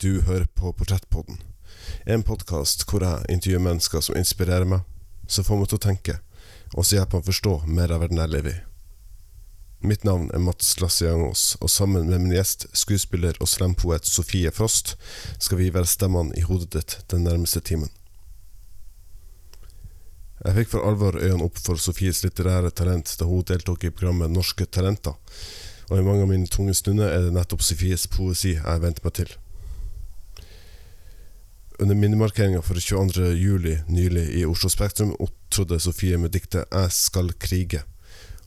Du 0.00 0.20
hører 0.20 0.44
på 0.44 0.72
Portrettpodden, 0.72 1.38
en 2.04 2.22
podkast 2.22 2.82
hvor 2.84 3.00
jeg 3.00 3.30
intervjuer 3.32 3.62
mennesker 3.64 4.02
som 4.04 4.18
inspirerer 4.20 4.68
meg, 4.68 4.82
som 5.24 5.46
får 5.46 5.56
meg 5.56 5.70
til 5.70 5.78
å 5.78 5.84
tenke, 5.86 6.16
og 6.74 6.84
som 6.84 6.98
hjelper 6.98 7.16
meg 7.16 7.24
å 7.24 7.28
forstå 7.30 7.52
mer 7.78 7.94
av 7.94 8.02
verden 8.04 8.20
jeg 8.20 8.32
lever 8.34 8.50
i. 8.50 8.58
Mitt 9.88 10.04
navn 10.04 10.26
er 10.36 10.42
Mats 10.44 10.74
Lassiangos, 10.82 11.44
og 11.62 11.72
sammen 11.72 12.10
med 12.10 12.26
min 12.26 12.34
gjest, 12.36 12.66
skuespiller 12.76 13.40
og 13.40 13.48
slampoet 13.48 14.04
Sofie 14.10 14.52
Frost, 14.52 14.98
skal 15.38 15.62
vi 15.62 15.70
være 15.72 15.88
stemmene 15.88 16.36
i 16.36 16.44
hodet 16.44 16.74
ditt 16.76 16.98
den 17.14 17.24
nærmeste 17.24 17.64
timen. 17.64 17.88
Jeg 20.42 20.58
fikk 20.58 20.74
for 20.74 20.90
alvor 20.90 21.16
øynene 21.16 21.48
opp 21.48 21.56
for 21.56 21.80
Sofies 21.80 22.20
litterære 22.26 22.74
talent 22.76 23.16
da 23.16 23.30
hun 23.30 23.48
deltok 23.48 23.88
i 23.88 23.94
programmet 23.96 24.36
Norske 24.36 24.68
Talenter, 24.68 25.16
og 25.88 25.96
i 25.96 26.04
mange 26.04 26.28
av 26.28 26.30
mine 26.34 26.52
tunge 26.52 26.76
stunder 26.76 27.08
er 27.08 27.30
det 27.30 27.34
nettopp 27.40 27.64
Sofies 27.64 28.04
poesi 28.12 28.58
jeg 28.58 28.84
venter 28.84 29.08
meg 29.08 29.18
til. 29.22 29.36
Under 31.78 31.94
minnemarkeringa 31.94 32.62
for 32.62 32.74
22. 32.74 33.32
juli 33.32 33.78
nylig 33.88 34.28
i 34.28 34.44
Oslo 34.44 34.68
Spektrum 34.68 35.12
opptrådte 35.20 35.80
Sofie 35.80 36.18
med 36.18 36.30
diktet 36.30 36.64
'Jeg 36.72 36.92
skal 36.92 37.32
krige', 37.32 37.82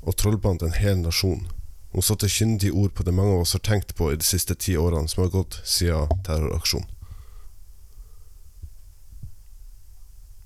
og 0.02 0.17
trollbandt 0.17 0.63
en 0.63 0.73
hel 0.73 0.97
nasjon. 0.97 1.47
Hun 1.93 2.02
satte 2.02 2.29
kyndige 2.29 2.71
ord 2.71 2.93
på 2.93 3.03
det 3.03 3.13
mange 3.13 3.33
av 3.33 3.41
oss 3.41 3.52
har 3.52 3.59
tenkt 3.59 3.95
på 3.95 4.11
i 4.11 4.15
de 4.15 4.23
siste 4.23 4.55
ti 4.55 4.77
årene 4.77 5.07
som 5.07 5.23
har 5.23 5.29
gått 5.29 5.61
siden 5.63 6.07
terroraksjonen. 6.25 6.89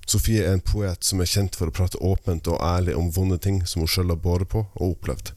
Sofie 0.07 0.43
er 0.43 0.53
en 0.53 0.61
poet 0.61 1.03
som 1.03 1.21
er 1.21 1.25
kjent 1.25 1.55
for 1.55 1.67
å 1.67 1.71
prate 1.71 1.97
åpent 1.97 2.47
og 2.47 2.59
ærlig 2.61 2.95
om 2.95 3.11
vonde 3.11 3.37
ting 3.37 3.65
som 3.65 3.79
hun 3.79 3.87
sjøl 3.87 4.09
har 4.09 4.19
båret 4.19 4.49
på 4.49 4.67
og 4.75 4.89
opplevd. 4.89 5.31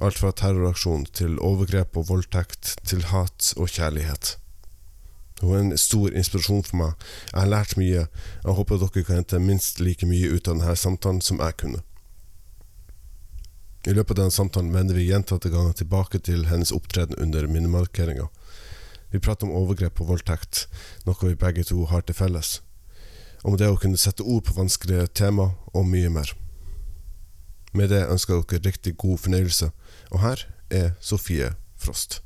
Alt 0.00 0.18
fra 0.18 0.32
terroraksjon 0.32 1.06
til 1.06 1.38
overgrep 1.38 1.96
og 1.96 2.08
voldtekt, 2.08 2.76
til 2.84 3.02
hat 3.02 3.54
og 3.56 3.68
kjærlighet. 3.68 4.39
Hun 5.40 5.54
er 5.54 5.60
en 5.60 5.78
stor 5.78 6.12
inspirasjon 6.12 6.64
for 6.66 6.76
meg. 6.76 7.06
Jeg 7.32 7.40
har 7.40 7.48
lært 7.48 7.76
mye. 7.80 8.06
Jeg 8.44 8.56
håper 8.58 8.80
dere 8.82 9.04
kan 9.04 9.22
hente 9.22 9.40
minst 9.40 9.80
like 9.80 10.06
mye 10.06 10.28
ut 10.28 10.48
av 10.48 10.58
denne 10.58 10.76
samtalen 10.76 11.22
som 11.24 11.40
jeg 11.40 11.56
kunne. 11.62 11.80
I 13.88 13.94
løpet 13.96 14.18
av 14.18 14.26
denne 14.26 14.36
samtalen 14.36 14.74
vender 14.74 14.98
vi 14.98 15.06
gjentatte 15.08 15.48
ganger 15.48 15.72
tilbake 15.72 16.20
til 16.20 16.44
hennes 16.50 16.72
opptreden 16.76 17.16
under 17.16 17.48
minnemarkeringa. 17.48 18.28
Vi 19.10 19.18
prater 19.18 19.48
om 19.48 19.56
overgrep 19.56 20.02
og 20.04 20.12
voldtekt, 20.12 20.66
noe 21.08 21.16
vi 21.24 21.38
begge 21.38 21.64
to 21.66 21.86
har 21.88 22.04
til 22.04 22.18
felles. 22.18 22.60
Om 23.42 23.56
det 23.56 23.72
å 23.72 23.80
kunne 23.80 23.98
sette 23.98 24.22
ord 24.22 24.44
på 24.44 24.58
vanskelige 24.60 25.08
tema, 25.24 25.54
og 25.72 25.88
mye 25.88 26.12
mer. 26.12 26.36
Med 27.72 27.88
det 27.88 28.04
ønsker 28.04 28.36
jeg 28.36 28.50
dere 28.50 28.66
riktig 28.68 28.98
god 29.00 29.24
fornøyelse, 29.24 29.72
og 30.10 30.26
her 30.26 30.44
er 30.70 30.92
Sofie 31.00 31.54
Frost. 31.80 32.20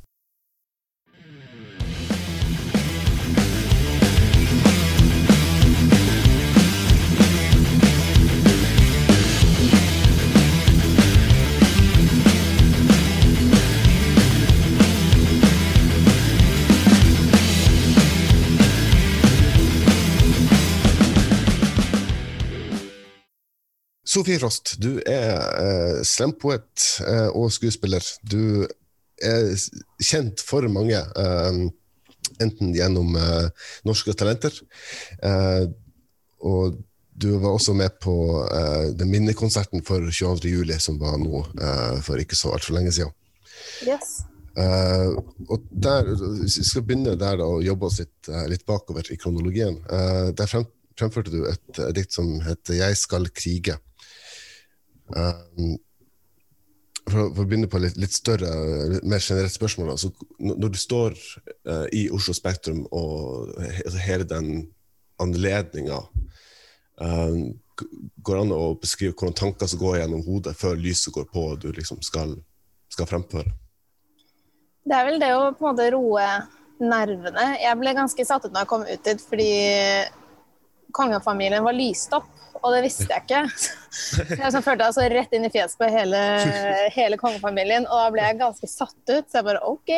Sofie 24.15 24.39
Frost, 24.39 24.77
du 24.79 25.01
er 25.11 25.41
eh, 25.59 26.01
slempoet 26.07 26.83
eh, 27.03 27.31
og 27.35 27.51
skuespiller. 27.51 28.05
Du 28.23 28.63
er 29.19 29.49
kjent 29.99 30.43
for 30.45 30.67
mange, 30.71 31.01
eh, 31.01 31.57
enten 32.45 32.75
gjennom 32.77 33.17
eh, 33.19 33.49
Norske 33.89 34.15
Talenter, 34.15 34.55
eh, 35.19 35.65
og 36.47 36.77
du 37.15 37.27
var 37.43 37.57
også 37.57 37.75
med 37.75 37.97
på 38.03 38.15
eh, 38.45 38.93
den 38.95 39.11
minnekonserten 39.11 39.83
for 39.87 40.07
22. 40.07 40.53
juli, 40.53 40.77
som 40.83 41.01
var 41.01 41.17
nå 41.19 41.43
for 42.07 42.21
ikke 42.23 42.39
så 42.39 42.53
altfor 42.55 42.77
lenge 42.79 42.93
siden. 42.95 43.11
Yes. 43.89 44.21
Uh, 44.55 45.19
og 45.51 45.65
der, 45.83 46.13
Vi 46.45 46.47
skal 46.53 46.85
begynne 46.87 47.17
der 47.19 47.41
da, 47.41 47.49
og 47.49 47.65
jobbe 47.67 47.89
oss 47.89 47.99
litt, 47.99 48.29
uh, 48.31 48.45
litt 48.47 48.63
bakover 48.69 49.09
i 49.11 49.19
kronologien. 49.19 49.81
Uh, 49.91 50.31
der 50.37 50.47
frem, 50.47 50.69
fremførte 50.95 51.33
du 51.35 51.41
et 51.51 51.81
dikt 51.97 52.15
som 52.15 52.37
heter 52.47 52.79
'Jeg 52.79 53.01
skal 53.01 53.27
krige'. 53.35 53.81
For, 57.05 57.29
for, 57.35 57.43
å 57.43 57.47
begynne 57.47 57.69
på 57.71 57.79
litt, 57.83 57.99
litt 58.01 58.15
større, 58.17 58.49
mer 59.05 59.21
generelt 59.21 59.53
spørsmål. 59.55 59.93
Altså, 59.93 60.11
når 60.41 60.73
du 60.73 60.79
står 60.81 61.19
i 61.95 62.07
Oslo 62.15 62.35
Spektrum 62.35 62.87
og 62.89 63.53
altså, 63.61 63.99
hele 64.03 64.27
den 64.29 64.49
anledninga 65.23 66.01
Går 67.75 68.37
det 68.37 68.43
an 68.45 68.53
å 68.55 68.75
beskrive 68.79 69.17
hvordan 69.17 69.35
tanker 69.35 69.67
som 69.67 69.81
går 69.81 69.97
gjennom 69.99 70.21
hodet 70.23 70.53
før 70.55 70.77
lyset 70.79 71.11
går 71.15 71.25
på 71.33 71.43
og 71.51 71.63
du 71.65 71.73
liksom 71.75 71.99
skal, 72.07 72.37
skal 72.93 73.09
fremføre? 73.11 73.51
Det 74.85 74.95
er 74.95 75.09
vel 75.09 75.19
det 75.19 75.33
å 75.35 75.49
på 75.57 75.65
en 75.65 75.73
måte 75.73 75.89
roe 75.95 76.27
nervene. 76.79 77.47
Jeg 77.63 77.81
ble 77.81 77.97
ganske 77.97 78.27
satt 78.29 78.47
ut 78.47 78.53
når 78.53 78.63
jeg 78.63 78.71
kom 78.71 78.85
ut 78.87 79.09
dit, 79.09 79.25
fordi 79.27 79.51
kongefamilien 80.95 81.65
var 81.67 81.75
lyst 81.75 82.15
opp, 82.15 82.31
og 82.65 82.73
det 82.73 82.81
visste 82.87 83.07
jeg 83.11 83.27
ikke. 83.27 83.43
Jeg 84.43 84.51
så 84.55 84.63
følte 84.65 84.89
altså 84.89 85.05
rett 85.13 85.37
inn 85.37 85.45
i 85.47 85.53
fjeset 85.53 85.79
på 85.79 85.87
hele, 85.93 86.19
hele, 86.95 87.19
kongefamilien, 87.21 87.87
og 87.87 88.01
da 88.01 88.09
ble 88.11 88.25
jeg 88.25 88.41
ganske 88.41 88.69
satt 88.71 89.13
ut. 89.13 89.29
Så 89.29 89.39
jeg 89.39 89.47
bare 89.47 89.61
OK. 89.69 89.93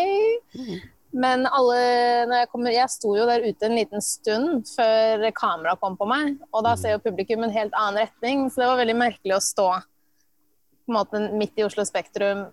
Men 1.16 1.46
alle 1.48 1.78
jeg, 1.78 2.48
kom, 2.52 2.66
jeg 2.68 2.92
sto 2.92 3.14
jo 3.16 3.24
der 3.28 3.46
ute 3.46 3.68
en 3.68 3.76
liten 3.78 4.04
stund 4.04 4.68
før 4.74 5.24
kameraet 5.38 5.80
kom 5.80 5.96
på 5.96 6.08
meg, 6.10 6.34
og 6.50 6.66
da 6.66 6.74
ser 6.76 6.96
jo 6.96 7.04
publikum 7.06 7.46
en 7.46 7.54
helt 7.54 7.76
annen 7.78 8.02
retning, 8.02 8.48
så 8.50 8.60
det 8.60 8.70
var 8.72 8.82
veldig 8.82 8.98
merkelig 9.00 9.38
å 9.38 9.44
stå 9.46 9.70
på 9.80 10.92
en 10.92 10.98
måte 10.98 11.22
midt 11.38 11.56
i 11.58 11.64
Oslo 11.66 11.86
Spektrum 11.86 12.44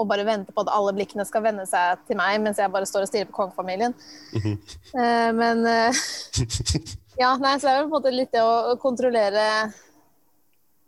og 0.00 0.08
bare 0.08 0.24
vente 0.24 0.52
på 0.54 0.62
at 0.64 0.70
alle 0.72 0.94
blikkene 0.96 1.26
skal 1.28 1.44
vende 1.44 1.66
seg 1.68 2.00
til 2.08 2.18
meg 2.20 2.38
mens 2.42 2.60
jeg 2.60 2.72
bare 2.72 2.88
står 2.88 3.04
og 3.04 3.10
stirrer 3.10 3.28
på 3.28 3.36
kongefamilien. 3.36 3.94
Mm 4.32 4.40
-hmm. 4.42 4.56
uh, 4.94 5.30
men 5.36 5.58
uh, 5.66 5.94
Ja, 7.18 7.34
nei, 7.40 7.56
så 7.58 7.66
det 7.66 7.74
er 7.74 7.82
på 7.82 7.88
en 7.88 7.94
måte 7.96 8.12
litt 8.14 8.32
det 8.34 8.42
å 8.44 8.76
kontrollere 8.80 9.44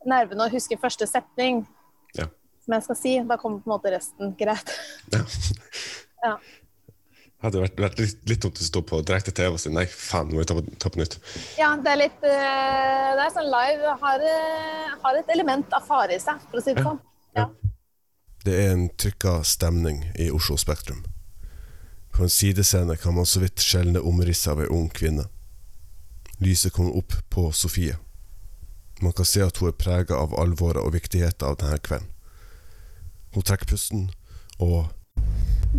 nervene 0.08 0.46
og 0.46 0.54
huske 0.54 0.78
første 0.80 1.06
setning 1.08 1.62
ja. 2.16 2.28
som 2.64 2.76
jeg 2.76 2.86
skal 2.86 2.98
si. 2.98 3.14
Da 3.28 3.38
kommer 3.40 3.62
på 3.62 3.70
en 3.70 3.74
måte 3.76 3.94
resten 3.94 4.34
greit. 4.38 4.74
Ja. 5.12 5.22
ja. 6.26 6.34
Hadde 7.42 7.58
vært, 7.58 7.80
vært 7.82 7.98
litt, 7.98 8.20
litt 8.30 8.44
dumt 8.44 8.60
å 8.62 8.64
stå 8.64 8.84
på 8.86 9.00
direkte 9.02 9.32
TV 9.34 9.56
og 9.56 9.58
si 9.58 9.70
nei, 9.74 9.82
faen, 9.90 10.28
nå 10.30 10.38
må 10.38 10.44
vi 10.44 10.46
ta 10.46 10.54
på, 10.54 10.62
ta 10.78 10.92
på 10.94 11.00
nytt. 11.00 11.16
Ja, 11.58 11.72
det 11.74 11.90
er 11.90 11.98
litt 12.04 12.20
uh, 12.22 12.28
Det 12.30 13.24
er 13.24 13.32
sånn 13.34 13.48
live 13.50 13.94
har, 14.04 14.26
har, 15.02 15.18
et 15.18 15.32
element 15.34 15.74
av 15.74 15.88
fare 15.88 16.14
i 16.14 16.22
seg, 16.22 16.38
for 16.52 16.60
å 16.60 16.62
si 16.62 16.76
det 16.76 16.84
sånn. 16.86 17.00
Ja. 17.34 17.48
Det 18.46 18.54
er 18.60 18.72
en 18.76 18.86
trykka 18.94 19.40
stemning 19.46 20.04
i 20.22 20.28
Oslo 20.34 20.54
Spektrum. 20.58 21.02
På 22.14 22.26
en 22.26 22.30
sidescene 22.30 22.94
kan 23.00 23.16
man 23.16 23.26
så 23.26 23.42
vidt 23.42 23.62
skjelne 23.62 24.02
omrisset 24.06 24.52
av 24.52 24.62
ei 24.62 24.70
ung 24.70 24.86
kvinne. 24.94 25.26
Lyset 26.42 26.72
kommer 26.72 26.96
opp 26.96 27.12
på 27.30 27.52
Sofie. 27.52 27.96
Man 29.00 29.12
kan 29.12 29.26
se 29.26 29.44
at 29.44 29.60
hun 29.62 29.70
er 29.70 29.76
prega 29.78 30.16
av 30.18 30.34
alvoret 30.34 30.82
og 30.82 30.96
viktigheten 30.96 31.46
av 31.46 31.58
denne 31.60 31.78
kvelden. 31.78 32.08
Hun 33.32 33.44
trekker 33.46 33.70
pusten, 33.70 34.08
og 34.58 34.90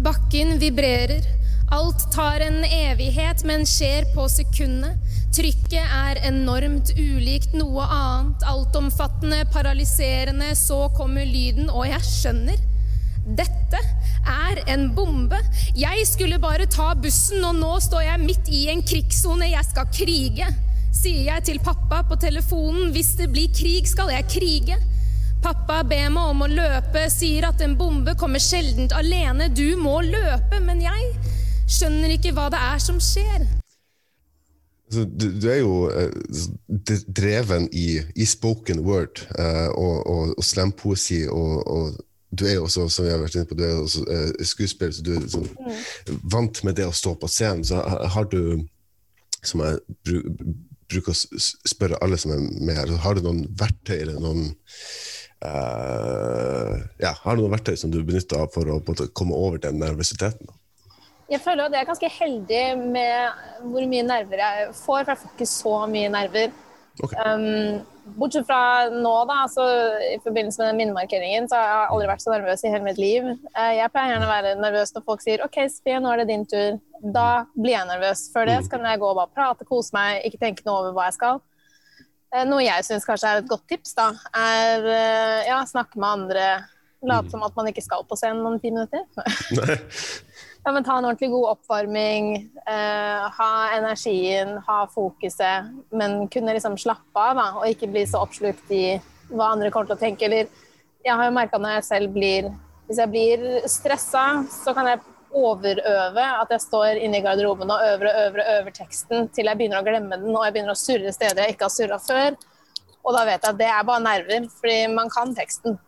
Bakken 0.06 0.56
vibrerer. 0.62 1.28
Alt 1.72 2.06
tar 2.16 2.40
en 2.46 2.64
evighet, 2.64 3.44
men 3.44 3.68
skjer 3.68 4.08
på 4.16 4.30
sekundet. 4.32 5.00
Trykket 5.36 5.84
er 5.84 6.22
enormt 6.30 6.94
ulikt 6.96 7.54
noe 7.58 7.84
annet, 7.84 8.46
altomfattende, 8.48 9.44
paralyserende. 9.52 10.54
Så 10.56 10.86
kommer 10.98 11.28
lyden, 11.28 11.68
og 11.70 11.90
jeg 11.92 12.08
skjønner. 12.08 12.64
Dette 13.24 13.80
er 14.28 14.60
en 14.74 14.90
bombe. 14.96 15.40
Jeg 15.80 16.04
skulle 16.08 16.40
bare 16.44 16.68
ta 16.68 16.92
bussen, 17.00 17.44
og 17.48 17.56
nå 17.56 17.78
står 17.84 18.04
jeg 18.08 18.24
midt 18.26 18.50
i 18.52 18.66
en 18.74 18.84
krigssone. 18.84 19.48
Jeg 19.54 19.68
skal 19.70 19.92
krige. 19.96 20.50
Sier 20.94 21.30
jeg 21.30 21.46
til 21.48 21.62
pappa 21.64 22.04
på 22.08 22.20
telefonen. 22.20 22.92
Hvis 22.92 23.16
det 23.20 23.30
blir 23.32 23.52
krig, 23.56 23.88
skal 23.88 24.12
jeg 24.12 24.28
krige. 24.32 24.80
Pappa 25.44 25.82
ber 25.88 26.12
meg 26.12 26.30
om 26.32 26.46
å 26.46 26.52
løpe, 26.52 27.08
sier 27.12 27.50
at 27.50 27.64
en 27.64 27.76
bombe 27.80 28.14
kommer 28.20 28.40
sjeldent 28.44 28.96
alene. 28.96 29.50
Du 29.52 29.76
må 29.80 29.98
løpe, 30.06 30.60
men 30.64 30.84
jeg 30.84 31.10
skjønner 31.68 32.16
ikke 32.16 32.32
hva 32.36 32.48
det 32.52 32.62
er 32.64 32.80
som 32.84 33.02
skjer. 33.04 33.44
Altså, 34.88 35.04
du, 35.10 35.26
du, 35.42 35.48
er 35.50 35.60
jo 35.64 35.90
eh, 35.90 36.12
dreven 37.08 37.68
i, 37.72 37.98
i, 38.16 38.26
spoken 38.30 38.84
word 38.86 39.24
eh, 39.40 39.70
og, 39.72 39.96
og, 40.06 40.34
og 40.38 40.46
slampoesi, 40.46 41.24
og, 41.28 41.64
og, 41.68 42.02
du 42.34 42.46
er 42.48 42.58
jo 42.58 42.68
også, 42.68 42.88
som 42.92 43.08
jeg 43.08 43.16
har 43.16 43.24
vært 43.24 43.38
inne 43.38 43.50
på, 43.50 43.58
du 43.60 43.64
er 43.66 43.80
også 43.80 44.04
uh, 44.08 44.46
skuespiller, 44.50 44.94
så 44.96 45.06
du 45.06 45.12
er 45.16 45.26
sånn, 45.32 45.50
mm. 45.54 46.22
vant 46.34 46.62
med 46.68 46.78
det 46.80 46.88
å 46.90 46.96
stå 46.96 47.16
på 47.22 47.30
scenen. 47.32 47.66
Så 47.68 47.82
har 48.16 48.30
du, 48.32 48.64
som 49.46 49.64
jeg 49.66 49.82
bru, 50.08 50.18
bruker 50.92 51.14
å 51.14 51.44
spørre 51.74 52.00
alle 52.06 52.20
som 52.22 52.34
er 52.36 52.42
med 52.42 52.78
her, 52.78 52.96
har 53.06 53.18
du 53.18 53.26
noen 53.26 53.46
verktøy 53.60 54.00
eller 54.02 54.22
noen 54.24 54.50
ja, 55.44 57.10
Har 57.20 57.36
du 57.36 57.42
noen 57.42 57.52
verktøy 57.52 57.74
som 57.76 57.92
du 57.92 57.98
benytter 58.00 58.40
av 58.40 58.54
for 58.54 58.70
å 58.72 58.78
komme 59.12 59.36
over 59.36 59.60
den 59.60 59.76
nervøsiteten? 59.82 60.48
jeg 61.34 61.42
føler 61.42 61.66
at 61.66 61.76
jeg 61.76 61.84
er 61.84 61.90
ganske 61.90 62.12
heldig 62.20 62.64
med 62.94 63.42
hvor 63.72 63.88
mye 63.90 64.06
nerver 64.06 64.44
jeg 64.44 64.70
får, 64.78 65.04
for 65.06 65.12
jeg 65.14 65.22
får 65.22 65.34
ikke 65.34 65.50
så 65.50 65.74
mye 65.90 66.12
nerver. 66.14 66.54
Ok. 67.02 67.16
Um, 67.26 67.82
bortsett 68.04 68.48
fra 68.48 68.90
nå, 68.92 69.14
da, 69.30 69.44
så 69.52 69.64
i 70.12 70.18
forbindelse 70.24 70.62
med 70.62 70.70
den 70.70 70.80
minnemarkeringen, 70.82 71.48
så 71.50 71.60
har 71.60 71.70
jeg 71.70 71.92
aldri 71.94 72.10
vært 72.12 72.24
så 72.24 72.34
nervøs 72.34 72.64
i 72.64 72.72
hele 72.74 72.88
mitt 72.88 73.00
liv. 73.02 73.30
Eh, 73.54 73.72
jeg 73.80 73.94
pleier 73.94 74.14
gjerne 74.14 74.28
å 74.28 74.34
være 74.34 74.54
nervøs 74.60 74.94
når 74.96 75.06
folk 75.08 75.24
sier 75.24 75.46
OK, 75.46 75.60
Sofie, 75.72 76.02
nå 76.04 76.12
er 76.12 76.22
det 76.22 76.28
din 76.32 76.46
tur. 76.50 76.78
Da 77.16 77.28
blir 77.56 77.76
jeg 77.78 77.90
nervøs. 77.90 78.28
Før 78.36 78.50
det 78.50 78.60
så 78.66 78.76
kan 78.76 78.88
jeg 78.90 79.02
gå 79.02 79.10
og 79.10 79.18
bare 79.22 79.34
prate, 79.36 79.68
kose 79.70 79.96
meg, 79.96 80.22
ikke 80.28 80.42
tenke 80.44 80.68
noe 80.68 80.84
over 80.84 80.98
hva 80.98 81.08
jeg 81.10 81.18
skal. 81.20 81.42
Eh, 82.34 82.46
Noe 82.50 82.64
jeg 82.66 82.88
syns 82.88 83.08
kanskje 83.08 83.32
er 83.32 83.44
et 83.44 83.52
godt 83.52 83.68
tips, 83.72 83.96
da, 84.00 84.12
er 84.36 84.88
eh, 84.94 85.50
ja, 85.52 85.62
snakke 85.70 86.00
med 86.00 86.10
andre. 86.10 86.48
Late 87.04 87.34
som 87.34 87.44
at 87.44 87.56
man 87.58 87.68
ikke 87.68 87.84
skal 87.84 88.06
på 88.08 88.16
scenen 88.16 88.46
om 88.48 88.60
ti 88.64 88.72
minutter. 88.72 89.04
Ja, 90.64 90.72
men 90.72 90.84
Ta 90.84 90.98
en 90.98 91.06
ordentlig 91.06 91.30
god 91.32 91.50
oppvarming, 91.50 92.36
eh, 92.68 93.24
ha 93.38 93.70
energien, 93.76 94.58
ha 94.68 94.88
fokuset, 94.88 95.72
men 95.92 96.28
kunne 96.28 96.54
liksom 96.56 96.78
slappe 96.78 97.20
av 97.20 97.36
da, 97.36 97.48
og 97.60 97.68
ikke 97.68 97.90
bli 97.92 98.06
så 98.08 98.22
oppslukt 98.24 98.72
i 98.72 98.86
hva 99.28 99.50
andre 99.52 99.72
kommer 99.72 99.92
til 99.92 99.98
å 99.98 100.04
tenke. 100.06 100.24
Eller 100.30 100.48
jeg 101.04 101.18
har 101.20 101.28
jo 101.28 101.36
merka 101.36 101.60
når 101.60 101.80
jeg 101.80 101.90
selv 101.92 102.14
blir 102.16 102.54
Hvis 102.84 102.98
jeg 103.00 103.10
blir 103.14 103.44
stressa, 103.72 104.44
så 104.52 104.74
kan 104.76 104.86
jeg 104.90 105.00
overøve 105.32 106.26
at 106.42 106.50
jeg 106.52 106.62
står 106.66 107.00
inne 107.00 107.22
i 107.22 107.24
garderoben 107.24 107.72
og 107.72 107.80
øver 107.80 108.10
og 108.10 108.18
øver 108.26 108.42
og 108.42 108.50
øver 108.58 108.76
teksten 108.76 109.30
til 109.32 109.48
jeg 109.48 109.58
begynner 109.58 109.80
å 109.80 109.86
glemme 109.88 110.18
den 110.20 110.36
og 110.36 110.44
jeg 110.44 110.54
begynner 110.58 110.76
å 110.76 110.82
surre 110.82 111.14
steder 111.16 111.46
jeg 111.46 111.56
ikke 111.56 111.70
har 111.70 111.74
surra 111.74 112.02
før. 112.04 112.36
Og 113.08 113.16
da 113.16 113.24
vet 113.24 113.40
jeg 113.40 113.54
at 113.54 113.62
det 113.62 113.72
er 113.72 113.88
bare 113.88 114.04
nerver, 114.04 114.50
fordi 114.60 114.78
man 114.92 115.10
kan 115.16 115.32
teksten. 115.36 115.80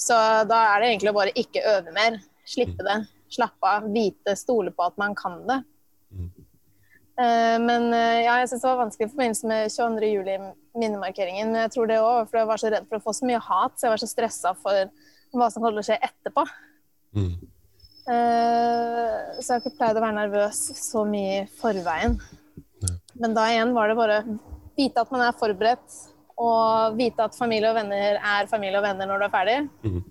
Så 0.00 0.16
da 0.48 0.64
er 0.72 0.80
det 0.80 0.90
egentlig 0.94 1.12
å 1.12 1.18
bare 1.20 1.36
ikke 1.44 1.66
øve 1.76 1.92
mer. 1.92 2.18
Slippe 2.48 2.88
det. 2.88 2.98
Slappe 3.30 3.72
av. 3.76 3.88
Vite, 3.92 4.34
stole 4.36 4.72
på 4.74 4.86
at 4.86 4.96
man 5.00 5.14
kan 5.18 5.40
det. 5.48 5.58
Eh, 7.18 7.58
Men 7.58 7.92
eh, 7.92 8.22
ja, 8.24 8.38
jeg 8.40 8.48
syns 8.52 8.62
det 8.64 8.70
var 8.70 8.80
vanskelig 8.84 9.08
i 9.08 9.12
forbindelse 9.12 9.50
med 9.50 9.72
22. 9.74 10.10
juli-minnemarkeringen. 10.14 11.52
Men 11.52 11.64
jeg 11.66 11.74
tror 11.76 11.90
det 11.90 12.00
òg, 12.00 12.24
for 12.30 12.40
jeg 12.40 12.50
var 12.50 12.62
så 12.62 12.72
redd 12.72 12.88
for 12.88 13.00
å 13.00 13.04
få 13.04 13.14
så 13.18 13.28
mye 13.28 13.42
hat, 13.42 13.76
så 13.76 13.88
jeg 13.88 13.94
var 13.96 14.02
så 14.04 14.10
stressa 14.10 14.54
for 14.58 14.92
hva 15.38 15.48
som 15.52 15.66
å 15.68 15.72
skje 15.84 15.98
etterpå. 16.08 16.44
Mm. 17.18 17.32
Eh, 18.08 19.16
Så 19.38 19.52
jeg 19.52 19.54
har 19.58 19.64
ikke 19.64 19.78
pleid 19.78 19.98
å 19.98 20.04
være 20.04 20.18
nervøs 20.22 20.60
så 20.80 21.04
mye 21.08 21.42
i 21.42 21.48
forveien. 21.60 22.16
Men 23.18 23.34
da 23.34 23.48
igjen 23.50 23.74
var 23.74 23.90
det 23.90 23.98
bare 23.98 24.20
vite 24.78 25.02
at 25.02 25.10
man 25.10 25.26
er 25.26 25.34
forberedt, 25.36 25.96
og 26.38 26.94
vite 26.94 27.24
at 27.26 27.34
familie 27.34 27.72
og 27.72 27.74
venner 27.80 28.20
er 28.22 28.46
familie 28.46 28.78
og 28.78 28.84
venner 28.86 29.08
når 29.10 29.18
du 29.18 29.24
er 29.26 29.32
ferdig. 29.34 29.56
Mm. 29.82 30.04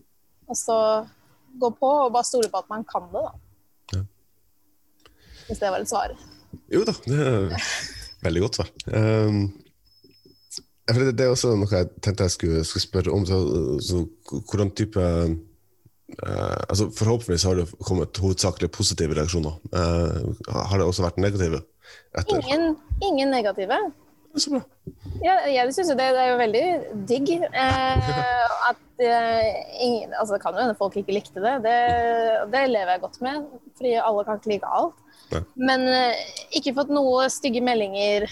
Og 0.51 0.57
så 0.59 0.79
gå 1.59 1.71
på 1.79 1.91
og 2.05 2.13
bare 2.15 2.27
stole 2.27 2.49
på 2.53 2.63
at 2.63 2.71
man 2.71 2.85
kan 2.87 3.07
det, 3.13 3.23
da. 3.23 3.33
Ja. 3.95 4.01
Hvis 5.47 5.61
det 5.61 5.71
var 5.73 5.83
et 5.83 5.91
svar. 5.91 6.15
Jo 6.73 6.83
da, 6.87 6.95
det 7.07 7.17
er 7.23 7.67
veldig 8.25 8.43
godt 8.45 8.59
svar. 8.59 8.71
Um, 8.91 9.41
det, 10.87 11.11
det 11.19 11.25
er 11.25 11.33
også 11.33 11.53
noe 11.59 11.71
jeg 11.71 11.89
tenkte 11.99 12.27
jeg 12.27 12.35
skulle, 12.35 12.63
skulle 12.67 12.85
spørre 12.85 13.13
om. 13.13 13.27
Så, 13.27 13.37
så 13.83 14.01
hvordan 14.49 14.71
type 14.75 15.03
uh, 15.03 15.35
altså 16.67 16.89
Forhåpentligvis 16.95 17.47
har 17.47 17.59
det 17.59 17.67
kommet 17.83 18.23
hovedsakelig 18.23 18.71
positive 18.71 19.17
reaksjoner. 19.17 19.59
Uh, 19.71 20.35
har 20.47 20.79
det 20.79 20.87
også 20.87 21.05
vært 21.07 21.21
negative? 21.21 21.61
Ingen, 22.31 22.75
ingen 23.03 23.31
negative. 23.31 23.79
Så 24.37 24.53
bra. 24.53 24.61
Ja, 25.23 25.39
jeg 25.49 25.73
synes 25.73 25.91
jo 25.91 25.97
det, 25.97 26.07
det 26.13 26.21
er 26.21 26.29
jo 26.29 26.39
veldig 26.41 26.63
digg 27.09 27.31
eh, 27.47 28.09
at 28.69 29.01
eh, 29.01 29.47
ingen, 29.81 30.13
altså 30.13 30.35
Det 30.35 30.43
kan 30.43 30.53
jo 30.53 30.61
hende 30.61 30.77
folk 30.77 30.97
ikke 30.99 31.15
likte 31.15 31.41
det. 31.41 31.55
det. 31.65 31.77
Det 32.53 32.63
lever 32.69 32.93
jeg 32.93 33.03
godt 33.03 33.21
med, 33.25 33.47
fordi 33.79 33.95
alle 34.01 34.25
kan 34.27 34.41
ikke 34.41 34.53
like 34.53 34.73
alt. 34.79 35.05
Nei. 35.33 35.41
Men 35.69 35.87
eh, 35.89 36.27
ikke 36.59 36.75
fått 36.77 36.93
noe 36.93 37.25
stygge 37.33 37.63
meldinger. 37.65 38.27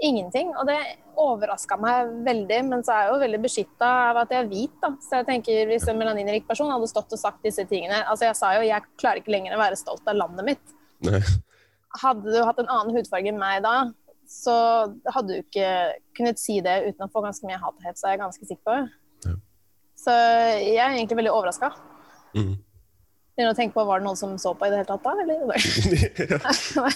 Ingenting. 0.00 0.54
Og 0.56 0.64
det 0.70 0.78
overraska 1.20 1.76
meg 1.76 2.14
veldig, 2.24 2.60
men 2.70 2.84
så 2.86 2.94
er 2.94 3.02
jeg 3.04 3.12
jo 3.12 3.22
veldig 3.24 3.40
beskytta 3.42 3.90
av 4.06 4.22
at 4.22 4.30
jeg 4.32 4.44
er 4.44 4.50
hvit. 4.52 4.76
da. 4.80 4.94
Så 5.04 5.20
jeg 5.20 5.28
tenker 5.28 5.68
Hvis 5.68 5.88
en 5.90 5.98
melaninrik 6.00 6.46
person 6.48 6.70
hadde 6.72 6.88
stått 6.88 7.12
og 7.16 7.20
sagt 7.20 7.44
disse 7.44 7.66
tingene 7.68 8.00
altså 8.06 8.30
Jeg 8.30 8.38
sa 8.38 8.54
jo 8.56 8.64
jeg 8.64 8.86
klarer 9.00 9.20
ikke 9.20 9.34
lenger 9.34 9.56
å 9.56 9.60
være 9.60 9.80
stolt 9.80 10.06
av 10.08 10.16
landet 10.22 10.52
mitt. 10.52 10.76
Nei. 11.04 11.20
Hadde 12.00 12.30
du 12.30 12.38
hatt 12.46 12.62
en 12.62 12.70
annen 12.70 12.94
hudfarge 12.94 13.32
enn 13.32 13.40
meg 13.40 13.64
da, 13.66 13.90
så 14.30 14.54
hadde 15.10 15.34
du 15.34 15.38
ikke 15.42 15.68
kunnet 16.16 16.38
si 16.38 16.60
det 16.62 16.76
uten 16.86 17.06
å 17.06 17.10
få 17.10 17.22
ganske 17.24 17.48
mye 17.48 17.58
hat 17.58 17.74
og 17.74 17.86
hets, 17.86 18.04
er 18.06 18.14
jeg 18.14 18.20
ganske 18.22 18.46
sikker 18.46 18.62
på. 18.68 18.76
Ja. 19.26 19.32
Så 19.98 20.14
jeg 20.14 20.76
er 20.78 20.94
egentlig 20.94 21.18
veldig 21.18 21.32
overraska. 21.34 21.72
Mm. 22.38 22.54
Begynner 23.34 23.54
å 23.54 23.58
tenke 23.58 23.74
på 23.74 23.84
var 23.88 24.00
det 24.00 24.06
noen 24.06 24.18
som 24.20 24.36
så 24.38 24.52
på 24.54 24.68
i 24.68 24.70
det 24.72 24.80
hele 24.80 24.88
tatt 24.88 25.02
da, 25.02 25.12
eller? 25.24 25.34
ja. 26.30 26.92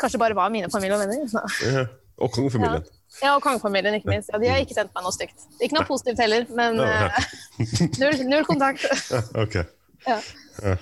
Kanskje 0.00 0.20
bare 0.22 0.38
var 0.38 0.52
mine 0.54 0.70
familie 0.72 0.96
og 0.96 1.02
venner. 1.02 1.50
Ja. 1.66 1.84
Og 2.20 2.32
kongefamilien. 2.36 2.86
Ja, 3.20 3.34
og 3.34 3.42
kongefamilien, 3.44 3.96
ikke 3.98 4.12
minst. 4.12 4.30
Ja, 4.30 4.38
de 4.40 4.48
har 4.52 4.62
ikke 4.62 4.76
sendt 4.76 4.92
meg 4.94 5.04
noe 5.04 5.14
stygt. 5.16 5.48
Ikke 5.58 5.76
noe 5.78 5.88
positivt 5.88 6.20
heller, 6.22 6.46
men 6.56 6.78
Ja, 6.78 7.08
ja. 7.08 7.24
eh, 7.64 7.82
null, 7.98 8.22
null 8.30 8.46
kontakt. 8.48 8.86
Ja, 9.10 9.24
ok. 9.42 9.58
Ja. 10.06 10.20
Ja. 10.62 10.76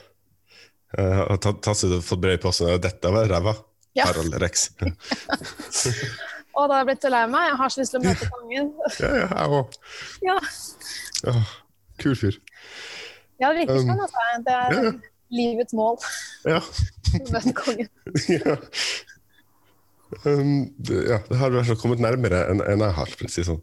Jeg 0.98 1.16
har 1.18 2.02
fått 2.04 2.20
brev 2.22 2.38
i 2.38 2.42
posten. 2.42 2.70
Dette 2.82 3.12
var 3.12 3.28
ræva. 3.30 3.54
Ja. 3.96 4.08
Harald 4.10 4.34
Rex. 4.42 4.70
Å, 6.58 6.64
da 6.66 6.74
har 6.74 6.80
jeg 6.82 6.88
blitt 6.88 7.04
så 7.04 7.10
lei 7.12 7.22
meg. 7.30 7.44
Jeg 7.52 7.58
har 7.60 7.70
så 7.70 7.82
lyst 7.82 7.94
til 7.94 8.00
å 8.00 8.04
møte 8.04 8.28
kongen. 8.32 8.70
Ja, 8.98 9.10
ja, 9.14 9.26
jeg 9.30 9.58
òg. 9.58 9.76
Ja, 10.26 10.38
Kul 12.02 12.16
fyr. 12.18 12.38
ja 13.42 13.52
det 13.52 13.62
virker 13.62 13.78
sånn. 13.84 14.02
Altså. 14.02 14.24
Det 14.46 14.56
er 14.56 14.74
ja. 14.74 14.92
livets 15.38 15.76
mål. 15.78 16.00
Ja. 16.48 16.58
møte 17.34 17.54
kongen. 17.58 17.90
ja. 18.32 18.56
Um, 20.24 20.70
det, 20.80 21.02
ja, 21.04 21.18
det 21.28 21.36
har 21.36 21.52
hvert 21.52 21.82
kommet 21.82 22.00
nærmere 22.02 22.46
enn 22.50 22.64
en 22.64 22.86
jeg 22.88 22.96
har. 22.96 23.14
For 23.14 23.28
å 23.28 23.32
si 23.36 23.46
sånn. 23.46 23.62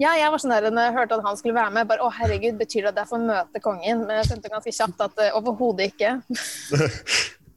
Ja, 0.00 0.14
jeg 0.16 0.32
var 0.32 0.40
sånn 0.40 0.54
der, 0.54 0.70
når 0.72 0.86
jeg 0.86 0.96
hørte 0.96 1.16
at 1.18 1.26
han 1.26 1.36
skulle 1.36 1.58
være 1.58 1.74
med, 1.76 1.88
bare 1.90 2.06
å 2.06 2.12
herregud, 2.14 2.56
betyr 2.56 2.86
det 2.86 2.94
at 2.94 3.02
jeg 3.02 3.10
får 3.10 3.26
møte 3.26 3.60
kongen? 3.60 4.06
Men 4.08 4.22
jeg 4.22 4.30
skjønte 4.30 4.52
ganske 4.54 4.72
kjapt 4.72 5.04
at 5.10 5.20
uh, 5.26 5.36
overhodet 5.42 5.90
ikke. 5.92 6.14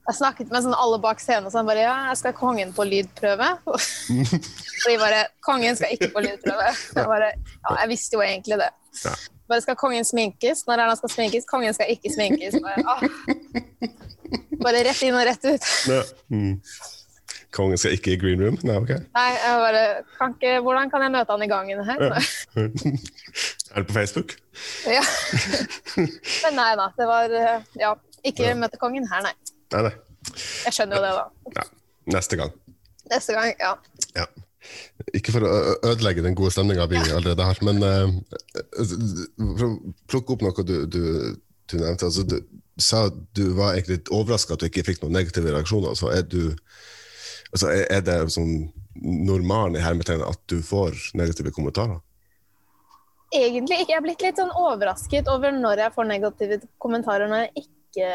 Jeg 0.04 0.18
snakket 0.18 0.50
med 0.52 0.64
sånn 0.66 0.76
alle 0.76 0.98
bak 1.00 1.22
scenen 1.22 1.48
og 1.48 1.52
sånn 1.54 1.68
bare 1.68 1.84
ja, 1.86 1.94
jeg 2.10 2.20
skal 2.20 2.34
kongen 2.36 2.74
på 2.76 2.84
lydprøve. 2.84 3.46
Og 3.70 4.88
de 4.90 4.96
bare 5.00 5.22
kongen 5.44 5.78
skal 5.78 5.94
ikke 5.96 6.10
på 6.12 6.24
lydprøve. 6.26 6.66
Jeg 6.92 7.06
bare 7.08 7.30
ja, 7.38 7.76
jeg 7.80 7.90
visste 7.94 8.18
jo 8.18 8.24
egentlig 8.24 8.60
det. 8.60 8.68
Bare 9.48 9.64
skal 9.64 9.78
kongen 9.80 10.04
sminkes? 10.04 10.66
Når 10.68 10.82
er 10.82 10.92
han 10.92 11.00
skal 11.00 11.14
sminkes? 11.14 11.48
Kongen 11.48 11.76
skal 11.76 11.88
ikke 11.92 12.12
sminkes. 12.12 12.58
Bare, 12.64 12.84
ah. 12.84 13.00
bare 14.64 14.84
rett 14.88 15.02
inn 15.04 15.16
og 15.16 15.24
rett 15.28 15.48
ut. 15.48 15.72
Ja. 15.88 16.02
Mm. 16.32 16.60
Kongen 17.54 17.78
skal 17.78 17.94
ikke 17.94 18.14
i 18.14 18.18
green 18.18 18.40
room? 18.42 18.56
Nei, 18.66 18.76
ok. 18.80 18.92
Nei, 19.14 19.28
jeg 19.38 19.58
bare 19.62 19.82
kan 20.18 20.32
ikke, 20.34 20.54
Hvordan 20.66 20.90
kan 20.90 21.04
jeg 21.06 21.12
møte 21.14 21.36
han 21.36 21.44
i 21.44 21.50
gangen 21.50 21.84
her? 21.86 22.02
Ja. 22.08 22.22
er 23.74 23.84
det 23.84 23.86
på 23.88 23.94
Facebook? 23.94 24.34
Ja. 24.90 25.04
Men 25.96 26.58
nei 26.58 26.72
da. 26.80 26.88
Det 26.98 27.06
var 27.10 27.36
eh, 27.38 27.68
Ja, 27.78 27.94
ikke 28.26 28.56
møte 28.58 28.80
kongen 28.80 29.06
her, 29.10 29.22
nei. 29.28 29.34
Nei, 29.74 29.84
nei. 29.86 29.94
Jeg 30.64 30.76
skjønner 30.76 30.98
jo 30.98 31.04
det, 31.04 31.12
da. 31.18 31.54
Ja. 31.58 31.66
Neste 32.14 32.38
gang. 32.40 32.52
Neste 33.12 33.36
gang, 33.36 33.52
ja. 33.60 33.74
Ja. 34.16 34.26
Ikke 35.16 35.34
for 35.34 35.44
å 35.44 35.54
ødelegge 35.84 36.24
den 36.24 36.36
gode 36.38 36.54
stemninga 36.54 36.86
vi 36.88 37.00
allerede 37.02 37.44
har, 37.44 37.58
men 37.66 37.82
uh, 37.84 38.12
for 39.58 39.66
å 39.66 39.72
plukke 40.08 40.36
opp 40.36 40.44
noe 40.46 40.64
du, 40.64 40.76
du, 40.88 41.02
du 41.68 41.76
nevnte. 41.76 42.08
Altså, 42.08 42.24
du 42.24 42.38
sa 42.80 43.06
at 43.10 43.18
du 43.36 43.44
var 43.58 43.74
egentlig 43.74 44.00
litt 44.00 44.14
overraska 44.14 44.56
at 44.56 44.64
du 44.64 44.68
ikke 44.70 44.86
fikk 44.88 45.02
noen 45.02 45.18
negative 45.18 45.52
reaksjoner. 45.52 45.92
Altså, 45.92 46.10
er, 46.14 46.24
du, 46.26 46.56
altså, 47.52 47.70
er 47.74 48.02
det 48.06 48.18
sånn 48.34 48.56
normalen 49.02 49.78
i 49.78 49.84
hermetegnet 49.84 50.26
at 50.26 50.42
du 50.50 50.60
får 50.64 50.96
negative 51.18 51.52
kommentarer? 51.54 52.00
Egentlig 53.34 53.82
ikke. 53.82 53.92
Jeg 53.92 53.98
er 53.98 54.04
blitt 54.04 54.22
litt 54.22 54.38
sånn 54.38 54.54
overrasket 54.54 55.28
over 55.30 55.54
når 55.54 55.84
jeg 55.84 55.94
får 55.96 56.06
negative 56.06 56.58
kommentarer 56.82 57.30
når 57.30 57.46
jeg 57.46 57.66
ikke 57.66 58.10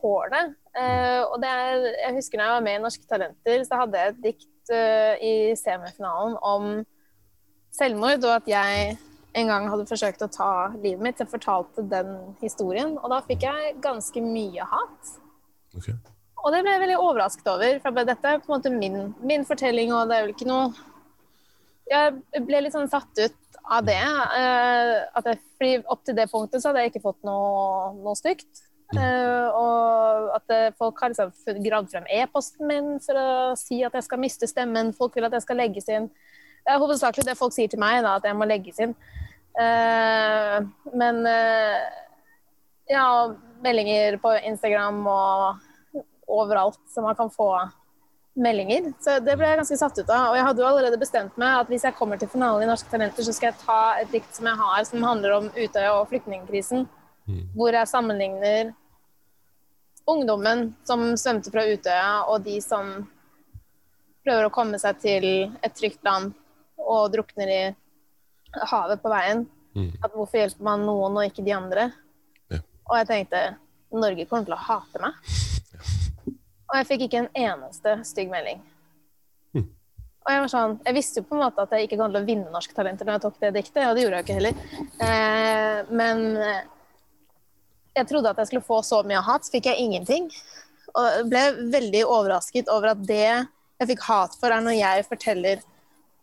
får 0.00 0.32
det. 0.32 0.44
Eh, 0.72 1.22
og 1.28 1.36
det 1.42 1.50
er, 1.52 1.86
jeg 2.06 2.16
husker 2.16 2.38
når 2.38 2.46
jeg 2.46 2.56
var 2.56 2.64
med 2.64 2.78
i 2.78 2.82
Norske 2.82 3.08
Talenter, 3.08 3.64
så 3.68 3.80
hadde 3.82 4.00
jeg 4.00 4.12
et 4.12 4.20
dikt 4.24 4.72
uh, 4.72 5.14
i 5.20 5.32
semifinalen 5.58 6.38
om 6.40 6.68
selvmord, 7.76 8.24
og 8.24 8.36
at 8.38 8.48
jeg 8.48 8.94
en 9.36 9.48
gang 9.48 9.68
hadde 9.72 9.88
forsøkt 9.88 10.24
å 10.24 10.30
ta 10.32 10.52
livet 10.78 11.02
mitt. 11.04 11.20
Jeg 11.20 11.30
fortalte 11.32 11.84
den 11.88 12.14
historien, 12.42 12.96
og 13.00 13.12
da 13.12 13.20
fikk 13.26 13.44
jeg 13.48 13.76
ganske 13.84 14.24
mye 14.24 14.64
hat. 14.72 15.12
Okay. 15.76 15.96
Og 16.42 16.52
det 16.52 16.64
ble 16.64 16.74
jeg 16.74 16.82
veldig 16.82 16.98
overrasket 17.00 17.52
over. 17.52 17.78
For 17.84 18.02
dette 18.02 18.32
er 18.32 18.42
på 18.42 18.50
en 18.50 18.56
måte 18.56 18.72
min, 18.74 18.98
min 19.22 19.46
fortelling, 19.48 19.92
og 19.94 20.10
det 20.10 20.18
er 20.18 20.26
vel 20.26 20.34
ikke 20.34 20.50
noe 20.50 20.72
Jeg 21.90 22.44
ble 22.46 22.60
litt 22.62 22.72
sånn 22.72 22.88
satt 22.88 23.18
ut 23.18 23.56
av 23.68 23.84
det. 23.84 24.00
Uh, 24.00 25.04
at 25.20 25.28
jeg, 25.28 25.40
fordi 25.58 25.72
opp 25.84 26.04
til 26.06 26.16
det 26.16 26.30
punktet 26.32 26.62
så 26.62 26.70
hadde 26.70 26.84
jeg 26.84 26.94
ikke 26.94 27.06
fått 27.10 27.20
noe, 27.28 27.92
noe 28.00 28.16
stygt. 28.18 28.64
Eh, 28.92 29.48
og 29.56 30.28
at 30.36 30.52
eh, 30.52 30.74
folk 30.76 31.00
har 31.00 31.12
liksom 31.12 31.62
gravd 31.64 31.90
frem 31.94 32.08
e-posten 32.12 32.68
min 32.68 32.94
for 33.02 33.18
å 33.18 33.28
si 33.58 33.80
at 33.86 33.96
jeg 33.96 34.06
skal 34.06 34.20
miste 34.20 34.48
stemmen. 34.50 34.92
Folk 34.96 35.16
vil 35.16 35.28
at 35.28 35.36
jeg 35.36 35.46
skal 35.46 35.60
legges 35.62 35.88
inn. 35.92 36.10
Det 36.62 36.74
er 36.74 36.80
hovedsakelig 36.82 37.26
det 37.26 37.38
folk 37.38 37.54
sier 37.56 37.70
til 37.72 37.80
meg, 37.82 38.02
da, 38.04 38.18
at 38.20 38.28
jeg 38.28 38.38
må 38.38 38.48
legges 38.48 38.80
inn. 38.84 38.94
Eh, 39.58 40.58
men 40.96 41.22
ja, 42.92 43.06
meldinger 43.64 44.18
på 44.22 44.34
Instagram 44.48 45.00
og 45.08 46.02
overalt 46.32 46.80
som 46.92 47.06
man 47.08 47.16
kan 47.18 47.30
få 47.32 47.50
meldinger. 48.34 48.92
Så 49.00 49.18
det 49.24 49.36
ble 49.36 49.48
jeg 49.48 49.60
ganske 49.60 49.78
satt 49.78 49.98
ut 49.98 50.08
av. 50.08 50.32
Og 50.32 50.38
jeg 50.38 50.46
hadde 50.46 50.62
jo 50.62 50.68
allerede 50.68 51.00
bestemt 51.00 51.38
meg 51.40 51.62
at 51.62 51.72
hvis 51.72 51.84
jeg 51.86 51.96
kommer 51.96 52.20
til 52.20 52.30
finalen 52.32 52.64
i 52.64 52.68
Norske 52.70 52.92
Talenter, 52.92 53.24
så 53.26 53.34
skal 53.36 53.50
jeg 53.50 53.64
ta 53.64 53.80
et 54.00 54.12
dikt 54.12 54.36
som 54.36 54.48
jeg 54.48 54.60
har 54.60 54.84
som 54.88 55.08
handler 55.08 55.36
om 55.38 55.50
Utøya 55.52 55.96
og 55.98 56.06
flyktningkrisen. 56.12 56.86
Mm. 57.28 57.42
Hvor 57.56 57.76
jeg 57.76 57.90
sammenligner 57.90 58.72
ungdommen 60.10 60.72
som 60.84 61.04
svømte 61.16 61.52
fra 61.52 61.64
Utøya, 61.68 62.24
og 62.30 62.42
de 62.46 62.58
som 62.64 62.94
prøver 64.22 64.46
å 64.46 64.54
komme 64.54 64.78
seg 64.78 65.00
til 65.02 65.26
et 65.62 65.74
trygt 65.76 66.02
land 66.06 66.32
og 66.82 67.12
drukner 67.14 67.50
i 67.50 67.62
havet 68.70 69.02
på 69.02 69.12
veien. 69.12 69.44
Mm. 69.72 69.92
At 70.04 70.12
hvorfor 70.12 70.42
hjelper 70.42 70.66
man 70.66 70.84
noen 70.86 71.16
og 71.18 71.28
ikke 71.28 71.44
de 71.46 71.54
andre? 71.56 71.88
Ja. 72.52 72.60
Og 72.90 72.98
jeg 73.00 73.08
tenkte 73.08 73.44
Norge 73.92 74.26
kommer 74.28 74.48
til 74.48 74.56
å 74.56 74.64
hate 74.66 75.02
meg. 75.02 75.32
Og 76.72 76.78
jeg 76.78 76.88
fikk 76.88 77.06
ikke 77.06 77.22
en 77.22 77.32
eneste 77.36 77.98
stygg 78.08 78.30
melding. 78.32 78.60
Mm. 79.52 79.66
Og 80.24 80.30
jeg 80.32 80.44
var 80.44 80.52
sånn, 80.52 80.76
jeg 80.86 80.96
visste 80.96 81.20
jo 81.20 81.26
på 81.28 81.36
en 81.36 81.42
måte 81.44 81.64
at 81.64 81.74
jeg 81.76 81.88
ikke 81.88 81.98
kom 82.00 82.14
til 82.14 82.22
å 82.22 82.28
vinne 82.28 82.52
Norske 82.52 82.76
Talenter 82.76 83.08
når 83.08 83.18
jeg 83.18 83.24
tok 83.26 83.40
det 83.42 83.50
diktet, 83.58 83.82
og 83.88 83.96
det 83.96 84.06
gjorde 84.06 84.20
jeg 84.20 84.22
jo 84.22 84.28
ikke 84.28 84.38
heller. 84.38 84.62
Eh, 85.08 85.92
men 85.92 86.24
jeg 87.96 88.08
trodde 88.08 88.30
at 88.32 88.40
jeg 88.40 88.50
skulle 88.50 88.66
få 88.66 88.80
så 88.86 89.02
mye 89.06 89.20
hat, 89.24 89.44
så 89.44 89.54
fikk 89.54 89.68
jeg 89.70 89.84
ingenting. 89.84 90.30
Og 90.92 91.08
jeg 91.08 91.28
ble 91.30 91.44
veldig 91.72 92.02
overrasket 92.06 92.70
over 92.72 92.92
at 92.92 93.04
det 93.08 93.26
jeg 93.26 93.88
fikk 93.90 94.02
hat 94.06 94.34
for, 94.38 94.52
er 94.52 94.64
når 94.64 94.78
jeg 94.78 95.06
forteller 95.08 95.62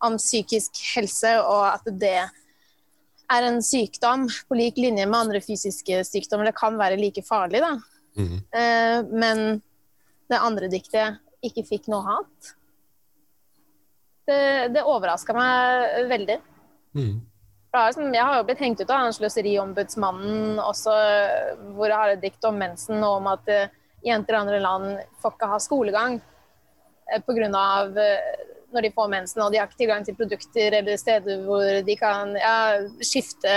om 0.05 0.15
psykisk 0.19 0.79
helse, 0.95 1.33
og 1.43 1.65
at 1.73 1.89
det 1.99 2.19
er 3.29 3.45
en 3.45 3.59
sykdom 3.63 4.27
på 4.47 4.57
lik 4.57 4.79
linje 4.79 5.05
med 5.05 5.19
andre 5.19 5.41
fysiske 5.43 6.01
sykdommer. 6.07 6.49
Det 6.49 6.57
kan 6.57 6.77
være 6.79 6.99
like 6.99 7.23
farlig, 7.27 7.61
da. 7.61 7.73
Mm. 8.17 8.37
Eh, 8.61 8.99
men 9.11 9.43
det 10.29 10.39
andre 10.39 10.69
diktet 10.71 11.19
ikke 11.45 11.65
fikk 11.67 11.89
noe 11.91 12.01
hat. 12.07 12.53
Det, 14.29 14.41
det 14.75 14.85
overraska 14.85 15.33
meg 15.35 16.07
veldig. 16.09 16.39
Mm. 16.97 17.15
Liksom, 17.69 18.13
jeg 18.13 18.25
har 18.25 18.39
jo 18.39 18.45
blitt 18.47 18.61
hengt 18.63 18.79
ut 18.81 18.89
av 18.89 19.03
han 19.03 19.13
Sløseriombudsmannen 19.13 20.57
også, 20.63 20.93
hvor 21.75 21.91
jeg 21.91 22.01
har 22.01 22.13
et 22.15 22.23
dikt 22.23 22.47
om 22.49 22.57
mensen 22.57 23.03
og 23.05 23.19
om 23.19 23.27
at 23.29 23.51
uh, 23.53 23.67
jenter 24.05 24.33
i 24.33 24.39
andre 24.39 24.61
land 24.63 25.03
får 25.21 25.35
ikke 25.35 25.49
ha 25.51 25.59
skolegang 25.61 26.17
uh, 26.17 27.19
pga. 27.27 27.49
Uh, 27.93 28.47
når 28.73 28.85
de 28.85 28.91
får 28.93 29.07
mensen 29.09 29.41
og 29.41 29.51
de 29.51 29.57
har 29.57 29.69
ikke 29.69 29.81
tilgang 29.81 30.03
til 30.05 30.17
produkter 30.17 30.75
eller 30.77 30.97
steder 31.01 31.45
hvor 31.45 31.79
de 31.85 31.95
kan 31.97 32.35
ja, 32.37 32.55
skifte 33.01 33.53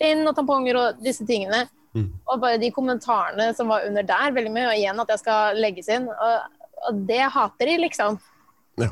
bind 0.00 0.26
og 0.26 0.34
tamponger 0.34 0.78
og 0.78 1.02
disse 1.02 1.26
tingene. 1.26 1.64
Mm. 1.94 2.08
Og 2.26 2.40
bare 2.42 2.58
de 2.58 2.72
kommentarene 2.74 3.52
som 3.54 3.70
var 3.70 3.86
under 3.86 4.06
der, 4.06 4.34
veldig 4.34 4.50
mye, 4.50 4.66
og 4.72 4.78
igjen 4.78 5.02
at 5.04 5.12
jeg 5.14 5.22
skal 5.22 5.60
legges 5.62 5.90
inn. 5.94 6.08
Og, 6.10 6.64
og 6.88 7.04
det 7.06 7.20
hater 7.36 7.70
de, 7.70 7.76
liksom. 7.84 8.18
Ja. 8.82 8.90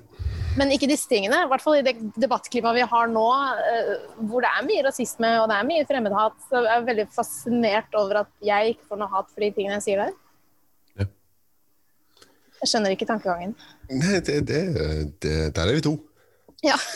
Men 0.58 0.72
ikke 0.74 0.88
disse 0.90 1.08
tingene. 1.08 1.38
I 1.44 1.48
hvert 1.50 1.62
fall 1.64 1.78
i 1.78 1.84
det 1.86 1.94
debattklimaet 2.20 2.76
vi 2.76 2.86
har 2.90 3.06
nå, 3.12 3.24
eh, 3.72 3.92
hvor 4.28 4.44
det 4.44 4.50
er 4.52 4.66
mye 4.68 4.84
rasisme 4.88 5.30
og 5.40 5.46
det 5.50 5.56
er 5.58 5.68
mye 5.70 5.86
fremmedhat. 5.88 6.36
Så 6.48 6.60
jeg 6.66 6.74
er 6.76 6.86
veldig 6.90 7.06
fascinert 7.14 7.98
over 7.98 8.22
at 8.24 8.32
jeg 8.44 8.74
ikke 8.74 8.88
får 8.90 9.00
noe 9.02 9.12
hat 9.14 9.30
for 9.32 9.40
de 9.46 9.50
tingene 9.56 9.78
jeg 9.80 9.86
sier 9.86 10.02
der. 10.04 10.12
Ja. 11.00 11.06
Jeg 12.62 12.72
skjønner 12.72 12.94
ikke 12.96 13.08
tankegangen. 13.08 13.54
Nei, 13.90 14.18
det, 14.28 14.40
det, 14.50 14.62
det, 15.24 15.36
der 15.56 15.64
er 15.72 15.78
vi 15.78 15.84
to. 15.88 15.96
Ja. 16.62 16.76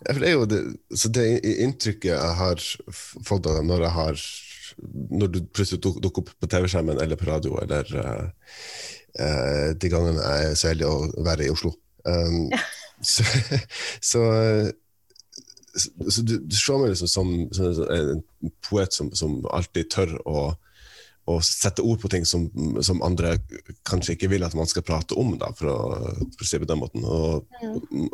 Det 0.00 0.24
er 0.24 0.32
jo 0.32 0.46
det, 0.48 0.58
så 0.96 1.10
det 1.12 1.24
inntrykket 1.60 2.08
jeg 2.14 2.36
har 2.38 2.62
fått 3.28 3.44
av 3.50 3.58
når 3.68 3.82
jeg 3.84 3.92
har 3.98 4.22
Når 5.20 5.28
du 5.34 5.38
plutselig 5.52 5.80
duk- 5.84 5.98
dukker 6.00 6.22
opp 6.24 6.30
på 6.40 6.48
TV-skjermen 6.48 7.00
eller 7.02 7.18
på 7.20 7.26
radio, 7.28 7.58
eller 7.60 7.84
eh, 8.00 8.30
eh, 9.18 9.70
de 9.74 9.92
gangene 9.92 10.20
jeg 10.22 10.50
er 10.50 10.58
så 10.58 10.70
heldig 10.70 10.88
å 10.88 11.24
være 11.26 11.48
i 11.48 11.52
Oslo. 11.54 11.74
Um, 12.04 12.46
Så, 13.00 13.24
så, 14.10 14.20
så, 15.72 15.88
så 16.10 16.22
du, 16.22 16.34
du 16.44 16.56
slår 16.56 16.82
meg 16.82 16.90
liksom 16.92 17.08
som, 17.08 17.30
som 17.56 17.78
en 17.94 18.50
poet 18.66 18.92
som, 18.92 19.08
som 19.16 19.38
alltid 19.48 19.88
tør 19.94 20.18
å 20.28 20.50
å 21.30 21.36
sette 21.44 21.84
ord 21.86 22.00
på 22.02 22.08
ting 22.10 22.24
som, 22.26 22.46
som 22.82 23.02
andre 23.06 23.36
kanskje 23.86 24.16
ikke 24.16 24.30
vil 24.32 24.42
at 24.46 24.56
man 24.58 24.66
skal 24.66 24.84
prate 24.86 25.14
om, 25.20 25.34
da, 25.38 25.50
for, 25.54 25.70
å, 25.70 26.14
for 26.34 26.42
å 26.42 26.48
si 26.48 26.56
det 26.56 26.64
på 26.64 26.70
den 26.72 26.80
måten. 26.80 27.04
Og, 27.04 27.44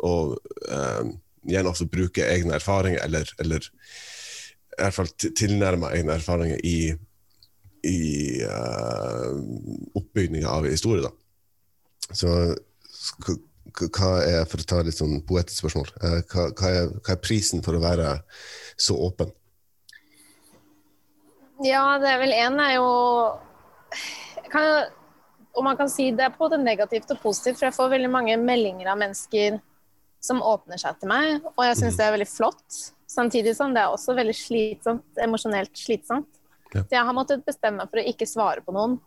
og 0.05 0.35
eh, 0.67 1.13
gjerne 1.49 1.71
også 1.71 1.87
bruke 1.89 2.27
egne 2.27 2.57
erfaringer, 2.59 3.01
eller, 3.05 3.31
eller 3.41 3.65
i 3.65 4.83
hvert 4.83 4.97
fall 4.99 5.09
tilnærme 5.23 5.89
egne 5.95 6.17
erfaringer 6.19 6.61
i, 6.67 6.93
i 7.85 8.41
uh, 8.45 9.35
oppbygninga 9.97 10.49
av 10.49 10.65
historie. 10.69 11.03
Da. 11.05 11.11
Så 12.15 12.31
hva 13.77 14.11
er, 14.23 14.45
for 14.49 14.61
å 14.61 14.67
ta 14.67 14.79
litt 14.85 14.97
sånn 14.97 15.19
poetisk 15.27 15.61
spørsmål, 15.61 15.89
eh, 16.01 16.21
hva, 16.31 16.47
hva, 16.57 16.69
er, 16.71 16.93
hva 17.03 17.13
er 17.13 17.21
prisen 17.21 17.63
for 17.65 17.77
å 17.77 17.83
være 17.83 18.13
så 18.79 18.95
åpen? 19.07 19.31
Ja, 21.65 21.97
det 22.01 22.09
er 22.11 22.21
vel 22.21 22.35
én 22.37 22.59
er 22.61 22.75
jo 22.75 22.89
kan, 24.53 24.91
Og 25.57 25.63
man 25.65 25.77
kan 25.77 25.89
si 25.89 26.11
det 26.13 26.27
er 26.27 26.35
både 26.37 26.59
negativt 26.61 27.09
og 27.15 27.21
positivt, 27.23 27.57
for 27.57 27.69
jeg 27.69 27.77
får 27.77 27.95
veldig 27.95 28.11
mange 28.13 28.37
meldinger 28.37 28.91
av 28.93 28.99
mennesker 29.01 29.57
som 30.21 30.41
åpner 30.45 30.77
seg 30.81 30.99
til 30.99 31.09
meg, 31.09 31.41
og 31.55 31.63
jeg 31.65 31.79
syns 31.79 31.97
det 31.97 32.05
er 32.05 32.13
veldig 32.13 32.29
flott. 32.29 32.81
Samtidig 33.09 33.55
som 33.57 33.73
det 33.73 33.81
er 33.81 33.93
også 33.93 34.13
veldig 34.17 34.35
slitsomt, 34.37 35.07
emosjonelt 35.23 35.73
slitsomt. 35.77 36.29
Ja. 36.73 36.81
Så 36.83 36.97
jeg 36.97 37.05
har 37.09 37.15
måttet 37.15 37.45
bestemme 37.47 37.83
meg 37.83 37.91
for 37.91 38.01
å 38.01 38.07
ikke 38.11 38.27
svare 38.29 38.63
på 38.65 38.75
noen 38.75 38.97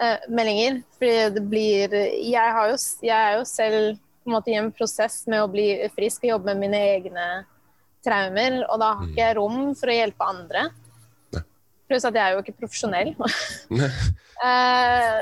eh, 0.00 0.26
meldinger. 0.28 0.82
Fordi 0.98 1.16
det 1.36 1.44
blir 1.48 1.96
jeg, 1.96 2.54
har 2.58 2.70
jo, 2.72 2.78
jeg 3.04 3.16
er 3.16 3.38
jo 3.38 3.48
selv 3.48 3.98
på 4.24 4.30
en 4.30 4.36
måte 4.38 4.52
i 4.52 4.56
en 4.60 4.70
prosess 4.72 5.24
med 5.28 5.42
å 5.44 5.50
bli 5.52 5.68
frisk 5.96 6.24
og 6.24 6.36
jobbe 6.36 6.54
med 6.54 6.66
mine 6.66 6.80
egne 6.94 7.26
traumer, 8.04 8.62
og 8.68 8.80
da 8.80 8.90
har 8.98 9.08
ikke 9.08 9.22
jeg 9.22 9.36
rom 9.38 9.58
for 9.78 9.92
å 9.92 9.96
hjelpe 9.96 10.28
andre. 10.28 10.66
Pluss 11.84 12.06
at 12.08 12.16
jeg 12.16 12.24
er 12.24 12.36
jo 12.36 12.44
ikke 12.44 12.60
profesjonell. 12.64 13.14
Eh, 14.44 15.18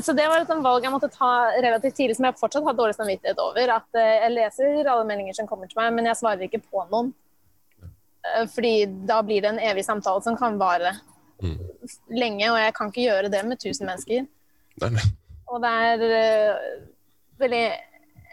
så 0.00 0.12
det 0.14 0.24
var 0.30 0.40
et 0.40 0.50
valg 0.62 0.84
jeg 0.86 0.92
måtte 0.94 1.08
ta 1.12 1.50
relativt 1.60 1.96
tidlig, 1.98 2.14
som 2.16 2.28
jeg 2.28 2.38
fortsatt 2.38 2.64
har 2.64 2.76
dårlig 2.78 2.94
samvittighet 2.94 3.40
over. 3.42 3.72
At 3.74 3.98
eh, 3.98 4.20
jeg 4.22 4.32
leser 4.36 4.86
alle 4.86 5.04
meldinger 5.08 5.36
som 5.36 5.48
kommer 5.50 5.68
til 5.68 5.80
meg, 5.80 5.90
men 5.96 6.06
jeg 6.08 6.16
svarer 6.20 6.46
ikke 6.46 6.62
på 6.62 6.84
noen. 6.92 7.10
Eh, 8.26 8.46
fordi 8.52 8.74
da 9.08 9.20
blir 9.26 9.44
det 9.44 9.54
en 9.54 9.62
evig 9.70 9.84
samtale 9.86 10.22
som 10.24 10.36
kan 10.36 10.58
vare 10.60 10.96
Mm. 11.40 11.56
lenge, 12.12 12.50
og 12.52 12.58
jeg 12.60 12.74
kan 12.76 12.90
ikke 12.90 13.06
gjøre 13.06 13.30
det 13.32 13.44
med 13.48 13.56
1000 13.56 13.86
mennesker. 13.86 14.26
Nei, 14.82 14.90
nei. 14.90 15.06
Og 15.48 15.62
det 15.62 15.70
er 15.70 16.02
uh, 16.04 16.82
veldig 17.40 17.62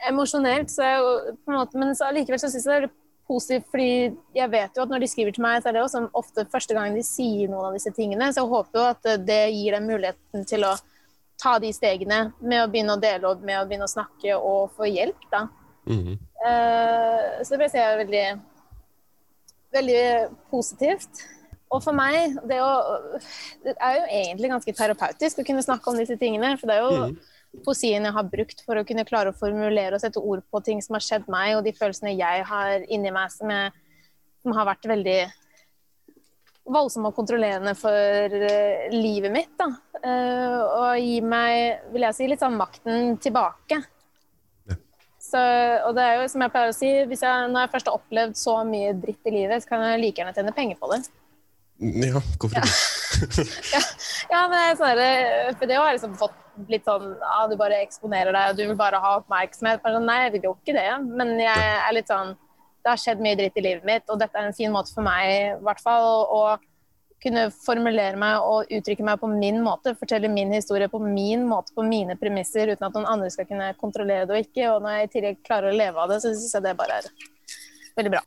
emosjonelt, 0.10 0.72
så 0.72 0.84
jeg, 0.84 1.36
på 1.46 1.53
en 1.53 1.58
måte, 1.58 1.79
men 1.79 1.96
så 1.96 2.10
allikevel 2.10 2.41
syns 2.41 2.58
jeg 2.58 2.65
det 2.65 2.74
er 2.74 2.82
veldig 2.82 2.91
positivt, 3.27 3.65
fordi 3.72 3.89
jeg 4.36 4.51
vet 4.51 4.77
jo 4.77 4.84
at 4.84 4.91
når 4.91 5.03
de 5.03 5.10
skriver 5.12 5.36
til 5.36 5.44
meg, 5.44 5.62
så 5.62 5.70
er 5.70 5.77
det 5.77 5.84
også 5.84 6.03
ofte 6.15 6.46
første 6.51 6.75
gang 6.77 6.96
de 6.96 7.03
sier 7.03 7.50
noen 7.51 7.70
av 7.70 7.75
disse 7.75 7.91
tingene. 7.96 8.29
Så 8.32 8.44
jeg 8.44 8.51
håper 8.53 8.79
jo 8.79 8.86
at 8.88 9.10
eh, 9.10 9.24
det 9.27 9.41
gir 9.56 9.75
dem 9.75 9.89
muligheten 9.89 10.46
til 10.48 10.67
å 10.67 10.75
ta 11.41 11.58
de 11.62 11.72
stegene 11.75 12.22
med 12.39 12.63
å 12.63 12.70
begynne 12.72 12.96
å 12.96 13.01
dele 13.01 13.29
opp, 13.29 13.44
med 13.46 13.60
å 13.60 13.65
begynne 13.67 13.88
å 13.88 13.91
snakke 13.91 14.38
og 14.38 14.72
få 14.77 14.88
hjelp, 14.89 15.27
da. 15.34 15.46
Mm. 15.88 16.15
Uh, 16.44 17.39
så 17.44 17.53
det 17.53 17.60
ble 17.62 17.67
jeg 17.72 18.00
veldig, 18.03 18.24
veldig 19.77 20.03
positivt. 20.51 21.24
Og 21.74 21.81
for 21.84 21.96
meg, 21.96 22.38
det, 22.48 22.60
å, 22.63 23.19
det 23.65 23.74
er 23.75 23.98
jo 23.98 24.05
egentlig 24.22 24.51
ganske 24.53 24.75
terapeutisk 24.75 25.41
å 25.41 25.48
kunne 25.48 25.65
snakke 25.65 25.91
om 25.91 25.98
disse 26.00 26.15
tingene. 26.19 26.53
For 26.60 26.69
det 26.69 26.77
er 26.77 26.86
jo 26.86 27.10
mm. 27.12 27.17
poesien 27.65 28.07
jeg 28.07 28.15
har 28.15 28.29
brukt 28.31 28.63
for 28.63 28.79
å 28.79 28.86
kunne 28.88 29.07
klare 29.07 29.34
å 29.34 29.38
formulere 29.38 29.98
og 29.98 30.03
sette 30.03 30.24
ord 30.24 30.46
på 30.48 30.63
ting 30.63 30.84
som 30.84 30.96
har 30.96 31.03
skjedd 31.03 31.27
meg, 31.31 31.57
og 31.57 31.65
de 31.67 31.75
følelsene 31.75 32.15
jeg 32.15 32.48
har 32.48 32.88
inni 32.88 33.12
meg 33.12 33.34
som, 33.36 33.51
jeg, 33.51 33.75
som 34.43 34.55
har 34.55 34.69
vært 34.72 34.88
veldig 34.88 35.19
voldsomme 36.67 37.12
og 37.12 37.15
kontrollerende 37.15 37.74
for 37.79 38.39
eh, 38.39 38.88
livet 38.91 39.34
mitt. 39.34 39.53
Da. 39.60 39.69
Eh, 40.01 40.57
og 40.63 41.03
gi 41.03 41.19
meg, 41.24 41.84
vil 41.93 42.07
jeg 42.07 42.17
si, 42.17 42.31
litt 42.31 42.43
sånn 42.43 42.60
makten 42.60 43.15
tilbake. 43.24 43.81
Ja. 45.27 45.29
Så, 45.29 45.43
og 45.89 45.96
det 45.98 46.03
er 46.07 46.22
jo 46.22 46.27
som 46.31 46.43
jeg 46.43 46.53
pleier 46.53 46.72
å 46.72 46.75
si, 46.75 46.89
hvis 47.10 47.24
jeg, 47.25 47.48
når 47.51 47.65
jeg 47.65 47.74
først 47.75 47.89
har 47.89 48.00
opplevd 48.00 48.38
så 48.39 48.57
mye 48.67 48.93
dritt 48.96 49.29
i 49.29 49.34
livet, 49.34 49.63
så 49.63 49.74
kan 49.74 49.84
jeg 49.84 50.01
like 50.03 50.22
gjerne 50.22 50.36
tjene 50.36 50.55
penger 50.55 50.79
på 50.79 50.91
det. 50.93 51.01
Ja, 51.77 52.22
hvorfor 52.39 52.57
ikke? 52.57 52.72
Ja, 54.31 54.41
men 54.50 54.55
det 54.55 54.63
er 54.63 54.77
sånn 54.79 55.00
der, 55.00 55.55
for 55.57 55.69
det 55.69 55.77
har 55.77 55.89
jeg 55.89 56.00
liksom 56.00 56.15
fått 56.19 56.38
litt 56.72 56.88
sånn 56.88 57.12
ja, 57.13 57.43
du 57.50 57.53
bare 57.60 57.84
eksponerer 57.84 58.34
deg, 58.34 58.51
og 58.51 58.57
du 58.57 58.63
vil 58.65 58.79
bare 58.79 59.01
ha 59.01 59.13
oppmerksomhet. 59.19 59.84
Sånn, 59.86 60.07
Nei, 60.10 60.17
jeg 60.25 60.34
vil 60.38 60.48
jo 60.50 60.55
ikke 60.57 60.75
det. 60.77 60.88
Men 61.19 61.36
jeg 61.41 61.67
er 61.77 61.96
litt 61.96 62.10
sånn 62.12 62.34
Det 62.81 62.91
har 62.93 63.01
skjedd 63.01 63.22
mye 63.24 63.38
dritt 63.38 63.57
i 63.60 63.63
livet 63.65 63.86
mitt, 63.88 64.05
og 64.07 64.19
dette 64.22 64.39
er 64.39 64.48
en 64.48 64.55
fin 64.55 64.72
måte 64.72 64.93
for 64.96 65.03
meg 65.05 65.27
i 65.27 65.39
hvert 65.65 65.81
fall 65.84 66.05
å 66.31 66.41
kunne 67.24 67.47
formulere 67.51 68.17
meg 68.19 68.45
og 68.45 68.71
uttrykke 68.74 69.05
meg 69.05 69.19
på 69.21 69.29
min 69.31 69.59
måte. 69.65 69.95
Fortelle 69.97 70.29
min 70.31 70.53
historie 70.53 70.89
på 70.91 71.01
min 71.03 71.45
måte, 71.50 71.74
på 71.75 71.86
mine 71.86 72.17
premisser, 72.19 72.74
uten 72.74 72.88
at 72.88 72.97
noen 72.97 73.09
andre 73.09 73.31
skal 73.33 73.50
kunne 73.50 73.71
kontrollere 73.81 74.27
det 74.27 74.36
og 74.36 74.47
ikke. 74.47 74.71
Og 74.74 74.83
når 74.86 74.97
jeg 74.97 75.07
i 75.07 75.13
tillegg 75.15 75.45
klarer 75.47 75.71
å 75.71 75.77
leve 75.77 76.03
av 76.03 76.13
det, 76.13 76.21
så 76.24 76.33
syns 76.33 76.57
jeg 76.57 76.67
det 76.67 76.75
bare 76.79 77.01
er 77.01 77.09
veldig 77.97 78.13
bra. 78.17 78.24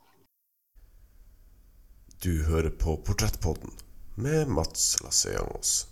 Du 2.21 2.33
hører 2.51 2.69
på 2.69 2.99
Portrettpodden 3.01 3.73
med 4.21 4.51
Mats 4.53 4.93
Lasseangos. 5.01 5.90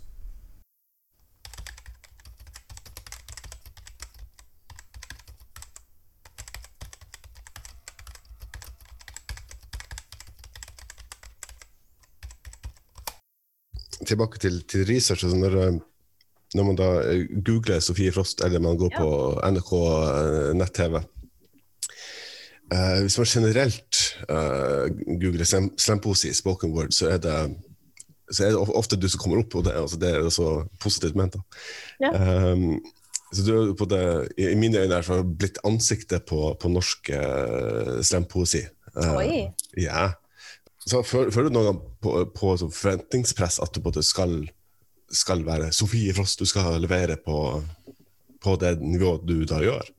Tilbake 14.10 14.42
til, 14.42 14.60
til 14.70 14.86
research. 14.90 15.24
Altså 15.28 15.38
når, 15.38 15.56
eh, 15.68 15.80
når 16.58 16.66
man 16.72 16.78
da 16.80 16.90
eh, 17.12 17.24
googler 17.46 17.80
Sofie 17.86 18.12
Frost, 18.16 18.42
eller 18.46 18.60
man 18.64 18.78
går 18.82 18.92
Ja. 18.96 19.02
på 19.04 19.10
NRK 19.54 19.72
eh, 19.86 20.52
nett-TV 20.58 21.00
uh, 22.74 23.00
hvis 23.02 23.18
man 23.18 23.26
generelt 23.30 24.00
uh, 24.30 24.86
googler 25.22 25.46
slam- 25.48 25.74
slampoesi, 25.82 26.34
spoken 26.38 26.74
word, 26.76 26.92
så 26.94 27.10
er 27.16 27.18
det 27.24 27.38
så 28.30 28.44
er 28.46 28.52
det 28.54 28.60
ofte 28.78 28.98
du 29.02 29.08
som 29.10 29.18
kommer 29.24 29.40
opp, 29.42 29.56
og 29.58 29.64
det, 29.66 29.72
er- 29.74 29.82
altså, 29.82 29.98
det 29.98 30.10
er 30.14 30.20
også 30.22 30.44
så 30.44 30.50
positivt 30.84 31.16
ment. 31.18 31.38
Ja. 32.02 32.12
Um, 32.54 32.76
så 33.34 33.42
du 33.46 33.50
er 33.58 33.72
på 33.78 33.88
det, 33.90 34.02
I 34.38 34.52
mine 34.58 34.78
øyne 34.84 35.00
er 35.00 35.02
det 35.08 35.38
blitt 35.42 35.58
ansiktet 35.66 36.28
på, 36.30 36.52
på 36.62 36.70
norsk 36.70 37.10
uh, 37.10 37.98
slampoesi. 38.06 38.62
Uh, 38.94 39.16
Oi. 39.18 39.48
ja. 39.82 40.12
Så 40.90 41.04
Føler 41.06 41.50
du 41.50 41.54
noen 41.54 41.68
gang 41.70 41.82
på, 42.02 42.16
på 42.34 42.56
sånn 42.58 42.74
forventningspress 42.74 43.60
at 43.64 43.76
du 43.76 43.82
både 43.86 44.02
skal, 44.06 44.40
skal 45.14 45.44
være 45.46 45.70
Sofie 45.76 46.16
Frost, 46.18 46.42
du 46.42 46.50
skal 46.50 46.80
levere 46.82 47.18
på, 47.22 47.38
på 48.42 48.56
det 48.62 48.78
nivået 48.82 49.26
du 49.30 49.44
da 49.50 49.60
gjør? 49.64 49.92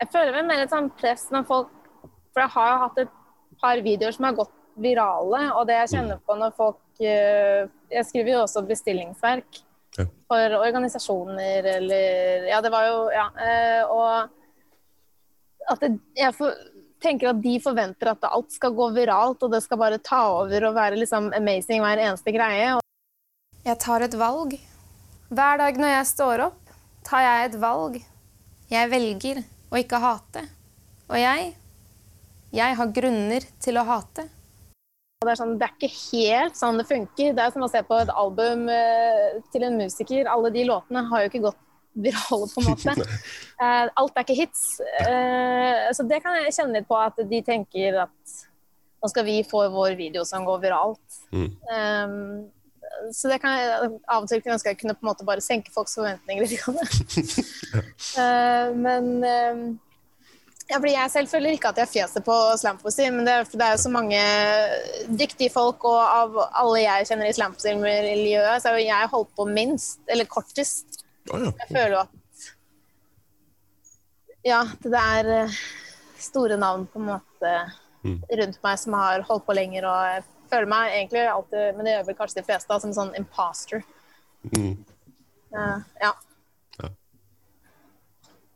Jeg 0.00 0.10
føler 0.12 0.34
vel 0.36 0.48
mer 0.48 0.62
et 0.64 0.72
sånn 0.72 0.88
press 0.96 1.28
når 1.32 1.46
folk 1.48 1.70
For 2.34 2.42
jeg 2.44 2.52
har 2.56 2.72
jo 2.72 2.80
hatt 2.84 2.98
et 3.04 3.12
par 3.62 3.80
videoer 3.84 4.12
som 4.12 4.26
har 4.28 4.34
gått 4.36 4.52
virale, 4.76 5.38
og 5.56 5.62
det 5.68 5.78
jeg 5.78 5.92
kjenner 5.94 6.18
på 6.20 6.34
når 6.36 6.52
folk 6.56 7.00
eh, 7.00 7.62
Jeg 7.92 8.04
skriver 8.10 8.34
jo 8.34 8.42
også 8.42 8.64
bestillingsverk 8.68 9.62
for 10.28 10.56
organisasjoner 10.60 11.64
eller 11.78 12.48
Ja, 12.50 12.58
det 12.60 12.72
var 12.74 12.88
jo 12.90 12.98
Ja. 13.14 13.28
eh, 13.40 13.82
Og 13.88 14.34
at 15.72 15.82
jeg 16.14 16.34
for, 16.36 16.52
tenker 17.02 17.30
at 17.30 17.40
de 17.42 17.56
forventer 17.62 18.10
at 18.12 18.26
alt 18.28 18.52
skal 18.54 18.74
gå 18.76 18.88
viralt, 18.96 19.42
og 19.42 19.52
det 19.52 19.62
skal 19.64 19.80
bare 19.80 20.02
ta 20.02 20.22
over 20.40 20.68
og 20.68 20.76
være 20.76 20.98
liksom 21.00 21.30
amazing 21.36 21.84
hver 21.84 22.02
eneste 22.02 22.34
greie. 22.34 22.76
Jeg 23.66 23.80
tar 23.82 24.04
et 24.06 24.14
valg. 24.18 24.54
Hver 25.28 25.58
dag 25.58 25.80
når 25.82 25.92
jeg 25.96 26.10
står 26.12 26.44
opp, 26.50 26.76
tar 27.06 27.24
jeg 27.24 27.48
et 27.48 27.58
valg. 27.62 27.98
Jeg 28.70 28.90
velger 28.90 29.42
å 29.70 29.80
ikke 29.80 30.02
hate. 30.02 30.46
Og 31.10 31.18
jeg 31.20 31.54
Jeg 32.56 32.76
har 32.78 32.92
grunner 32.94 33.44
til 33.60 33.76
å 33.76 33.82
hate. 33.84 34.22
Det, 35.20 35.32
er 35.32 35.38
sånn, 35.38 35.56
det 35.58 35.66
er 35.66 35.72
ikke 35.74 35.90
helt 35.92 36.56
sånn 36.56 36.78
det 36.78 36.86
funker. 36.88 37.34
Det 37.34 37.42
er 37.42 37.52
som 37.52 37.64
å 37.66 37.68
se 37.68 37.82
på 37.84 37.98
et 37.98 38.12
album 38.14 38.68
eh, 38.70 39.36
til 39.52 39.66
en 39.66 39.76
musiker. 39.76 40.30
Alle 40.30 40.52
de 40.54 40.62
låtene 40.68 41.02
har 41.10 41.24
jo 41.24 41.30
ikke 41.30 41.42
gått 41.48 41.58
virale, 41.96 42.48
på 42.52 42.62
en 42.62 42.70
måte. 42.72 42.96
Eh, 43.56 43.86
alt 43.96 44.18
er 44.20 44.24
ikke 44.26 44.34
hits. 44.36 44.82
Eh, 45.00 45.86
så 45.96 46.04
det 46.04 46.18
kan 46.20 46.34
jeg 46.36 46.52
kjenne 46.52 46.76
litt 46.76 46.88
på, 46.90 46.98
at 47.00 47.16
de 47.24 47.38
tenker 47.40 47.94
at 48.02 48.34
nå 49.00 49.08
skal 49.08 49.24
vi 49.24 49.38
få 49.48 49.62
vår 49.72 49.94
video 49.96 50.26
som 50.28 50.44
går 50.44 50.60
viralt. 50.60 51.16
Mm. 51.32 51.46
Um, 51.72 52.50
så 53.16 53.30
det 53.30 53.38
kan 53.42 53.56
jeg 53.56 53.88
av 54.08 54.24
og 54.24 54.28
til 54.28 54.42
kunne 54.42 54.56
ønske 54.56 54.72
jeg 54.72 54.80
kunne 54.80 54.96
på 54.96 55.04
en 55.04 55.10
måte 55.10 55.26
bare 55.26 55.44
senke 55.44 55.72
folks 55.74 55.96
forventninger 55.98 56.44
litt. 56.44 56.60
Eh, 58.16 58.68
men 58.76 59.08
eh, 59.24 59.58
ja, 60.70 60.78
fordi 60.78 60.92
Jeg 60.94 61.10
selv 61.12 61.28
føler 61.28 61.54
ikke 61.54 61.70
at 61.70 61.80
jeg 61.82 61.90
fjeser 61.90 62.22
på 62.24 62.34
slampoesi, 62.58 63.08
men 63.12 63.26
det, 63.26 63.34
det 63.52 63.62
er 63.62 63.74
jo 63.74 63.82
så 63.84 63.92
mange 63.92 64.20
dyktige 65.20 65.52
folk, 65.52 65.84
og 65.84 66.00
av 66.00 66.38
alle 66.62 66.80
jeg 66.82 67.08
kjenner 67.10 67.28
i 67.28 67.34
slampoesi-miljøet, 67.36 68.62
så 68.62 68.72
har 68.72 68.80
jo 68.80 68.86
jeg 68.88 69.10
holdt 69.12 69.34
på 69.36 69.46
minst, 69.50 70.00
eller 70.10 70.26
kortest. 70.30 71.05
Å 71.32 71.42
ja. 71.42 71.50
Jeg 71.64 71.72
føler 71.72 71.96
jo 71.96 72.02
at 72.04 72.12
Ja, 74.46 74.60
det 74.84 75.00
er 75.00 75.32
eh, 75.40 75.58
store 76.22 76.56
navn 76.60 76.86
på 76.90 77.00
en 77.02 77.08
måte 77.14 77.56
Mm. 78.06 78.22
rundt 78.38 78.58
meg 78.62 78.78
som 78.78 78.94
har 78.94 79.24
holdt 79.26 79.46
på 79.46 79.54
lenger, 79.56 79.86
og 79.88 80.04
jeg 80.10 80.22
føler 80.50 80.68
meg 80.70 80.92
egentlig 80.94 81.24
alltid, 81.26 81.64
men 81.76 81.88
det 81.88 81.94
gjør 81.96 82.06
vel 82.06 82.18
kanskje 82.20 82.38
de 82.38 82.46
fleste, 82.46 82.70
da, 82.70 82.78
som 82.82 82.94
sånn 82.94 83.12
imposter. 83.18 83.82
Mm. 84.52 84.76
Eh, 85.56 85.80
ja. 86.04 86.12
Ja. 86.78 86.90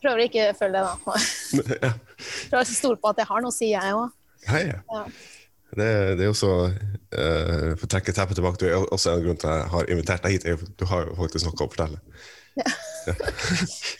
Prøver 0.04 0.22
å 0.22 0.28
ikke 0.28 0.46
føle 0.58 0.78
det, 0.78 0.86
da. 0.86 1.18
ja. 1.88 1.92
Prøver 2.52 2.62
å 2.62 2.68
stole 2.70 3.00
på 3.00 3.10
at 3.10 3.22
jeg 3.22 3.30
har 3.32 3.44
noe 3.44 3.56
sier 3.56 3.74
jeg 3.74 3.98
òg. 3.98 4.18
Ja. 4.46 5.02
Det, 5.70 5.86
det 6.18 6.24
er 6.24 6.26
jo 6.26 6.34
så 6.34 6.48
uh, 6.66 7.66
For 7.78 7.84
å 7.86 7.88
trekke 7.92 8.10
teppet 8.16 8.38
tilbake, 8.40 8.58
du 8.58 8.64
er 8.66 8.86
også 8.90 9.12
en 9.12 9.20
grunn 9.22 9.36
til 9.38 9.50
at 9.52 9.60
jeg 9.60 9.68
har 9.74 9.90
invitert 9.94 10.24
deg 10.24 10.32
hit. 10.34 10.70
Du 10.80 10.86
har 10.90 11.04
jo 11.06 11.18
faktisk 11.18 11.46
noe 11.46 11.54
å 11.54 11.68
fortelle. 11.68 12.00
Ja. 12.58 12.66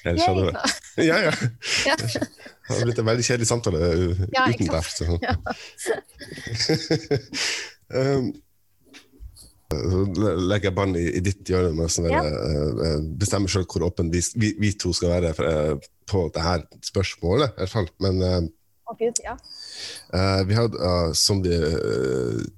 Ellers 0.05 0.27
hadde 0.27 0.43
det 0.51 1.07
Ja, 1.07 1.17
ja. 1.25 1.33
Ja. 1.87 1.97
Det 1.97 2.75
hadde 2.75 2.87
blitt 2.89 3.01
en 3.03 3.09
veldig 3.09 3.25
kjedelig 3.27 3.49
samtale 3.49 3.81
uh, 3.81 4.23
Ja, 4.35 4.47
uten 4.51 4.71
deg. 4.71 4.85
Så. 4.91 5.05
um, 8.01 8.31
så 9.71 10.03
legger 10.51 10.69
jeg 10.71 10.77
bånd 10.77 10.99
i, 10.99 11.07
i 11.19 11.23
ditt 11.25 11.47
hjørne 11.47 11.73
med 11.77 11.87
å 11.87 11.93
sånn, 11.95 12.11
Ja. 12.11 12.23
uh, 12.27 12.99
bestemme 13.21 13.51
sjøl 13.51 13.67
hvor 13.71 13.87
åpen 13.87 14.11
vi, 14.13 14.23
vi, 14.43 14.53
vi 14.61 14.73
to 14.79 14.93
skal 14.97 15.15
være 15.17 15.35
for, 15.39 15.47
uh, 15.47 15.91
på 16.11 16.27
det 16.35 16.43
her 16.45 16.67
spørsmålet. 16.91 17.55
I 17.55 17.63
hvert 17.63 17.75
fall. 17.77 17.91
Men 18.03 18.23
uh, 18.23 18.41
oh, 18.91 18.99
Gud, 18.99 19.23
ja. 19.25 19.37
Eh, 20.13 20.41
vi 20.45 20.57
hadde, 20.59 20.95
som 21.17 21.39
vi 21.41 21.55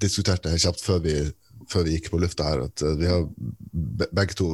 diskuterte 0.02 0.56
kjapt 0.58 0.80
før 0.82 1.02
vi, 1.04 1.12
før 1.72 1.86
vi 1.86 1.96
gikk 1.96 2.10
på 2.12 2.20
lufta 2.22 2.46
her, 2.46 2.66
at 2.68 2.84
eh, 2.84 2.98
vi 3.00 3.08
har 3.10 3.26
begge 4.12 4.36
to 4.38 4.52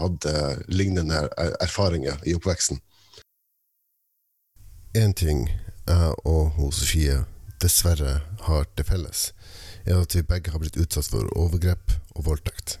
hatt 0.00 0.28
eh, 0.30 0.64
lignende 0.72 1.26
er 1.36 1.56
erfaringer 1.62 2.20
i 2.26 2.36
oppveksten. 2.38 2.80
Én 4.94 5.14
ting 5.16 5.48
jeg 5.84 6.14
og 6.24 6.72
Sofie 6.72 7.24
dessverre 7.60 8.20
har 8.46 8.64
til 8.76 8.86
felles, 8.88 9.26
er 9.84 10.00
at 10.00 10.14
vi 10.16 10.24
begge 10.26 10.52
har 10.52 10.62
blitt 10.62 10.78
utsatt 10.80 11.10
for 11.12 11.28
overgrep 11.36 11.92
og 12.14 12.26
voldtekt. 12.28 12.78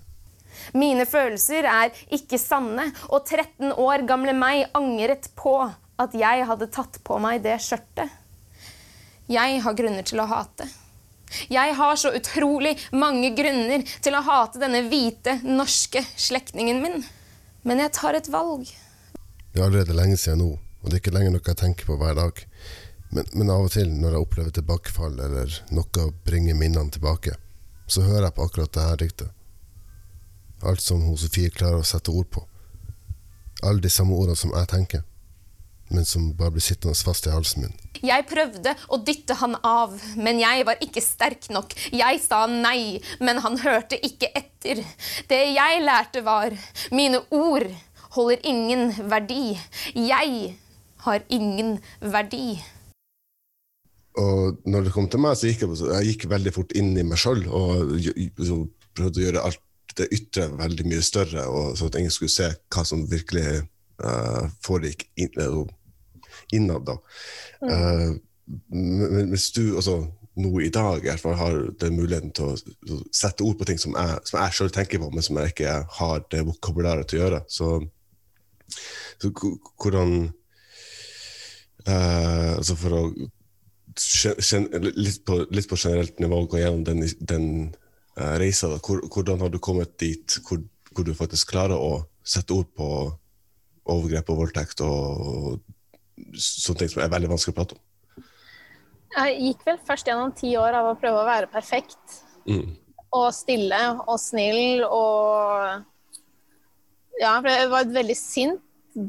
Mine 0.72 1.04
følelser 1.08 1.66
er 1.68 2.04
ikke 2.14 2.38
sanne, 2.40 2.86
og 3.10 3.26
13 3.26 3.74
år 3.80 4.06
gamle 4.08 4.32
meg 4.36 4.68
angret 4.76 5.28
på 5.36 5.58
at 6.00 6.14
jeg 6.16 6.46
hadde 6.48 6.70
tatt 6.74 7.00
på 7.06 7.18
meg 7.22 7.42
det 7.44 7.58
skjørtet. 7.62 8.08
Jeg 9.30 9.60
har 9.64 9.76
grunner 9.76 10.04
til 10.06 10.20
å 10.20 10.28
hate. 10.28 10.66
Jeg 11.50 11.74
har 11.78 11.96
så 11.98 12.12
utrolig 12.14 12.76
mange 12.92 13.32
grunner 13.36 13.84
til 14.04 14.16
å 14.16 14.22
hate 14.24 14.60
denne 14.62 14.84
hvite, 14.88 15.40
norske 15.44 16.04
slektningen 16.16 16.82
min. 16.82 17.04
Men 17.64 17.80
jeg 17.80 17.94
tar 17.96 18.18
et 18.18 18.30
valg. 18.32 18.68
Det 19.54 19.60
er 19.60 19.68
allerede 19.68 19.96
lenge 19.96 20.18
siden 20.20 20.42
nå, 20.42 20.50
og 20.58 20.90
det 20.90 20.98
er 20.98 21.02
ikke 21.02 21.14
lenger 21.14 21.34
noe 21.34 21.46
jeg 21.46 21.60
tenker 21.60 21.88
på 21.88 21.96
hver 22.00 22.18
dag. 22.18 22.42
Men, 23.14 23.28
men 23.32 23.52
av 23.54 23.68
og 23.68 23.72
til, 23.72 23.92
når 23.94 24.16
jeg 24.16 24.26
opplever 24.26 24.54
tilbakefall 24.54 25.16
eller 25.22 25.58
noe 25.74 26.10
bringer 26.26 26.58
minnene 26.58 26.90
tilbake, 26.94 27.36
så 27.86 28.02
hører 28.02 28.28
jeg 28.28 28.36
på 28.36 28.46
akkurat 28.48 28.74
det 28.74 28.86
her 28.88 29.00
diktet. 29.00 29.30
Alt 30.64 30.82
som 30.82 31.02
hun 31.04 31.18
Sofie 31.20 31.52
klarer 31.52 31.82
å 31.82 31.86
sette 31.86 32.12
ord 32.12 32.30
på. 32.32 32.42
Alle 33.62 33.84
de 33.84 33.92
samme 33.92 34.16
ordene 34.16 34.36
som 34.38 34.52
jeg 34.52 34.70
tenker, 34.72 35.04
men 35.94 36.06
som 36.08 36.32
bare 36.38 36.54
blir 36.54 36.64
sittende 36.64 36.96
fast 37.06 37.28
i 37.28 37.32
halsen 37.34 37.64
min. 37.64 37.76
Jeg 38.04 38.26
prøvde 38.28 38.74
å 38.92 38.98
dytte 39.06 39.36
han 39.40 39.56
av, 39.64 39.94
men 40.20 40.40
jeg 40.42 40.66
var 40.68 40.82
ikke 40.84 41.02
sterk 41.04 41.48
nok. 41.54 41.74
Jeg 41.94 42.20
sa 42.24 42.44
nei, 42.50 43.00
men 43.24 43.40
han 43.44 43.58
hørte 43.62 43.98
ikke 44.02 44.30
etter. 44.34 44.82
Det 45.30 45.40
jeg 45.54 45.82
lærte 45.84 46.24
var 46.26 46.54
mine 46.94 47.22
ord 47.34 47.68
holder 48.14 48.44
ingen 48.46 48.92
verdi. 49.10 49.56
Jeg 49.96 50.54
har 51.06 51.26
ingen 51.32 51.78
verdi. 52.00 52.58
Og 54.20 54.60
når 54.70 54.86
det 54.86 54.94
kom 54.94 55.08
til 55.10 55.22
meg, 55.24 55.34
så 55.38 55.50
gikk 55.50 55.64
jeg, 55.64 55.78
jeg 55.90 56.10
gikk 56.12 56.28
veldig 56.30 56.52
fort 56.54 56.74
inn 56.78 56.92
i 56.94 57.06
meg 57.06 57.18
sjøl 57.18 57.42
og 57.50 57.96
så 57.98 58.60
prøvde 58.94 59.20
å 59.20 59.24
gjøre 59.24 59.46
alt 59.48 59.62
det 59.98 60.10
ytre 60.14 60.48
veldig 60.58 60.86
mye 60.90 61.02
større, 61.06 61.46
og 61.46 61.76
så 61.78 61.86
at 61.86 61.98
ingen 61.98 62.14
skulle 62.14 62.32
se 62.32 62.48
hva 62.74 62.82
som 62.86 63.04
virkelig 63.10 63.62
uh, 64.02 64.46
foregikk 64.64 65.06
inn, 65.22 65.34
uh, 65.38 65.62
innad. 66.52 66.86
da. 66.86 66.98
Mm. 67.62 67.70
Uh, 67.70 68.16
men 68.74 69.32
hvis 69.32 69.50
du 69.56 69.76
altså, 69.76 70.02
nå 70.36 70.50
i 70.60 70.70
dag 70.72 71.06
fall 71.20 71.36
har 71.38 71.60
den 71.80 71.96
muligheten 71.96 72.32
til 72.34 72.52
å, 72.52 72.98
sette 73.14 73.44
ord 73.46 73.56
på 73.60 73.68
ting 73.68 73.78
som 73.80 73.94
jeg, 73.96 74.18
som 74.28 74.40
jeg 74.40 74.56
sjøl 74.56 74.72
tenker 74.74 75.00
på, 75.02 75.10
men 75.14 75.24
som 75.24 75.38
jeg 75.40 75.54
ikke 75.54 75.76
har 75.98 76.24
det 76.34 76.42
vokabularet 76.48 77.08
til 77.08 77.20
å 77.20 77.24
gjøre, 77.24 77.40
så, 77.48 77.70
så 79.22 79.30
hvordan 79.32 80.16
uh, 81.88 82.52
Altså 82.54 82.76
for 82.80 82.98
å 82.98 83.02
litt, 83.94 85.20
på, 85.26 85.36
litt 85.54 85.68
på 85.70 85.78
generelt 85.78 86.18
nivå 86.18 86.40
gå 86.50 86.58
gjennom 86.58 86.84
den, 86.86 87.04
den 87.20 87.46
uh, 88.18 88.34
reisa. 88.40 88.72
Hvor, 88.82 89.04
hvordan 89.12 89.44
har 89.44 89.52
du 89.52 89.60
kommet 89.62 89.94
dit 90.02 90.38
hvor, 90.48 90.62
hvor 90.90 91.06
du 91.06 91.14
faktisk 91.14 91.52
klarer 91.52 91.78
å 91.78 92.06
sette 92.24 92.56
ord 92.56 92.72
på 92.74 92.88
overgrep 93.92 94.32
og 94.32 94.40
voldtekt 94.40 94.80
og 94.82 95.60
sånne 96.38 96.78
ting 96.82 96.92
som 96.92 97.02
er 97.04 97.12
veldig 97.12 97.30
vanskelig 97.32 97.54
å 97.54 97.58
prate 97.58 97.76
om? 97.76 97.82
Jeg 99.14 99.38
gikk 99.46 99.60
vel 99.68 99.78
først 99.86 100.08
gjennom 100.10 100.32
ti 100.34 100.56
år 100.58 100.74
av 100.80 100.90
å 100.90 100.98
prøve 100.98 101.20
å 101.22 101.28
være 101.28 101.50
perfekt. 101.52 102.20
Mm. 102.50 102.74
Og 103.14 103.28
stille 103.34 103.80
og 104.04 104.16
snill 104.18 104.82
og 104.88 105.84
Ja, 107.20 107.36
for 107.38 107.46
jeg 107.46 107.68
var 107.70 107.84
et 107.84 107.92
veldig 107.94 108.16
sint 108.18 108.60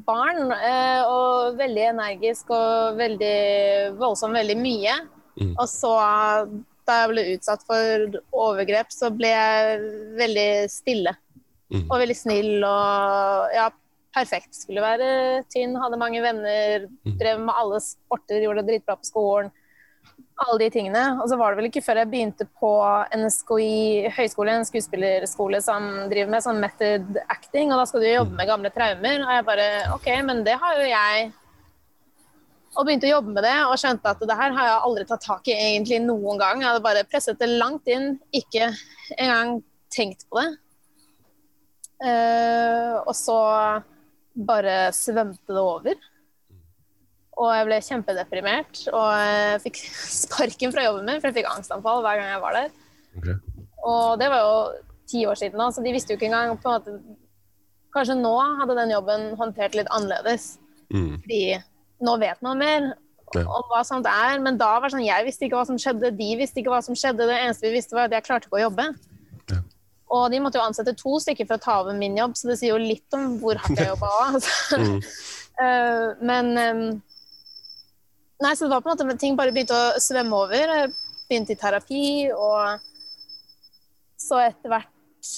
barn. 0.05 0.51
eh, 0.53 1.01
Og 1.09 1.57
veldig 1.57 1.87
energisk 1.89 2.51
og 2.53 2.97
veldig 3.01 3.97
voldsom 3.97 4.33
veldig 4.37 4.57
mye. 4.61 4.93
Mm. 5.41 5.55
Og 5.57 5.67
så, 5.67 5.91
da 6.85 6.99
jeg 7.01 7.09
ble 7.11 7.23
utsatt 7.33 7.65
for 7.65 8.19
overgrep, 8.31 8.93
så 8.93 9.09
ble 9.09 9.27
jeg 9.33 9.79
veldig 10.21 10.49
stille. 10.69 11.15
Mm. 11.73 11.87
Og 11.89 11.97
veldig 11.97 12.15
snill 12.15 12.63
og 12.63 13.55
ja, 13.57 13.71
perfekt. 14.15 14.55
Skulle 14.55 14.83
være 14.83 15.43
tynn, 15.51 15.75
hadde 15.81 15.99
mange 15.99 16.21
venner, 16.23 16.87
Mm. 17.05 17.17
drev 17.19 17.39
med 17.43 17.55
alle 17.55 17.79
sporter, 17.83 18.41
gjorde 18.41 18.63
det 18.63 18.69
dritbra 18.71 18.95
på 18.97 19.05
skolen. 19.11 19.51
Alle 20.39 20.59
de 20.59 20.69
tingene. 20.69 21.21
Og 21.21 21.29
så 21.29 21.37
var 21.37 21.51
det 21.51 21.61
vel 21.61 21.69
ikke 21.69 21.83
før 21.83 22.01
jeg 22.01 22.11
begynte 22.11 22.47
på 22.59 22.71
NSKI 23.15 24.09
høyskole, 24.15 24.51
en 24.51 24.67
skuespillerskole 24.67 25.61
som 25.63 26.09
driver 26.11 26.29
med 26.29 26.43
sånn 26.43 26.59
method 26.59 27.17
acting, 27.29 27.71
og 27.71 27.79
da 27.79 27.85
skal 27.85 28.01
du 28.01 28.07
jobbe 28.07 28.35
med 28.35 28.47
gamle 28.47 28.69
traumer. 28.69 29.23
Og 29.23 29.31
jeg 29.35 29.45
bare 29.45 29.67
OK, 29.95 30.09
men 30.23 30.43
det 30.43 30.57
har 30.59 30.75
jo 30.75 30.87
jeg. 30.89 31.31
Og 32.75 32.85
begynte 32.85 33.07
å 33.07 33.15
jobbe 33.15 33.31
med 33.31 33.43
det 33.47 33.55
og 33.63 33.77
skjønte 33.79 34.11
at 34.11 34.19
det 34.19 34.35
her 34.35 34.51
har 34.51 34.67
jeg 34.67 34.83
aldri 34.83 35.05
tatt 35.07 35.23
tak 35.23 35.47
i 35.47 35.55
egentlig 35.55 36.01
noen 36.03 36.37
gang. 36.37 36.59
Jeg 36.59 36.67
hadde 36.67 36.83
bare 36.83 37.07
presset 37.07 37.39
det 37.39 37.47
langt 37.47 37.87
inn, 37.87 38.19
ikke 38.35 38.67
engang 39.17 39.63
tenkt 39.95 40.27
på 40.27 40.41
det. 40.41 40.57
Uh, 42.03 42.99
og 43.07 43.15
så 43.15 43.39
bare 44.35 44.91
svømte 44.95 45.47
det 45.55 45.61
over. 45.63 45.95
Og 47.35 47.49
jeg 47.51 47.67
ble 47.67 47.77
kjempedeprimert 47.83 48.81
og 48.95 49.07
jeg 49.19 49.61
fikk 49.65 49.79
sparken 50.23 50.71
fra 50.75 50.85
jobben 50.87 51.05
min, 51.09 51.19
for 51.21 51.29
jeg 51.31 51.41
fikk 51.41 51.49
angstanfall 51.51 52.03
hver 52.05 52.21
gang 52.21 52.31
jeg 52.31 52.43
var 52.43 52.57
der. 52.59 52.69
Okay. 53.19 53.37
Og 53.85 54.19
det 54.19 54.29
var 54.31 54.43
jo 54.43 54.55
ti 55.11 55.25
år 55.29 55.37
siden 55.39 55.59
da, 55.61 55.67
så 55.71 55.83
de 55.85 55.91
visste 55.93 56.13
jo 56.13 56.17
ikke 56.19 56.29
engang 56.31 56.57
på 56.59 56.71
en 56.71 56.79
måte 56.79 57.21
Kanskje 57.95 58.17
nå 58.19 58.33
hadde 58.59 58.73
den 58.75 58.89
jobben 58.91 59.21
håndtert 59.39 59.75
litt 59.77 59.87
annerledes, 59.95 60.57
Mm. 60.91 61.13
fordi 61.23 61.55
nå 62.03 62.13
vet 62.19 62.41
man 62.43 62.57
mer 62.59 62.81
Ja. 63.33 63.41
om 63.47 63.63
hva 63.71 63.79
sånt 63.87 64.05
er. 64.05 64.37
Men 64.43 64.57
da 64.59 64.79
var 64.79 64.89
det 64.89 64.97
sånn, 64.97 65.05
jeg 65.05 65.25
visste 65.25 65.45
ikke 65.47 65.55
hva 65.57 65.65
som 65.65 65.77
skjedde, 65.79 66.11
de 66.17 66.27
visste 66.35 66.59
ikke 66.59 66.69
hva 66.75 66.81
som 66.83 66.93
skjedde. 66.93 67.23
Det 67.25 67.37
eneste 67.39 67.61
vi 67.65 67.71
visste, 67.77 67.95
var 67.95 68.05
at 68.05 68.11
jeg 68.11 68.23
klarte 68.27 68.45
ikke 68.49 68.59
å 68.59 68.69
jobbe. 68.69 68.85
Og 70.13 70.27
de 70.31 70.39
måtte 70.41 70.59
jo 70.59 70.65
ansette 70.65 70.93
to 70.99 71.17
stykker 71.21 71.47
for 71.47 71.57
å 71.57 71.63
ta 71.63 71.79
over 71.81 71.97
min 71.97 72.17
jobb, 72.17 72.35
så 72.37 72.51
det 72.51 72.59
sier 72.59 72.75
jo 72.75 72.81
litt 72.81 73.17
om 73.17 73.39
hvor 73.41 73.57
hardt 73.61 73.79
jeg 73.79 73.91
jobba 73.93 74.13
òg. 74.21 74.39
Mm. 74.75 74.97
uh, 75.61 76.07
men 76.29 76.49
um, 76.59 76.87
Nei, 78.43 78.51
så 78.51 78.65
det 78.65 78.73
var 78.73 78.81
på 78.83 78.91
en 78.91 78.97
måte 78.97 79.17
ting 79.21 79.37
bare 79.39 79.53
begynte 79.55 79.75
å 79.77 79.99
svømme 80.03 80.35
over. 80.43 80.73
Jeg 80.81 80.89
begynte 81.29 81.55
i 81.55 81.59
terapi, 81.59 82.03
og 82.35 82.81
så 84.19 84.41
etter 84.43 84.73
hvert 84.73 85.29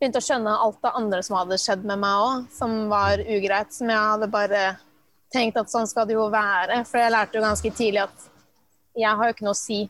begynte 0.00 0.20
å 0.20 0.24
skjønne 0.24 0.58
alt 0.64 0.78
det 0.84 0.92
andre 1.00 1.22
som 1.24 1.38
hadde 1.38 1.58
skjedd 1.60 1.86
med 1.88 2.02
meg 2.02 2.26
òg, 2.26 2.44
som 2.52 2.76
var 2.92 3.20
ugreit. 3.24 3.72
Som 3.72 3.88
jeg 3.88 4.00
hadde 4.00 4.28
bare 4.32 4.64
tenkt 5.32 5.58
at 5.60 5.72
sånn 5.72 5.88
skal 5.88 6.08
det 6.08 6.18
jo 6.18 6.28
være. 6.32 6.82
For 6.88 7.00
jeg 7.00 7.14
lærte 7.14 7.40
jo 7.40 7.44
ganske 7.44 7.72
tidlig 7.72 8.04
at 8.04 8.28
jeg 9.00 9.16
har 9.16 9.28
jo 9.28 9.36
ikke 9.36 9.46
noe 9.48 9.56
å 9.56 9.60
si 9.60 9.82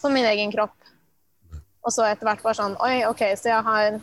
på 0.00 0.10
min 0.12 0.26
egen 0.30 0.52
kropp. 0.54 0.76
Og 1.86 1.94
så 1.94 2.06
etter 2.08 2.28
hvert 2.28 2.44
var 2.44 2.56
sånn 2.56 2.76
Oi, 2.84 3.02
OK, 3.08 3.22
så 3.38 3.52
jeg 3.52 3.66
har 3.66 4.00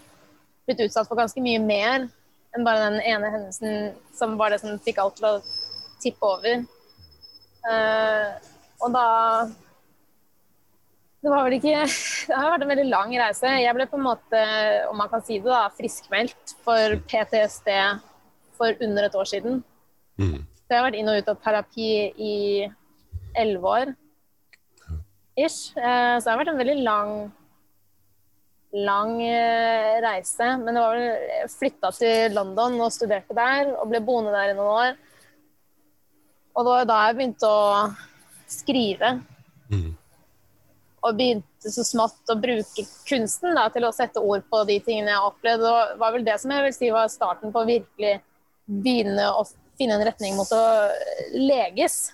blitt 0.68 0.82
utsatt 0.88 1.08
for 1.10 1.20
ganske 1.20 1.42
mye 1.44 1.62
mer 1.64 2.08
enn 2.56 2.66
bare 2.66 2.90
den 2.90 3.00
ene 3.06 3.30
hendelsen 3.34 3.94
som 4.18 4.36
var 4.40 4.54
det 4.54 4.62
som 4.64 4.80
fikk 4.82 5.00
alt 5.02 5.18
til 5.20 5.30
å 5.30 5.38
tippe 6.02 6.28
over. 6.28 6.66
Uh, 7.68 8.34
og 8.86 8.94
da 8.94 9.08
Det 11.18 11.32
var 11.34 11.42
vel 11.44 11.58
ikke 11.58 11.82
Det 12.30 12.38
har 12.38 12.52
vært 12.54 12.64
en 12.64 12.72
veldig 12.72 12.90
lang 12.90 13.16
reise. 13.20 13.54
Jeg 13.60 13.76
ble 13.76 13.88
på 13.90 13.98
en 14.00 14.06
måte, 14.06 14.44
om 14.92 15.00
man 15.00 15.10
kan 15.12 15.24
si 15.26 15.40
det, 15.42 15.50
da, 15.50 15.66
friskmeldt 15.76 16.56
for 16.66 16.98
PTSD 17.10 17.72
for 18.58 18.74
under 18.84 19.08
et 19.08 19.16
år 19.16 19.28
siden. 19.30 19.62
Mm. 20.18 20.42
Så 20.42 20.74
jeg 20.74 20.80
har 20.80 20.88
vært 20.88 21.00
inn 21.00 21.10
og 21.12 21.20
ut 21.20 21.32
av 21.32 21.42
terapi 21.44 21.90
i 22.18 22.36
elleve 23.38 23.74
år. 23.80 23.92
Ish. 25.38 25.76
Uh, 25.78 26.18
Så 26.18 26.26
det 26.26 26.32
har 26.34 26.42
vært 26.42 26.54
en 26.54 26.62
veldig 26.64 26.80
lang 26.86 27.12
lang 28.86 29.22
eh, 29.24 29.98
reise. 30.04 30.50
Men 30.62 30.76
det 30.76 30.84
var 30.84 30.96
vel 30.96 31.06
jeg 31.08 31.52
flytta 31.54 31.92
til 31.96 32.36
London 32.38 32.80
og 32.86 32.94
studerte 32.94 33.38
der 33.38 33.74
og 33.76 33.88
ble 33.92 34.02
boende 34.06 34.34
der 34.36 34.54
i 34.54 34.58
noen 34.58 34.74
år. 34.74 34.98
Og 36.58 36.66
det 36.66 36.74
var 36.74 36.90
da 36.90 37.00
jeg 37.06 37.18
begynte 37.20 37.50
å 37.50 37.66
skrive. 38.50 39.14
Mm. 39.70 39.92
Og 41.06 41.20
begynte 41.20 41.72
så 41.72 41.86
smått 41.86 42.34
å 42.34 42.38
bruke 42.40 42.86
kunsten 43.08 43.58
da, 43.58 43.68
til 43.74 43.86
å 43.86 43.94
sette 43.96 44.24
ord 44.24 44.46
på 44.50 44.64
de 44.70 44.80
tingene 44.86 45.14
jeg 45.14 45.30
opplevde. 45.30 45.76
Det 45.94 46.02
var 46.02 46.16
vel 46.16 46.26
det 46.26 46.40
som 46.42 46.54
jeg 46.54 46.66
vil 46.66 46.76
si 46.76 46.92
var 46.94 47.12
starten 47.14 47.54
på 47.54 47.62
å 47.62 47.70
virkelig 47.70 48.18
begynne 48.66 49.30
å 49.32 49.46
finne 49.78 50.00
en 50.00 50.08
retning 50.08 50.36
mot 50.40 50.50
å 50.56 50.64
leges. 51.38 52.08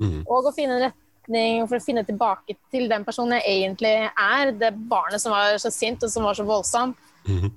Mm. 0.00 0.22
Og 0.24 0.48
å 0.48 0.54
finne 0.56 0.78
en 0.78 0.84
retning 0.88 0.99
for 1.68 1.78
å 1.78 1.84
finne 1.84 2.04
tilbake 2.06 2.56
til 2.72 2.88
den 2.90 3.04
personen 3.06 3.38
jeg 3.38 3.62
egentlig 3.62 3.94
er. 4.08 4.52
Det 4.56 4.70
barnet 4.90 5.22
som 5.22 5.34
var 5.34 5.58
så 5.62 5.72
sint 5.74 6.02
og 6.06 6.12
som 6.12 6.26
var 6.26 6.38
så 6.38 6.44
voldsom. 6.44 6.94
Mm 7.26 7.38
-hmm. 7.40 7.52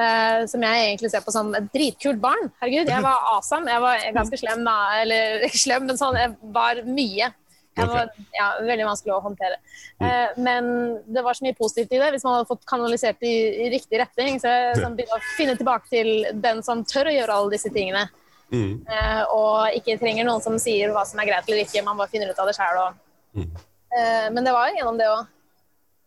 uh, 0.00 0.46
som 0.46 0.62
jeg 0.62 0.84
egentlig 0.86 1.10
ser 1.10 1.20
på 1.20 1.32
som 1.32 1.54
et 1.54 1.72
dritkult 1.72 2.20
barn. 2.20 2.52
Herregud, 2.60 2.88
jeg 2.88 3.02
var 3.02 3.18
awesome. 3.34 3.70
Jeg 3.70 3.80
var 3.80 3.96
ganske 4.12 4.36
slem, 4.36 4.64
da. 4.64 5.00
Eller 5.00 5.40
ikke 5.46 5.58
slem, 5.58 5.86
men 5.86 5.98
sånn, 5.98 6.16
jeg 6.16 6.36
var 6.42 6.82
mye. 6.84 7.32
Jeg 7.76 7.88
var 7.88 8.08
ja, 8.32 8.46
veldig 8.64 8.86
vanskelig 8.86 9.12
å 9.14 9.20
håndtere. 9.20 9.56
Uh, 10.00 10.28
men 10.36 10.64
det 11.06 11.24
var 11.24 11.34
så 11.34 11.44
mye 11.44 11.58
positivt 11.58 11.92
i 11.92 11.98
det, 11.98 12.10
hvis 12.10 12.24
man 12.24 12.34
hadde 12.34 12.48
fått 12.48 12.64
kanalisert 12.66 13.20
det 13.20 13.28
i, 13.28 13.66
i 13.66 13.70
riktig 13.70 13.98
retning. 14.00 14.40
Så 14.40 14.48
jeg 14.48 14.78
sånn, 14.80 14.96
begynte 14.96 15.18
å 15.18 15.26
finne 15.36 15.56
tilbake 15.56 15.88
til 15.88 16.26
den 16.32 16.62
som 16.62 16.84
tør 16.84 17.10
å 17.10 17.16
gjøre 17.16 17.34
alle 17.34 17.52
disse 17.56 17.72
tingene. 17.74 18.08
Mm. 18.52 18.86
Uh, 18.86 19.24
og 19.34 19.74
ikke 19.74 19.98
trenger 19.98 20.26
noen 20.26 20.44
som 20.44 20.54
sier 20.62 20.92
hva 20.94 21.02
som 21.08 21.18
er 21.18 21.28
greit 21.30 21.48
eller 21.48 21.64
ikke, 21.64 21.82
man 21.82 21.98
bare 21.98 22.12
finner 22.12 22.30
ut 22.30 22.40
av 22.40 22.48
det 22.48 22.54
sjøl. 22.56 22.94
Mm. 23.36 23.50
Eh, 23.96 24.28
men 24.32 24.44
det 24.44 24.54
var 24.54 24.68
jo 24.68 24.78
gjennom 24.78 25.00
det 25.00 25.08
å 25.12 25.18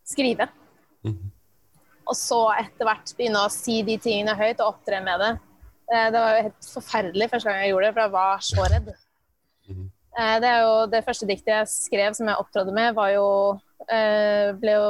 skrive. 0.07 0.49
Mhm. 1.05 1.29
Og 2.09 2.17
så 2.17 2.39
etter 2.57 2.87
hvert 2.87 3.13
begynne 3.17 3.43
å 3.45 3.53
si 3.53 3.83
de 3.85 3.99
tingene 4.01 4.33
høyt 4.37 4.59
og 4.63 4.73
opptre 4.73 5.01
med 5.05 5.21
det. 5.21 5.31
Eh, 5.93 6.09
det 6.09 6.19
var 6.19 6.35
jo 6.35 6.43
helt 6.47 6.69
forferdelig 6.73 7.29
første 7.29 7.49
gang 7.49 7.63
jeg 7.63 7.73
gjorde 7.73 7.85
det, 7.85 7.93
for 7.93 8.01
jeg 8.05 8.15
var 8.17 8.45
så 8.49 8.67
redd. 8.73 8.91
Mhm. 9.69 9.89
Eh, 10.19 10.35
det 10.41 10.49
er 10.49 10.61
jo 10.65 10.75
det 10.89 11.05
første 11.05 11.27
diktet 11.29 11.53
jeg 11.53 11.67
skrev 11.71 12.15
som 12.17 12.27
jeg 12.27 12.41
opptrådte 12.41 12.73
med, 12.73 12.95
var 12.95 13.15
jo 13.15 13.27
Ble 13.89 14.73
jo 14.75 14.89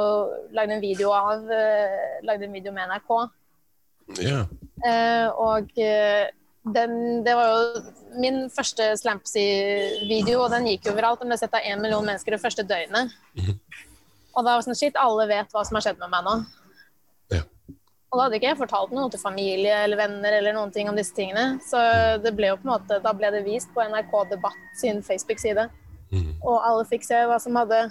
lagd 0.52 0.72
en 0.74 0.80
video 0.82 1.12
av 1.14 1.46
Lagde 2.26 2.44
en 2.44 2.52
video 2.52 2.72
med 2.72 2.90
NRK. 2.90 3.30
Eh, 4.84 5.28
og 5.30 5.70
den, 6.64 7.24
det 7.24 7.34
var 7.34 7.48
jo 7.48 7.82
min 8.20 8.42
første 8.52 8.90
Slampsy-video, 9.00 10.42
og 10.44 10.50
den 10.52 10.68
gikk 10.68 10.88
jo 10.88 10.94
overalt. 10.94 11.22
Den 11.22 11.32
ble 11.32 11.38
sett 11.40 11.54
av 11.56 11.64
én 11.64 11.80
million 11.80 12.04
mennesker 12.04 12.36
det 12.36 12.42
første 12.42 12.66
døgnet. 12.66 13.14
Mhm. 13.38 13.60
Og 14.30 14.44
da 14.44 14.52
var 14.52 14.60
det 14.60 14.68
sånn 14.68 14.78
shit, 14.78 14.98
alle 15.00 15.26
vet 15.26 15.50
hva 15.50 15.64
som 15.66 15.78
har 15.78 15.82
skjedd 15.88 15.98
med 15.98 16.12
meg 16.12 16.26
nå. 16.26 16.34
Ja. 17.34 17.42
Og 18.10 18.18
da 18.18 18.22
hadde 18.24 18.38
ikke 18.38 18.50
jeg 18.52 18.58
fortalt 18.60 18.92
noe 18.94 19.10
til 19.10 19.22
familie 19.22 19.80
eller 19.86 19.98
venner 19.98 20.36
eller 20.36 20.54
noen 20.54 20.70
ting 20.74 20.88
om 20.90 20.98
disse 20.98 21.14
tingene. 21.16 21.58
Så 21.66 21.80
det 22.22 22.34
ble 22.38 22.52
jo 22.52 22.58
på 22.60 22.68
en 22.68 22.74
måte, 22.74 23.00
da 23.02 23.14
ble 23.16 23.32
det 23.34 23.42
vist 23.46 23.72
på 23.74 23.82
NRK 23.82 24.14
Debatt 24.30 24.60
sin 24.78 25.02
Facebook-side. 25.02 25.66
Mhm. 26.12 26.36
Og 26.44 26.60
alle 26.60 26.86
fikk 26.90 27.06
se 27.06 27.24
hva 27.26 27.40
som 27.42 27.58
hadde 27.58 27.88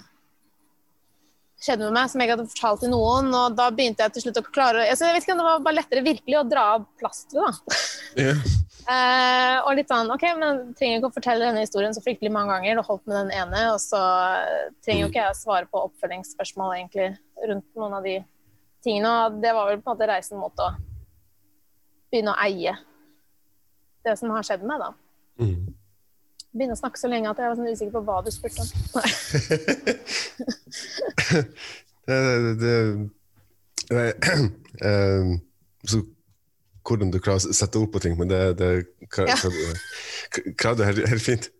skjedd 1.60 1.82
med 1.84 1.92
meg, 1.94 2.08
som 2.08 2.20
jeg 2.20 2.28
ikke 2.28 2.36
hadde 2.38 2.52
fortalt 2.54 2.82
til 2.84 2.92
noen. 2.92 3.28
Og 3.36 3.58
da 3.58 3.68
begynte 3.74 4.06
jeg 4.06 4.14
til 4.16 4.26
slutt 4.26 4.40
å 4.40 4.46
klare 4.48 4.86
altså, 4.86 5.06
Jeg 5.08 5.16
vet 5.16 5.26
ikke 5.26 5.36
om 5.36 5.42
det 5.42 5.46
var 5.46 5.62
bare 5.66 5.78
lettere 5.78 6.06
virkelig 6.06 6.38
å 6.40 6.48
dra 6.48 6.64
av 6.76 6.88
plasteret, 7.00 7.60
da. 7.60 7.78
Yeah. 8.18 8.42
uh, 8.90 9.56
og 9.68 9.76
litt 9.78 9.92
sånn 9.92 10.12
OK, 10.14 10.26
men 10.40 10.62
trenger 10.78 11.00
ikke 11.00 11.10
å 11.10 11.16
fortelle 11.18 11.46
denne 11.46 11.64
historien 11.66 11.96
så 11.96 12.02
fryktelig 12.04 12.32
mange 12.34 12.56
ganger. 12.56 12.80
Det 12.80 12.86
holdt 12.88 13.06
med 13.06 13.18
den 13.20 13.32
ene, 13.42 13.64
og 13.74 13.80
så 13.82 14.02
trenger 14.84 15.04
jo 15.04 15.10
ikke 15.12 15.22
jeg 15.22 15.34
å 15.34 15.40
svare 15.40 15.70
på 15.70 15.84
oppfølgingsspørsmål 15.90 16.76
egentlig 16.78 17.10
rundt 17.50 17.68
noen 17.80 17.98
av 18.00 18.06
de 18.08 18.20
tingene. 18.84 19.16
Og 19.26 19.42
det 19.44 19.56
var 19.56 19.68
vel 19.70 19.82
på 19.82 19.90
en 19.90 19.94
måte 19.94 20.10
reisen 20.10 20.40
mot 20.40 20.64
å 20.64 20.72
begynne 22.10 22.34
å 22.34 22.40
eie 22.42 22.74
det 24.04 24.16
som 24.16 24.32
har 24.32 24.46
skjedd 24.46 24.64
med 24.64 24.72
meg, 24.72 24.88
da. 24.88 25.44
Mm. 25.44 25.79
Begynne 26.50 26.74
å 26.74 26.80
snakke 26.80 26.98
så 26.98 27.08
lenge 27.10 27.30
at 27.30 27.38
jeg 27.38 27.46
var 27.46 27.58
sånn 27.58 27.70
usikker 27.70 27.94
på 27.94 28.02
hva 28.06 28.16
du 28.26 28.30
spurte 28.34 28.64
om. 28.64 28.68
det, 32.06 32.16
det, 32.18 32.54
det, 32.58 32.74
det 33.90 34.06
eh, 34.90 35.30
så 35.86 36.02
hvordan 36.86 37.12
du 37.12 37.20
klarer 37.22 37.46
å 37.46 37.54
sette 37.54 37.78
ord 37.78 37.92
på 37.94 38.02
ting, 38.02 38.16
men 38.18 38.30
det, 38.30 38.40
det, 38.58 38.70
klarer 39.12 39.30
Ja. 39.30 39.36
er 40.74 40.90
helt, 40.90 41.08
helt 41.12 41.22
fint. 41.22 41.50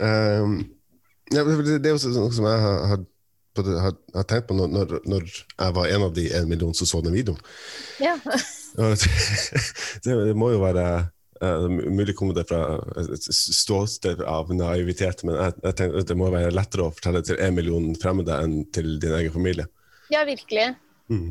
Um, 0.00 0.56
ja, 1.34 1.44
det, 1.44 1.86
er 1.86 1.94
også 1.94 2.12
noe 2.14 2.32
som 2.34 2.48
jeg 2.48 2.64
har, 2.64 2.84
har, 2.90 3.04
har, 3.84 3.96
har 4.16 4.26
tenkt 4.26 4.48
på 4.48 4.56
når, 4.56 4.74
når, 4.74 4.98
når 5.04 5.30
jeg 5.30 5.76
var 5.78 5.94
en 5.94 6.08
av 6.08 6.14
de 6.16 6.26
en 6.34 6.48
million 6.50 6.74
som 6.74 6.88
så 6.88 7.02
den 7.04 7.14
videoen. 7.14 7.38
Ja. 8.02 8.16
Det, 8.74 9.08
det 10.04 10.36
må 10.38 10.50
jo 10.54 10.62
være 10.64 10.86
Uh, 11.40 11.64
mulig 11.72 12.12
kommer 12.18 12.36
det 12.36 12.44
fra 12.50 12.76
et 13.00 13.26
ståsted 13.32 14.20
av 14.28 14.50
naivitet, 14.52 15.22
men 15.24 15.38
jeg, 15.38 15.54
jeg 15.64 15.76
tenker 15.78 16.02
at 16.02 16.10
det 16.10 16.16
må 16.20 16.28
være 16.32 16.52
lettere 16.52 16.84
å 16.84 16.92
fortelle 16.92 17.22
til 17.24 17.40
en 17.40 17.56
million 17.56 17.86
fremmede 18.00 18.36
enn 18.44 18.58
til 18.76 18.98
din 19.00 19.14
egen 19.16 19.32
familie. 19.32 19.64
Ja, 20.12 20.26
virkelig. 20.28 20.74
Mm. 21.08 21.30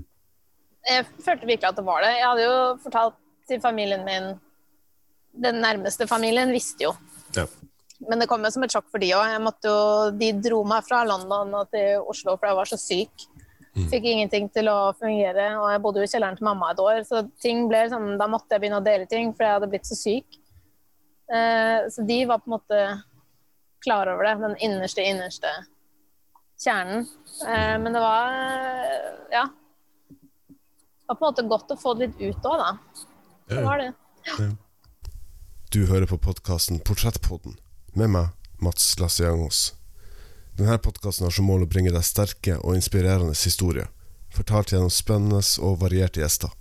Jeg 0.89 1.05
følte 1.21 1.45
virkelig 1.45 1.69
at 1.69 1.77
det 1.77 1.85
var 1.85 2.01
det. 2.05 2.13
Jeg 2.17 2.25
hadde 2.25 2.45
jo 2.47 2.59
fortalt 2.83 3.19
til 3.49 3.61
familien 3.61 4.05
min 4.07 4.31
Den 5.39 5.59
nærmeste 5.61 6.07
familien 6.09 6.49
visste 6.51 6.87
jo. 6.87 6.93
Ja. 7.35 7.45
Men 8.09 8.19
det 8.19 8.27
kom 8.31 8.43
jo 8.43 8.49
som 8.51 8.63
et 8.65 8.73
sjokk 8.73 8.87
for 8.89 9.01
de 9.03 9.11
òg. 9.13 9.59
De 10.17 10.29
dro 10.41 10.63
meg 10.67 10.87
fra 10.87 11.03
London 11.05 11.53
og 11.59 11.69
til 11.69 12.01
Oslo 12.01 12.33
for 12.37 12.49
jeg 12.49 12.57
var 12.57 12.71
så 12.71 12.79
syk. 12.81 13.27
Fikk 13.89 14.05
ingenting 14.09 14.49
til 14.53 14.67
å 14.71 14.91
fungere, 14.97 15.51
og 15.59 15.69
jeg 15.71 15.81
bodde 15.83 16.01
jo 16.01 16.07
i 16.07 16.11
kjelleren 16.11 16.37
til 16.39 16.47
mamma 16.47 16.71
et 16.73 16.81
år. 16.83 17.03
Så 17.07 17.21
ting 17.41 17.67
ble 17.69 17.83
sånn, 17.91 18.15
da 18.19 18.27
måtte 18.31 18.55
jeg 18.55 18.63
begynne 18.63 18.81
å 18.81 18.85
dele 18.85 19.05
ting, 19.09 19.33
for 19.35 19.45
jeg 19.45 19.59
hadde 19.59 19.69
blitt 19.71 19.87
så 19.87 19.97
syk. 19.97 20.39
Eh, 21.29 21.85
så 21.93 22.05
de 22.07 22.19
var 22.25 22.41
på 22.41 22.49
en 22.49 22.55
måte 22.57 22.81
klar 23.85 24.09
over 24.11 24.25
det. 24.25 24.35
Den 24.41 24.57
innerste, 24.65 25.05
innerste 25.05 25.53
kjernen. 26.59 27.05
Eh, 27.47 27.75
men 27.79 27.93
det 27.93 28.03
var 28.03 28.33
ja. 29.31 29.45
Det 30.49 31.13
var 31.13 31.15
på 31.15 31.25
en 31.25 31.29
måte 31.31 31.47
godt 31.49 31.73
å 31.73 31.79
få 31.79 31.93
det 31.97 32.09
litt 32.09 32.21
ut 32.21 32.49
òg, 32.49 32.65
da. 32.65 33.05
Det 33.49 33.63
var 33.65 33.81
det. 33.81 33.93
Du 35.73 35.85
hører 35.85 36.09
på 36.09 36.17
podkasten 36.17 36.81
Portrettpodden 36.85 37.57
med 37.97 38.09
meg, 38.13 38.33
Mats 38.61 38.95
Lasse-Jangås. 38.99 39.78
Denne 40.59 40.75
podkasten 40.77 41.23
har 41.23 41.31
som 41.31 41.45
mål 41.47 41.61
å 41.63 41.67
bringe 41.71 41.91
deg 41.95 42.03
sterke 42.03 42.57
og 42.59 42.73
inspirerende 42.75 43.31
historier, 43.31 43.85
fortalt 44.35 44.73
gjennom 44.73 44.91
spennende 44.91 45.39
og 45.63 45.77
varierte 45.79 46.19
gjester. 46.19 46.51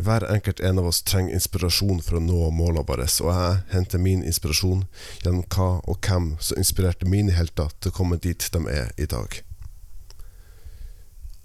Hver 0.00 0.24
enkelt 0.32 0.62
en 0.64 0.80
av 0.80 0.88
oss 0.88 1.02
trenger 1.04 1.36
inspirasjon 1.36 2.00
for 2.00 2.16
å 2.16 2.22
nå 2.24 2.48
målene 2.56 2.86
våre, 2.88 3.04
og 3.20 3.28
jeg 3.28 3.60
henter 3.74 4.00
min 4.00 4.24
inspirasjon 4.24 4.86
gjennom 5.20 5.44
hva 5.52 5.68
og 5.84 6.00
hvem 6.00 6.32
som 6.40 6.64
inspirerte 6.64 7.04
mine 7.04 7.36
helter 7.36 7.76
til 7.76 7.92
å 7.92 7.98
komme 8.00 8.16
dit 8.16 8.48
de 8.56 8.64
er 8.72 8.96
i 8.96 9.04
dag. 9.04 9.42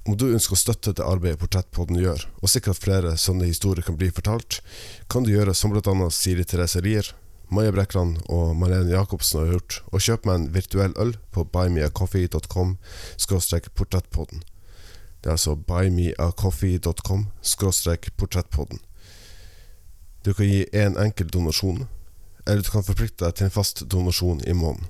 Om 0.07 0.15
du 0.15 0.29
ønsker 0.31 0.55
å 0.55 0.63
støtte 0.63 0.95
det 0.95 1.03
arbeidet 1.03 1.43
Portrettpodden 1.43 1.99
gjør, 1.99 2.23
og 2.39 2.55
sikre 2.55 2.71
at 2.71 2.79
flere 2.79 3.17
sånne 3.19 3.51
historier 3.51 3.83
kan 3.83 3.99
bli 3.99 4.13
fortalt, 4.15 4.63
kan 5.11 5.27
du 5.27 5.35
gjøre 5.35 5.51
som 5.51 5.75
bl.a. 5.75 6.07
Siri 6.07 6.47
Therese 6.47 6.79
Lier, 6.87 7.11
Maja 7.49 7.71
Brekland 7.73 8.19
og 8.29 8.53
Marlene 8.55 8.93
Jacobsen 8.93 9.41
har 9.41 9.53
gjort, 9.55 9.79
og 9.89 10.03
kjøp 10.05 10.27
meg 10.29 10.35
en 10.35 10.49
virtuell 10.53 10.93
øl 11.01 11.15
på 11.33 11.45
buymeacoffee.com 11.49 12.75
portrettpodden. 13.75 14.43
Det 15.19 15.27
er 15.27 15.35
altså 15.35 15.55
buymeacoffee.com 15.55 17.25
portrettpodden. 18.17 18.79
Du 20.25 20.33
kan 20.33 20.45
gi 20.45 20.65
én 20.73 20.93
en 20.93 21.01
enkel 21.05 21.29
donasjon, 21.33 21.88
eller 22.45 22.62
du 22.62 22.69
kan 22.69 22.83
forplikte 22.83 23.25
deg 23.25 23.35
til 23.35 23.49
en 23.49 23.57
fast 23.57 23.83
donasjon 23.89 24.41
i 24.45 24.53
måneden. 24.53 24.88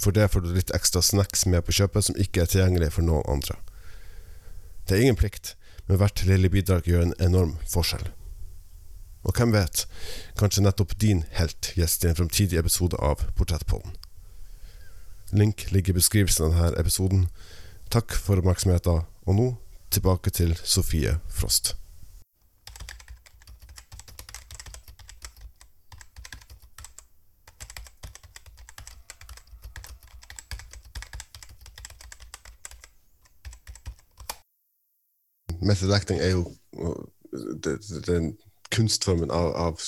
For 0.00 0.10
det 0.16 0.30
får 0.32 0.40
du 0.40 0.54
litt 0.54 0.74
ekstra 0.74 1.02
snacks 1.04 1.46
med 1.46 1.62
på 1.64 1.76
kjøpet 1.76 2.08
som 2.08 2.16
ikke 2.16 2.42
er 2.42 2.50
tilgjengelig 2.50 2.94
for 2.96 3.04
noen 3.04 3.26
andre. 3.28 3.58
Det 4.88 4.96
er 4.96 5.04
ingen 5.04 5.20
plikt, 5.20 5.54
men 5.86 6.00
hvert 6.00 6.24
lille 6.26 6.50
bidrag 6.50 6.88
gjør 6.88 7.04
en 7.04 7.18
enorm 7.20 7.58
forskjell. 7.68 8.08
Og 9.30 9.36
hvem 9.38 9.52
vet, 9.54 9.84
kanskje 10.40 10.62
nettopp 10.64 10.96
din 10.98 11.20
helt 11.36 11.68
gjest 11.78 12.02
i 12.02 12.08
en 12.10 12.16
fremtidig 12.18 12.58
episode 12.58 12.98
av 12.98 13.20
Portrettpodden. 13.38 13.92
Link 15.30 15.68
ligger 15.70 15.94
i 15.94 16.00
beskrivelsen 16.00 16.48
av 16.48 16.56
denne 16.56 16.80
episoden. 16.82 17.28
Takk 17.94 18.10
for 18.10 18.42
oppmerksomheten, 18.42 19.06
og 19.06 19.38
nå 19.38 19.46
tilbake 19.94 20.34
til 20.34 20.56
Sofie 20.64 21.20
Frost. 21.30 21.76
Method 35.62 35.94
acting 35.94 36.18
er 36.18 36.34
jo 36.34 36.48
det, 37.62 37.78
det, 37.78 38.06
det 38.06 38.49
kunstformen 38.70 39.30
av, 39.34 39.52
av 39.56 39.80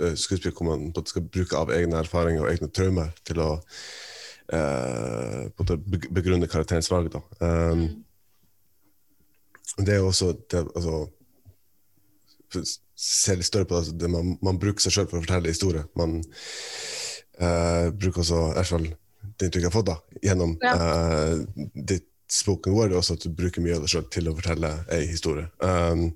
eh, 0.00 0.14
skuespill 0.16 0.54
hvor 0.56 0.70
man 0.70 0.90
skal 1.06 1.26
bruke 1.26 1.58
av 1.58 1.72
egne 1.74 2.00
erfaringer 2.00 2.44
og 2.44 2.52
egne 2.52 2.70
traumer 2.72 3.12
til 3.28 3.42
å 3.44 3.50
uh, 4.54 5.48
begrunne 6.10 6.48
karakterens 6.50 6.90
valg. 6.90 7.14
Um, 7.40 8.04
det 9.78 9.96
er 9.96 10.04
også 10.04 10.34
det, 10.50 10.66
altså, 10.74 11.06
Se 13.00 13.32
litt 13.38 13.46
større 13.46 13.64
på 13.64 13.76
det, 13.76 13.78
altså, 13.78 13.92
det 13.96 14.08
man, 14.10 14.32
man, 14.42 14.58
bruker 14.60 14.82
seg 14.82 14.92
sjøl 14.92 15.06
for 15.08 15.20
å 15.20 15.22
fortelle 15.22 15.52
historier. 15.52 15.86
Man 15.96 16.18
uh, 17.40 17.86
bruker 17.94 18.24
også, 18.24 18.40
i 18.50 18.56
hvert 18.58 18.72
fall 18.74 18.88
det 18.90 19.46
inntrykket 19.46 19.62
jeg 19.62 19.70
har 19.70 19.76
fått 19.76 19.88
da, 19.88 19.96
gjennom 20.24 20.56
ja. 20.64 20.72
uh, 20.74 21.68
ditt 21.74 22.08
spoken 22.30 22.74
word, 22.76 22.92
også 22.96 23.16
at 23.16 23.24
du 23.24 23.32
bruker 23.36 23.62
mye 23.64 23.78
av 23.78 23.84
deg 23.84 23.92
sjøl 23.92 24.04
til 24.12 24.28
å 24.30 24.34
fortelle 24.36 24.72
ei 24.92 25.06
historie. 25.08 25.46
Um, 25.64 26.10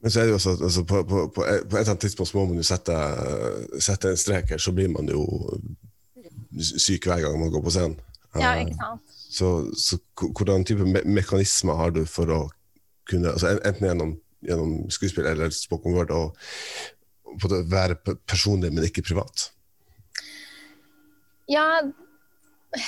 men 0.00 0.12
så 0.12 0.20
er 0.20 0.28
det 0.28 0.32
jo 0.32 0.38
også 0.38 0.56
altså, 0.64 0.84
på, 0.88 1.02
på, 1.04 1.26
på, 1.34 1.44
et 1.44 1.64
eller 1.68 1.90
annet 1.92 2.00
tidspunkt 2.00 2.34
må 2.34 2.44
man 2.48 2.60
jo 2.60 2.64
sette, 2.64 2.96
sette, 3.80 4.12
en 4.12 4.20
strek 4.20 4.54
her, 4.54 4.62
så 4.62 4.72
blir 4.72 4.88
man 4.88 5.10
jo 5.12 5.24
syk 6.56 7.06
hver 7.06 7.20
gang 7.20 7.36
man 7.40 7.52
går 7.52 7.62
på 7.64 7.74
scenen. 7.74 7.98
Ja, 8.40 8.54
ikke 8.62 8.78
sant. 8.78 9.16
Så, 9.30 9.50
så 9.78 9.98
hvordan 10.16 10.64
type 10.66 10.86
me 10.86 11.02
mekanismer 11.04 11.76
har 11.78 11.92
du 11.94 12.02
for 12.08 12.32
å 12.34 12.40
kunne 13.10 13.34
altså 13.34 13.52
Enten 13.52 13.86
gjennom, 13.86 14.16
gjennom 14.46 14.72
skuespill 14.90 15.28
eller 15.30 15.52
spoken 15.54 15.94
word, 15.94 16.10
og 16.10 17.38
på 17.42 17.50
det, 17.52 17.60
være 17.70 17.98
personlig, 18.26 18.72
men 18.72 18.86
ikke 18.86 19.04
privat? 19.06 19.50
Ja, 21.50 21.82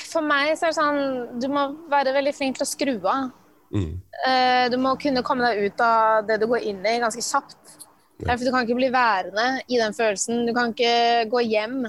for 0.09 0.25
meg 0.25 0.55
så 0.57 0.68
er 0.68 0.72
det 0.72 0.79
sånn 0.79 1.40
Du 1.42 1.48
må 1.51 1.64
være 1.90 2.14
veldig 2.14 2.35
flink 2.37 2.59
til 2.59 2.66
å 2.66 2.70
skru 2.70 2.94
av. 3.11 3.31
Mm. 3.73 3.97
Uh, 4.27 4.67
du 4.73 4.77
må 4.81 4.95
kunne 5.01 5.25
komme 5.27 5.49
deg 5.49 5.67
ut 5.67 5.83
av 5.85 6.29
det 6.29 6.39
du 6.43 6.47
går 6.51 6.69
inn 6.69 6.85
i, 6.85 7.01
ganske 7.03 7.25
kjapt. 7.25 7.77
Ja. 8.23 8.37
For 8.37 8.45
Du 8.45 8.53
kan 8.53 8.67
ikke 8.67 8.79
bli 8.79 8.93
værende 8.93 9.65
i 9.67 9.81
den 9.81 9.97
følelsen. 9.97 10.45
Du 10.47 10.53
kan 10.55 10.75
ikke 10.75 11.27
gå 11.33 11.43
hjem 11.49 11.83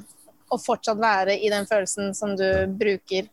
og 0.53 0.61
fortsatt 0.61 0.99
være 1.01 1.37
i 1.37 1.49
den 1.51 1.67
følelsen 1.69 2.13
som 2.17 2.35
du 2.37 2.47
bruker. 2.79 3.29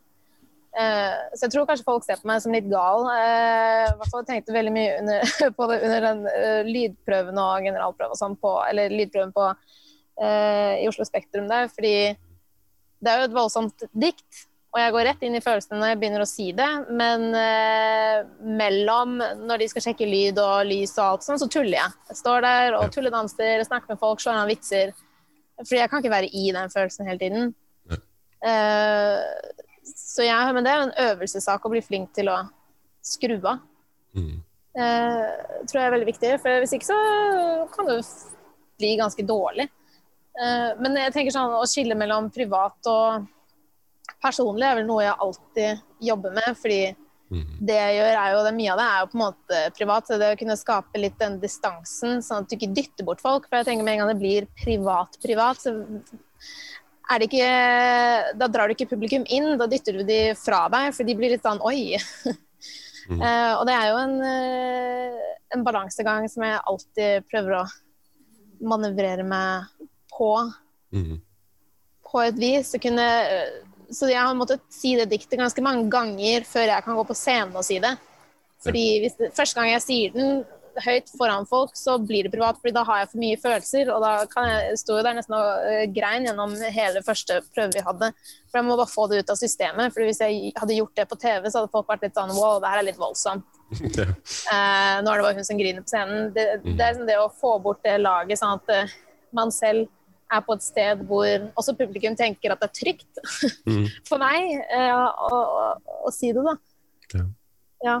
Uh, 0.71 1.15
så 1.35 1.45
jeg 1.45 1.51
tror 1.51 1.65
kanskje 1.67 1.87
folk 1.87 2.05
ser 2.05 2.19
på 2.21 2.29
meg 2.29 2.43
som 2.43 2.53
litt 2.55 2.69
gal. 2.71 3.07
Uh, 3.07 3.91
hvert 3.99 4.13
fall 4.13 4.27
tenkte 4.27 4.55
veldig 4.55 4.73
mye 4.75 4.93
under, 5.01 5.33
på 5.57 5.69
det 5.71 5.79
under 5.87 6.07
den 6.07 6.23
uh, 6.27 6.61
lydprøven 6.67 7.41
og 7.41 7.67
generalprøven 7.67 8.15
og 8.15 8.19
sånn 8.19 8.37
på, 8.39 8.55
eller 8.69 8.93
lydprøven 8.93 9.35
på 9.35 9.53
i 10.21 10.85
Oslo 10.85 11.01
Spektrum 11.07 11.47
der, 11.49 11.65
fordi 11.71 12.11
det 13.01 13.09
er 13.09 13.21
jo 13.23 13.29
et 13.29 13.33
voldsomt 13.33 13.85
dikt. 13.89 14.43
Og 14.71 14.79
jeg 14.79 14.91
går 14.95 15.03
rett 15.09 15.23
inn 15.27 15.35
i 15.35 15.43
følelsene 15.43 15.79
når 15.81 15.89
jeg 15.91 15.99
begynner 15.99 16.23
å 16.23 16.29
si 16.29 16.45
det, 16.55 16.67
men 16.95 17.25
eh, 17.35 18.21
mellom 18.59 19.17
når 19.43 19.63
de 19.63 19.67
skal 19.67 19.83
sjekke 19.89 20.07
lyd 20.07 20.39
og 20.39 20.61
lys 20.69 20.93
og 20.95 21.03
alt 21.05 21.25
sånn, 21.25 21.41
så 21.41 21.49
tuller 21.51 21.75
jeg. 21.75 21.97
Jeg 22.07 22.19
står 22.21 22.45
der 22.45 22.77
og 22.77 22.93
tulledanser, 22.95 23.65
snakker 23.67 23.91
med 23.91 23.99
folk, 23.99 24.23
slår 24.23 24.39
an 24.39 24.51
vitser. 24.51 24.93
Fordi 25.59 25.81
jeg 25.81 25.91
kan 25.91 25.99
ikke 25.99 26.13
være 26.13 26.31
i 26.31 26.45
den 26.55 26.71
følelsen 26.71 27.09
hele 27.09 27.19
tiden. 27.19 27.51
Eh, 28.41 29.19
så 29.91 30.25
jeg, 30.25 30.55
men 30.55 30.65
det 30.65 30.71
er 30.71 30.79
jo 30.79 30.87
en 30.87 30.95
øvelsessak 31.09 31.67
å 31.67 31.73
bli 31.73 31.83
flink 31.83 32.15
til 32.15 32.31
å 32.31 32.39
skru 33.05 33.37
av. 33.43 33.59
Mm. 34.15 34.39
Eh, 34.71 35.27
tror 35.67 35.81
jeg 35.81 35.89
er 35.89 35.93
veldig 35.97 36.09
viktig, 36.13 36.31
for 36.41 36.63
hvis 36.63 36.77
ikke 36.77 36.89
så 36.93 36.99
kan 37.75 37.91
det 37.91 37.99
bli 38.79 38.95
ganske 38.99 39.25
dårlig. 39.27 39.67
Eh, 40.39 40.69
men 40.79 40.97
jeg 41.03 41.15
tenker 41.15 41.35
sånn 41.35 41.59
å 41.59 41.67
skille 41.69 41.97
mellom 41.99 42.31
privat 42.33 42.91
og 42.91 43.27
personlig 44.21 44.67
er 44.67 44.79
vel 44.79 44.89
noe 44.89 45.05
jeg 45.05 45.19
alltid 45.25 45.85
jobber 46.07 46.35
med. 46.37 46.57
fordi 46.57 46.81
mm. 47.31 47.45
det 47.69 47.77
jeg 47.77 47.95
gjør, 47.97 48.17
er 48.23 48.33
jo 48.33 48.43
det 48.47 48.55
mye 48.57 48.73
av 48.73 48.81
det 48.81 48.87
er 48.87 48.99
jo 48.99 49.09
på 49.11 49.17
en 49.17 49.23
måte 49.23 49.61
privat. 49.77 50.07
Så 50.07 50.19
det 50.21 50.33
å 50.33 50.41
kunne 50.41 50.59
skape 50.59 51.01
litt 51.01 51.17
den 51.21 51.39
distansen, 51.43 52.21
sånn 52.25 52.43
at 52.43 52.51
du 52.51 52.57
ikke 52.57 52.73
dytter 52.77 53.07
bort 53.07 53.23
folk. 53.23 53.47
For 53.49 53.61
jeg 53.61 53.71
tenker 53.71 53.87
med 53.87 53.97
en 53.97 54.03
gang 54.03 54.13
det 54.13 54.21
blir 54.21 54.49
privat-privat, 54.61 55.63
så 55.63 55.75
er 57.11 57.19
det 57.19 57.27
ikke 57.27 57.49
Da 58.39 58.47
drar 58.47 58.69
du 58.69 58.75
ikke 58.75 58.93
publikum 58.93 59.25
inn, 59.27 59.53
da 59.59 59.67
dytter 59.69 59.99
du 59.99 60.05
de 60.07 60.21
fra 60.39 60.63
deg, 60.71 60.93
for 60.95 61.07
de 61.07 61.17
blir 61.17 61.33
litt 61.33 61.45
sånn 61.45 61.61
oi. 61.67 61.97
Mm. 63.11 63.19
uh, 63.19 63.53
og 63.59 63.65
det 63.67 63.77
er 63.77 63.87
jo 63.89 64.01
en, 64.05 64.17
uh, 64.23 65.31
en 65.57 65.65
balansegang 65.67 66.29
som 66.31 66.45
jeg 66.47 66.61
alltid 66.71 67.27
prøver 67.31 67.61
å 67.61 67.65
manøvrere 68.61 69.25
meg 69.27 69.67
på. 70.13 70.31
Mm. 70.93 71.19
På 72.11 72.23
et 72.25 72.39
vis. 72.39 72.73
Å 72.75 72.81
kunne 72.81 73.07
så 73.91 74.09
jeg 74.11 74.21
har 74.21 74.37
måttet 74.37 74.63
si 74.71 74.95
det 74.99 75.09
diktet 75.11 75.39
ganske 75.39 75.63
mange 75.65 75.89
ganger 75.91 76.47
før 76.47 76.69
jeg 76.69 76.85
kan 76.85 76.97
gå 76.97 77.05
på 77.09 77.17
scenen 77.17 77.57
og 77.57 77.65
si 77.67 77.79
det. 77.83 77.93
Fordi 78.61 78.87
hvis 79.03 79.15
det, 79.19 79.31
Første 79.35 79.57
gang 79.57 79.71
jeg 79.71 79.83
sier 79.85 80.15
den 80.15 80.43
høyt 80.85 81.09
foran 81.17 81.47
folk, 81.49 81.73
så 81.75 81.97
blir 81.99 82.23
det 82.23 82.31
privat, 82.31 82.59
fordi 82.61 82.73
da 82.75 82.83
har 82.87 83.01
jeg 83.01 83.09
for 83.11 83.21
mye 83.23 83.39
følelser. 83.41 83.89
Og 83.91 84.03
da 84.03 84.11
kan 84.31 84.47
jeg 84.47 84.79
stå 84.79 84.99
der 85.03 85.17
nesten 85.17 85.35
og 85.35 85.65
uh, 85.67 85.83
grein 85.91 86.27
gjennom 86.27 86.55
hele 86.71 87.03
første 87.05 87.41
prøve 87.51 87.75
vi 87.75 87.83
hadde. 87.85 88.11
For 88.49 88.61
jeg 88.61 88.67
må 88.69 88.77
bare 88.79 88.91
få 88.91 89.07
det 89.11 89.21
ut 89.21 89.33
av 89.33 89.39
systemet. 89.39 89.91
For 89.91 90.07
hvis 90.07 90.21
jeg 90.23 90.53
hadde 90.57 90.77
gjort 90.77 91.01
det 91.01 91.07
på 91.11 91.19
TV, 91.19 91.49
så 91.49 91.61
hadde 91.61 91.73
folk 91.73 91.89
vært 91.91 92.05
litt 92.07 92.17
sånn 92.17 92.31
wow, 92.37 92.61
det 92.63 92.71
her 92.71 92.83
er 92.83 92.89
litt 92.91 93.01
voldsomt. 93.01 93.47
Ja. 93.71 94.03
Uh, 94.03 94.97
nå 94.99 95.11
er 95.11 95.21
det 95.21 95.23
bare 95.23 95.35
hun 95.37 95.45
som 95.47 95.59
griner 95.59 95.83
på 95.83 95.91
scenen. 95.93 96.31
Det, 96.35 96.43
det 96.65 96.75
er 96.75 96.89
liksom 96.91 97.07
det 97.07 97.15
å 97.21 97.29
få 97.31 97.53
bort 97.63 97.79
det 97.87 97.93
laget, 98.01 98.39
sånn 98.39 98.59
at 98.59 98.71
uh, 98.75 98.95
man 99.35 99.53
selv 99.55 99.87
er 100.31 100.43
på 100.45 100.55
et 100.55 100.63
sted 100.65 101.03
hvor 101.09 101.27
også 101.59 101.75
publikum 101.79 102.15
tenker 102.19 102.53
at 102.53 102.61
det 102.61 102.69
er 102.69 102.77
trygt 102.79 103.21
Mm. 103.65 103.85
for 104.09 104.21
meg 104.21 104.53
uh, 104.71 105.07
å, 105.27 105.37
å, 105.37 105.97
å 106.07 106.11
si 106.13 106.31
det, 106.33 106.41
da. 106.45 106.55
Ja. 107.13 107.25
Ja. 107.85 107.97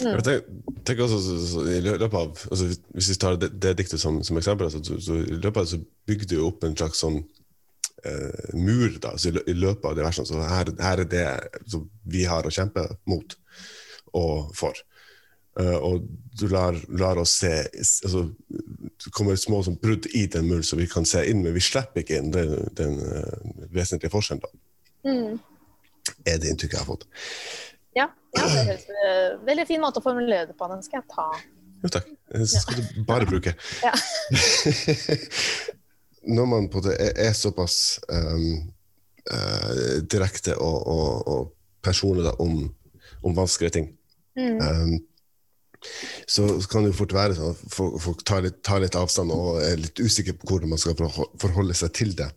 Mm. 0.00 0.14
Jeg 0.14 0.24
tenker, 0.24 0.44
tenker 0.88 1.04
også, 1.04 1.18
så, 1.24 1.36
så, 1.50 1.64
i 1.68 1.80
løpet 1.84 2.16
av, 2.16 2.30
altså, 2.50 2.68
Hvis 2.96 3.10
vi 3.10 3.16
tar 3.20 3.36
det, 3.40 3.50
det 3.60 3.74
diktet 3.80 4.00
som, 4.00 4.22
som 4.24 4.38
eksempel, 4.40 4.68
altså, 4.68 4.80
så, 4.84 4.96
så 5.04 5.18
i 5.20 5.36
løpet 5.36 5.60
av 5.60 5.66
det 5.66 5.72
så 5.74 5.80
bygde 6.08 6.30
du 6.34 6.44
opp 6.46 6.64
en 6.64 6.76
slags 6.76 7.02
sånn 7.04 7.18
eh, 7.20 8.54
mur 8.56 8.96
da, 9.02 9.14
så 9.18 9.32
i, 9.32 9.56
løpet 9.56 9.88
av 9.90 9.98
de 9.98 10.06
versene. 10.06 10.28
Så 10.28 10.40
her, 10.40 10.72
her 10.80 11.04
er 11.04 11.10
det 11.10 11.26
vi 12.08 12.24
har 12.28 12.46
å 12.46 12.54
kjempe 12.54 12.86
mot 13.10 13.36
og 14.16 14.54
for. 14.56 14.78
Eh, 15.58 15.76
og 15.82 16.04
du 16.38 16.46
lar, 16.48 16.76
lar 16.94 17.18
oss 17.18 17.32
se 17.40 17.50
altså, 17.66 18.20
Det 19.02 19.10
kommer 19.16 19.34
små 19.36 19.58
brudd 19.82 20.06
i 20.14 20.26
den 20.30 20.46
muren, 20.46 20.62
så 20.62 20.78
vi 20.78 20.86
kan 20.86 21.04
se 21.08 21.24
inn, 21.26 21.42
men 21.42 21.56
vi 21.56 21.62
slipper 21.64 22.04
ikke 22.04 22.20
inn 22.20 22.30
den, 22.34 22.54
den 22.78 23.00
eh, 23.02 23.66
vesentlige 23.74 24.12
forskjellen. 24.12 24.60
Mm. 25.00 25.38
er 26.28 26.38
det 26.38 26.50
inntrykket 26.52 26.76
jeg 26.76 26.82
har 26.82 26.88
fått. 26.88 27.06
Ja, 27.96 28.06
ja, 28.36 28.44
det 28.44 28.64
høres 28.68 28.84
en 28.92 29.46
veldig 29.48 29.64
fin 29.66 29.80
måte 29.82 29.98
å 29.98 30.04
formulere 30.04 30.50
det 30.50 30.56
på. 30.58 30.68
Den 30.70 30.84
skal 30.86 31.00
jeg 31.00 31.08
ta. 31.10 31.28
Jo 31.80 31.90
takk. 31.96 32.10
Den 32.30 32.46
skal 32.52 32.78
du 32.78 33.00
bare 33.08 33.28
bruke. 33.28 33.54
Ja. 33.86 33.94
Når 36.36 36.46
man 36.46 36.66
på 36.70 36.82
det 36.84 36.98
er, 37.00 37.14
er 37.16 37.32
såpass 37.32 37.96
um, 38.12 38.68
uh, 39.32 40.02
direkte 40.04 40.52
og, 40.60 40.82
og, 40.84 41.28
og 41.32 41.46
personlig 41.82 42.26
da, 42.28 42.34
om, 42.44 42.68
om 43.24 43.36
vanskelige 43.40 43.78
ting, 43.80 43.96
Mm. 44.38 44.60
um, 44.62 44.92
så 46.26 46.46
kan 46.70 46.84
det 46.84 46.92
jo 46.92 46.98
fort 47.00 47.14
være 47.16 47.36
sånn 47.38 47.54
at 47.54 47.78
folk, 48.04 48.24
tar, 48.28 48.44
litt, 48.44 48.60
tar 48.66 48.82
litt 48.82 48.98
avstand 48.98 49.32
og 49.34 49.62
er 49.64 49.80
litt 49.80 50.02
usikre 50.02 50.36
på 50.36 50.50
hvordan 50.50 50.74
man 50.74 50.82
skal 50.82 50.98
forholde 50.98 51.76
seg 51.76 51.94
til 51.96 52.12
det. 52.18 52.28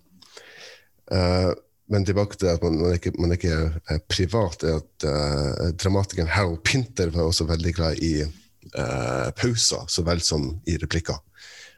Uh, 1.11 1.51
men 1.91 2.05
tilbake 2.07 2.39
til 2.39 2.47
at 2.53 2.63
man, 2.63 2.79
man, 2.79 2.95
ikke, 2.95 3.11
man 3.19 3.35
ikke 3.35 3.57
er 3.91 3.99
privat, 4.09 4.63
er 4.63 4.79
at 4.79 5.07
uh, 5.07 5.73
dramatikeren 5.75 6.31
Harold 6.31 6.63
Pinter 6.63 7.11
var 7.13 7.27
også 7.27 7.45
veldig 7.49 7.73
glad 7.75 7.99
i 8.01 8.13
uh, 8.23 9.29
pauser 9.37 9.83
så 9.91 10.05
vel 10.07 10.23
som 10.23 10.47
i 10.69 10.77
replikker. 10.81 11.19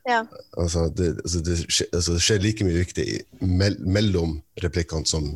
Ja. 0.06 0.22
Altså, 0.58 0.90
det, 0.94 1.16
altså, 1.24 1.42
det, 1.42 1.58
skje, 1.66 1.88
altså, 1.94 2.14
det 2.14 2.22
skjer 2.22 2.44
like 2.44 2.68
mye 2.68 2.84
viktig 2.84 3.08
mell, 3.42 3.80
mellom 3.82 4.38
replikkene 4.62 5.10
som 5.10 5.32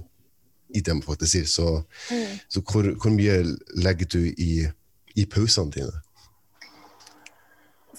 i 0.70 0.84
det 0.86 0.94
man 0.94 1.06
faktisk 1.06 1.32
sier. 1.32 1.48
Så, 1.50 1.84
Mm. 2.12 2.38
så 2.50 2.62
hvor, 2.62 2.94
hvor 3.02 3.10
mye 3.10 3.42
legger 3.82 4.06
du 4.06 4.20
i, 4.38 4.68
i 5.16 5.26
pausene 5.26 5.74
dine? 5.74 5.92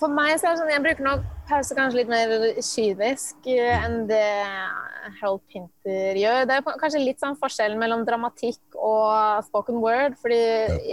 For 0.00 0.08
meg 0.08 0.38
så 0.40 0.48
er 0.48 0.54
det 0.54 0.60
sånn, 0.62 0.70
jeg 0.72 0.82
bruker 0.84 1.04
nok 1.04 1.24
pause 1.50 1.76
kanskje 1.76 1.98
litt 1.98 2.10
mer 2.10 2.30
kynisk 2.64 3.48
eh, 3.52 3.82
enn 3.84 4.06
det 4.08 4.22
Harold 5.20 5.42
Pinter 5.50 6.16
gjør. 6.16 6.46
Det 6.48 6.56
er 6.56 6.78
kanskje 6.80 7.02
litt 7.02 7.20
sånn 7.20 7.36
forskjellen 7.40 7.80
mellom 7.80 8.06
dramatikk 8.08 8.78
og 8.78 9.44
spoken 9.50 9.82
word. 9.82 10.16
fordi 10.22 10.40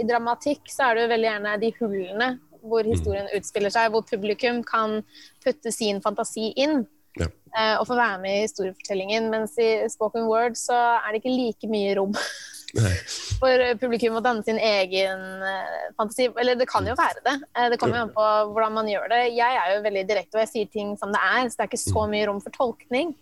i 0.02 0.04
dramatikk 0.08 0.68
så 0.68 0.90
er 0.90 0.98
det 0.98 1.06
jo 1.06 1.12
veldig 1.14 1.30
gjerne 1.30 1.56
de 1.62 1.72
hullene 1.78 2.28
hvor 2.68 2.84
historien 2.84 3.30
utspiller 3.38 3.72
seg, 3.72 3.92
hvor 3.94 4.04
publikum 4.04 4.60
kan 4.66 4.98
putte 5.44 5.72
sin 5.72 6.02
fantasi 6.04 6.50
inn. 6.60 6.82
Ja. 7.18 7.30
eh, 7.56 7.74
Og 7.80 7.86
få 7.88 7.96
være 7.96 8.20
med 8.20 8.34
i 8.36 8.44
historiefortellingen. 8.44 9.30
Mens 9.32 9.56
i 9.62 9.70
spoken 9.88 10.28
word 10.28 10.58
så 10.60 10.76
er 10.98 11.14
det 11.14 11.22
ikke 11.22 11.36
like 11.38 11.70
mye 11.70 11.96
rom 11.96 12.12
Nei. 12.76 12.92
for 13.40 13.62
publikum 13.80 14.18
å 14.18 14.20
danne 14.20 14.44
sin 14.44 14.58
egen 14.60 15.22
eh, 15.42 15.86
fantasi. 15.96 16.26
Eller 16.36 16.58
det 16.60 16.66
kan 16.68 16.84
jo 16.86 16.96
være 16.98 17.22
det. 17.24 17.36
Eh, 17.56 17.68
Det 17.72 17.78
kommer 17.80 17.96
jo 17.96 18.02
an 18.08 18.12
på 18.16 18.26
hvordan 18.52 18.74
man 18.76 18.90
gjør 18.90 19.08
det. 19.14 19.22
Jeg 19.36 19.56
er 19.62 19.72
jo 19.76 19.84
veldig 19.86 20.04
direkte, 20.10 20.36
og 20.36 20.42
jeg 20.44 20.52
sier 20.52 20.68
ting 20.74 20.92
som 21.00 21.14
det 21.14 21.22
er, 21.22 21.48
så 21.48 21.56
det 21.56 21.64
er 21.64 21.70
ikke 21.72 21.80
så 21.86 22.04
mye 22.12 22.26
rom 22.28 22.42
for 22.44 22.52
tolkning. 22.58 23.14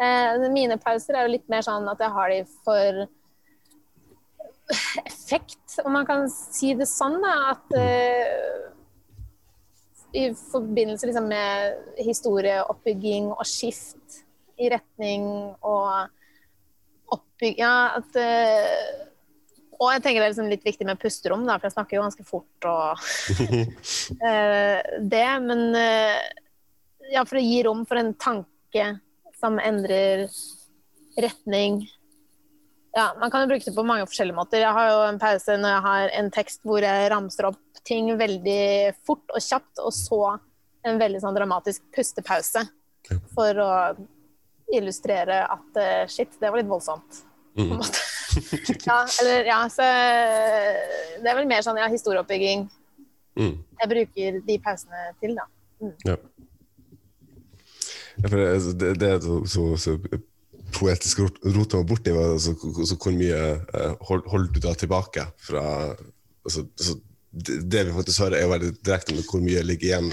Eh, 0.00 0.48
Mine 0.50 0.78
pauser 0.82 1.14
er 1.14 1.26
jo 1.28 1.34
litt 1.36 1.46
mer 1.48 1.62
sånn 1.66 1.86
at 1.90 2.02
jeg 2.02 2.14
har 2.16 2.34
de 2.34 2.42
for 2.66 3.06
effekt, 5.06 5.78
om 5.84 5.92
man 5.96 6.06
kan 6.06 6.26
si 6.30 6.74
det 6.76 6.88
sånn. 6.90 7.20
da, 7.22 7.34
at 7.54 7.78
eh, 7.78 8.68
i 10.18 10.28
forbindelse 10.34 11.06
liksom 11.06 11.26
med 11.28 11.98
historieoppbygging 12.00 13.30
og 13.34 13.44
skift 13.46 14.22
i 14.58 14.70
retning 14.72 15.26
og 15.62 16.08
oppbygging 17.38 17.62
Ja, 17.62 17.98
at 17.98 18.18
uh, 18.18 19.06
Og 19.78 19.92
jeg 19.94 20.02
tenker 20.02 20.20
det 20.20 20.26
er 20.26 20.32
liksom 20.32 20.50
litt 20.50 20.66
viktig 20.66 20.86
med 20.86 20.98
pusterom, 20.98 21.46
da, 21.46 21.58
for 21.58 21.68
jeg 21.68 21.76
snakker 21.76 21.96
jo 21.96 22.04
ganske 22.06 22.24
fort 22.26 22.66
og 22.66 22.98
uh, 24.18 24.80
det. 25.14 25.28
Men 25.44 25.60
uh, 25.76 26.18
ja, 27.12 27.22
for 27.22 27.38
å 27.38 27.44
gi 27.44 27.62
rom 27.62 27.84
for 27.86 28.00
en 28.00 28.10
tanke 28.18 28.88
som 29.38 29.60
endrer 29.62 30.26
retning. 31.18 31.84
Ja, 32.96 33.12
Man 33.20 33.30
kan 33.30 33.44
jo 33.44 33.52
bruke 33.52 33.68
det 33.68 33.76
på 33.76 33.86
mange 33.86 34.08
forskjellige 34.08 34.34
måter. 34.34 34.64
Jeg 34.64 34.74
har 34.74 34.90
jo 34.90 34.98
en 35.06 35.22
pause 35.22 35.54
når 35.60 35.76
jeg 35.76 35.86
har 35.86 36.14
en 36.18 36.32
tekst 36.34 36.66
hvor 36.66 36.82
jeg 36.82 37.12
ramser 37.12 37.52
opp 37.52 37.82
ting 37.86 38.10
veldig 38.18 38.98
fort 39.06 39.30
og 39.30 39.44
kjapt, 39.44 39.78
og 39.78 39.94
så 39.94 40.20
en 40.88 40.98
veldig 40.98 41.22
sånn 41.22 41.38
dramatisk 41.38 41.86
pustepause 41.94 42.64
for 43.36 43.62
å 43.62 43.70
illustrere 44.74 45.44
at 45.46 45.80
shit, 46.10 46.34
det 46.42 46.50
var 46.50 46.60
litt 46.60 46.70
voldsomt. 46.70 47.22
På 47.58 47.64
en 47.64 47.72
Mm. 47.74 47.78
måte. 47.82 48.00
ja, 48.86 48.98
eller 49.22 49.48
ja, 49.48 49.60
så 49.72 49.82
Det 51.22 51.26
er 51.32 51.38
vel 51.40 51.48
mer 51.50 51.64
sånn 51.66 51.78
ja, 51.80 51.88
historieoppbygging 51.90 52.68
Mm. 53.38 53.54
jeg 53.80 53.88
bruker 53.90 54.38
de 54.46 54.54
pausene 54.62 55.00
til, 55.22 55.34
da. 55.38 55.44
Ja. 56.06 56.16
Ja, 58.18 58.28
for 58.28 58.36
det, 58.40 58.46
altså, 58.56 58.72
det, 58.78 59.08
er 59.08 59.20
så, 59.46 59.66
så, 59.78 59.92
poetisk 60.74 61.20
rot- 61.22 61.38
rota 61.54 61.78
meg 61.78 61.86
borti, 61.92 62.14
var 62.16 62.32
altså, 62.34 62.54
altså, 62.72 62.96
hvor 62.98 63.14
mye 63.14 63.38
eh, 63.38 63.92
hold, 64.08 64.24
holder 64.32 64.52
du 64.56 64.60
da 64.64 64.72
tilbake 64.74 65.22
fra 65.38 65.62
altså, 65.94 66.64
altså, 66.66 66.96
det, 67.30 67.60
det 67.70 67.84
vi 67.86 67.94
faktisk 67.94 68.24
hører, 68.24 68.36
er 68.40 68.46
jo 68.48 68.52
veldig 68.56 68.72
direkte 68.88 69.14
med 69.14 69.28
hvor 69.30 69.44
mye 69.44 69.62
ligger 69.68 69.86
igjen 69.92 70.10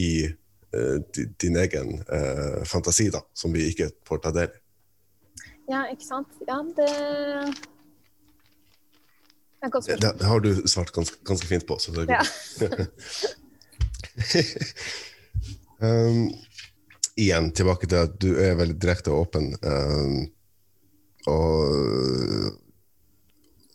i 0.00 0.10
uh, 0.30 0.96
din, 1.12 1.34
din 1.42 1.56
egen 1.60 1.96
uh, 2.08 2.60
fantasi, 2.64 3.10
da, 3.12 3.20
som 3.36 3.52
vi 3.52 3.66
ikke 3.68 3.90
får 4.08 4.22
ta 4.24 4.32
del 4.32 4.48
i. 4.48 4.60
Ja, 5.70 5.84
ikke 5.92 6.06
sant? 6.06 6.40
Ja, 6.48 6.58
det 6.76 6.88
Det 9.60 9.68
et 9.68 9.72
godt 9.72 9.86
Det, 10.02 10.26
har 10.26 10.40
du 10.40 10.54
svart 10.66 10.92
ganske, 10.92 11.16
ganske 11.24 11.46
fint 11.46 11.66
på. 11.68 11.78
Så 11.78 11.92
det 11.94 12.08
er 12.08 12.12
Ja. 12.16 12.22
um, 15.86 16.30
igjen 17.16 17.52
tilbake 17.52 17.86
til 17.86 17.96
at 17.96 18.16
du 18.20 18.34
er 18.40 18.56
veldig 18.58 18.78
direkte 18.80 19.12
og 19.12 19.28
åpen. 19.28 19.52
Um, 19.62 20.32
og 21.28 22.56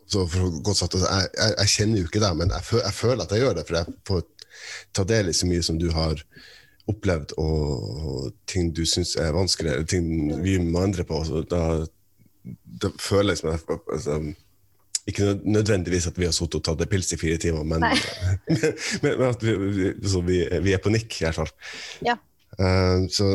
så 0.08 0.26
for 0.30 0.62
godt 0.64 0.78
sagt, 0.78 0.94
altså, 0.98 1.08
jeg, 1.10 1.30
jeg, 1.38 1.56
jeg 1.60 1.68
kjenner 1.76 2.00
jo 2.00 2.10
ikke 2.10 2.24
deg, 2.24 2.38
men 2.42 2.52
jeg, 2.54 2.82
jeg 2.82 2.94
føler 2.94 3.24
at 3.24 3.32
jeg 3.32 3.46
gjør 3.46 3.56
det. 3.58 3.66
For 3.68 3.80
jeg 3.80 3.86
får 4.10 4.22
ta 4.96 5.04
del 5.08 5.30
i 5.30 5.38
så 5.38 5.48
mye 5.50 5.64
som 5.66 5.80
du 5.80 5.90
har 5.94 6.22
opplevd, 6.92 7.36
og, 7.42 8.32
ting 8.50 8.72
du 8.76 8.84
syns 8.86 9.16
er 9.20 9.36
vanskelig, 9.36 9.72
eller 9.74 9.90
ting 9.90 10.08
vi 10.44 10.58
må 10.62 10.84
endre 10.86 11.06
på. 11.08 11.22
Så 11.26 11.44
da, 11.50 11.62
da 12.82 12.92
føler 13.02 13.34
jeg 13.34 13.42
som 13.42 13.52
jeg, 13.54 13.80
altså, 13.94 14.20
ikke 15.06 15.36
nødvendigvis 15.44 16.08
at 16.10 16.18
vi 16.18 16.26
har 16.26 16.34
sittet 16.34 16.60
og 16.62 16.66
tatt 16.66 16.82
en 16.82 16.90
pils 16.90 17.14
i 17.14 17.22
fire 17.22 17.38
timer, 17.42 17.66
men, 17.68 17.86
men, 19.04 19.12
men 19.12 19.28
at 19.30 19.44
vi, 19.44 19.56
vi, 19.62 19.94
så 20.10 20.22
vi, 20.26 20.42
vi 20.66 20.74
er 20.74 20.82
på 20.82 20.94
nikk, 20.94 21.22
i 21.22 21.28
hvert 21.28 21.42
fall. 21.42 21.54
Ja. 22.06 22.18
Uh, 22.56 23.06
så, 23.12 23.28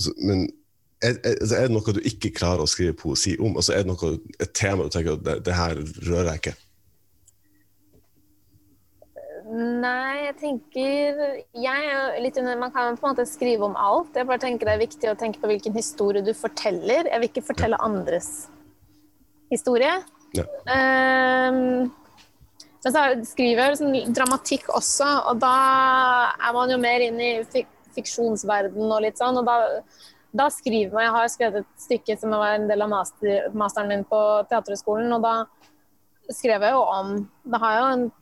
så, 0.00 0.14
men 0.24 0.46
er, 1.04 1.18
er, 1.18 1.34
altså, 1.40 1.56
er 1.56 1.66
det 1.66 1.74
noe 1.74 1.94
du 1.94 2.00
ikke 2.08 2.32
klarer 2.34 2.64
å 2.64 2.70
skrive 2.70 2.96
poesi 2.98 3.34
om? 3.38 3.58
Altså, 3.58 3.74
er 3.74 3.84
det 3.84 3.92
noe, 3.92 4.14
et 4.38 4.54
tema 4.56 4.86
du 4.86 4.94
tenker 4.94 5.18
at 5.18 5.26
det, 5.26 5.40
det 5.46 5.58
her 5.58 5.80
rører 6.06 6.30
jeg 6.32 6.42
ikke? 6.42 6.54
Nei, 9.54 10.24
jeg 10.24 10.34
tenker 10.40 11.18
jeg 11.54 11.90
er 11.94 12.16
litt 12.24 12.38
Man 12.42 12.72
kan 12.74 12.96
på 12.98 13.06
en 13.06 13.12
måte 13.12 13.26
skrive 13.28 13.62
om 13.68 13.76
alt. 13.78 14.16
Jeg 14.16 14.26
bare 14.26 14.42
tenker 14.42 14.66
Det 14.66 14.72
er 14.74 14.82
viktig 14.82 15.10
å 15.12 15.18
tenke 15.18 15.38
på 15.42 15.50
hvilken 15.50 15.76
historie 15.76 16.24
du 16.26 16.32
forteller. 16.34 17.06
Jeg 17.06 17.20
vil 17.22 17.30
ikke 17.30 17.46
fortelle 17.52 17.78
andres 17.78 18.48
historie. 19.52 19.92
Ja. 20.34 20.42
Ehm, 20.74 21.92
men 22.82 22.92
så 22.92 22.98
er- 22.98 23.22
skriver 23.22 23.62
jeg 23.62 23.76
liksom 23.76 24.14
dramatikk 24.14 24.66
også, 24.74 25.06
og 25.30 25.38
da 25.38 26.32
er 26.34 26.52
man 26.52 26.70
jo 26.70 26.78
mer 26.78 27.00
inn 27.00 27.20
i 27.20 27.44
fik 27.44 27.68
fiksjonsverden 27.94 28.90
og 28.90 29.02
litt 29.02 29.16
sånn. 29.18 29.38
Og 29.38 29.46
da, 29.46 29.80
da 30.34 30.48
skriver 30.50 30.92
man 30.92 31.04
Jeg 31.04 31.12
har 31.12 31.28
skrevet 31.28 31.56
et 31.62 31.78
stykke 31.78 32.18
som 32.18 32.30
var 32.30 32.56
en 32.56 32.66
del 32.66 32.82
av 32.82 32.90
master, 32.90 33.50
masteren 33.54 33.88
min 33.88 34.04
på 34.04 34.48
Teaterhøgskolen, 34.50 35.12
og 35.14 35.22
da 35.22 35.46
skrev 36.32 36.60
jeg 36.60 36.72
jo 36.72 36.82
om 36.82 37.30
Da 37.44 37.58
har 37.58 37.72
jeg 37.72 37.82
jo 37.82 37.92
en 37.92 38.12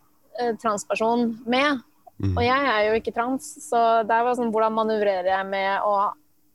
transperson 0.62 1.30
med, 1.45 1.83
Mm. 2.22 2.37
og 2.37 2.43
jeg 2.45 2.66
er 2.70 2.85
jo 2.87 2.99
ikke 3.01 3.14
trans, 3.14 3.47
så 3.64 3.78
det 4.07 4.18
var 4.22 4.37
sånn 4.39 4.53
hvordan 4.55 4.76
manøvrerer 4.76 5.33
jeg 5.33 5.47
med 5.49 5.87
å 5.87 6.12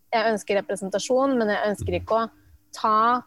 Jeg 0.08 0.32
ønsker 0.32 0.56
representasjon, 0.62 1.34
men 1.36 1.50
jeg 1.52 1.68
ønsker 1.68 1.96
ikke 1.98 2.16
å 2.16 2.28
ta 2.72 3.22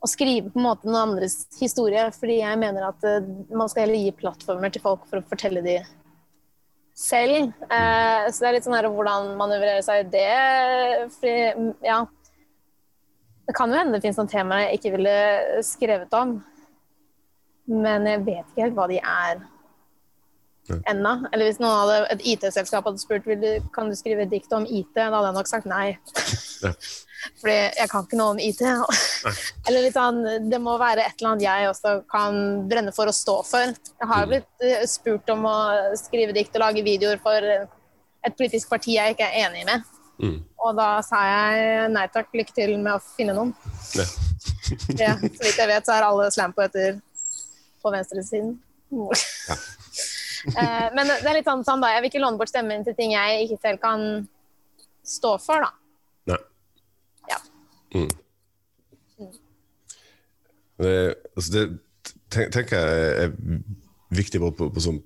og 0.00 0.08
skrive 0.08 0.48
på 0.48 0.56
en 0.56 0.64
måte 0.64 0.88
noen 0.88 1.10
andres 1.10 1.34
historie, 1.58 2.06
fordi 2.16 2.38
jeg 2.38 2.56
mener 2.56 2.86
at 2.88 3.04
uh, 3.04 3.26
man 3.52 3.68
skal 3.68 3.84
heller 3.84 4.00
gi 4.00 4.14
plattformer 4.16 4.72
til 4.72 4.80
folk 4.80 5.04
for 5.10 5.20
å 5.20 5.26
fortelle 5.28 5.60
de 5.60 5.74
selv. 6.96 7.50
Uh, 7.68 8.32
så 8.32 8.38
det 8.38 8.48
er 8.48 8.56
litt 8.56 8.64
sånn 8.64 8.78
her 8.78 8.88
hvordan 8.88 9.34
manøvrere 9.36 9.84
seg 9.84 10.06
i 10.06 10.08
det. 10.14 11.10
Fordi, 11.18 11.74
ja 11.84 11.98
Det 13.44 13.56
kan 13.60 13.68
jo 13.68 13.76
hende 13.76 13.98
det 13.98 14.06
finnes 14.06 14.16
noen 14.22 14.32
temaer 14.32 14.64
jeg 14.70 14.80
ikke 14.80 14.94
ville 14.96 15.18
skrevet 15.68 16.16
om, 16.16 16.32
men 17.76 18.08
jeg 18.08 18.24
vet 18.24 18.48
ikke 18.48 18.64
helt 18.64 18.80
hva 18.80 18.88
de 18.88 19.02
er 19.04 19.44
ennå. 20.68 21.14
Eller 21.32 21.48
hvis 21.48 21.58
noen 21.62 21.74
hadde, 21.80 21.98
et 22.14 22.24
IT-selskap 22.34 22.86
hadde 22.88 23.02
spurt 23.02 23.26
vil 23.28 23.40
du, 23.42 23.50
kan 23.74 23.90
du 23.90 23.96
skrive 23.98 24.26
et 24.26 24.32
dikt 24.32 24.52
om 24.56 24.66
IT, 24.66 24.92
da 24.96 25.10
hadde 25.12 25.30
jeg 25.30 25.38
nok 25.38 25.50
sagt 25.50 25.68
nei. 25.70 25.88
Ja. 26.64 26.72
Fordi 27.40 27.54
jeg 27.56 27.90
kan 27.90 28.04
ikke 28.06 28.18
noe 28.20 28.34
om 28.34 28.40
IT. 28.42 28.60
eller 29.66 29.82
litt 29.82 29.96
sånn, 29.96 30.20
Det 30.50 30.60
må 30.62 30.76
være 30.78 31.06
et 31.06 31.16
eller 31.18 31.32
annet 31.32 31.46
jeg 31.46 31.70
også 31.72 31.94
kan 32.10 32.38
brenne 32.70 32.94
for 32.94 33.10
å 33.10 33.14
stå 33.14 33.40
for. 33.48 33.72
Jeg 33.72 34.10
har 34.12 34.28
blitt 34.30 34.66
eh, 34.66 34.84
spurt 34.90 35.32
om 35.34 35.48
å 35.48 35.56
skrive 35.98 36.36
dikt 36.36 36.54
og 36.58 36.66
lage 36.66 36.84
videoer 36.86 37.18
for 37.22 37.50
et 38.26 38.36
politisk 38.38 38.70
parti 38.70 38.96
jeg 38.96 39.16
ikke 39.16 39.26
er 39.26 39.48
enig 39.48 39.66
med. 39.68 39.92
Mm. 40.22 40.38
Og 40.64 40.76
da 40.78 40.88
sa 41.04 41.22
jeg 41.28 41.90
nei 41.92 42.06
takk, 42.12 42.30
lykke 42.36 42.54
til 42.56 42.76
med 42.78 42.94
å 42.96 43.02
finne 43.16 43.36
noen. 43.36 43.54
Ja. 43.98 44.06
Ja, 44.98 45.12
så 45.14 45.44
vidt 45.44 45.58
jeg 45.60 45.68
vet, 45.70 45.86
så 45.86 45.94
er 45.94 46.04
alle 46.06 46.24
slampoeter 46.34 46.96
på 47.82 47.92
venstresiden. 47.94 48.56
Eh, 50.46 50.86
Men 50.94 51.10
det 51.10 51.26
er 51.26 51.38
litt 51.38 51.48
sånn, 51.48 51.64
sånn 51.66 51.82
da, 51.82 51.94
jeg 51.94 52.04
vil 52.04 52.12
ikke 52.12 52.22
låne 52.22 52.40
bort 52.40 52.52
stemmen 52.52 52.84
til 52.86 52.94
ting 52.98 53.14
jeg 53.14 53.46
ikke 53.46 53.58
selv 53.62 53.82
kan 53.82 54.06
stå 55.06 55.36
for, 55.42 55.66
da. 55.66 55.72
Nei. 56.32 56.38
Ja. 57.30 57.40
Mm. 57.96 58.08
Det, 60.76 60.94
altså 61.32 61.52
det 61.54 61.66
tenk, 62.32 62.50
tenker 62.52 62.80
jeg 62.80 63.12
er 63.24 63.36
viktig 64.16 64.40
både 64.42 64.58
på, 64.58 64.68
på 64.74 64.82
sånn 64.84 64.98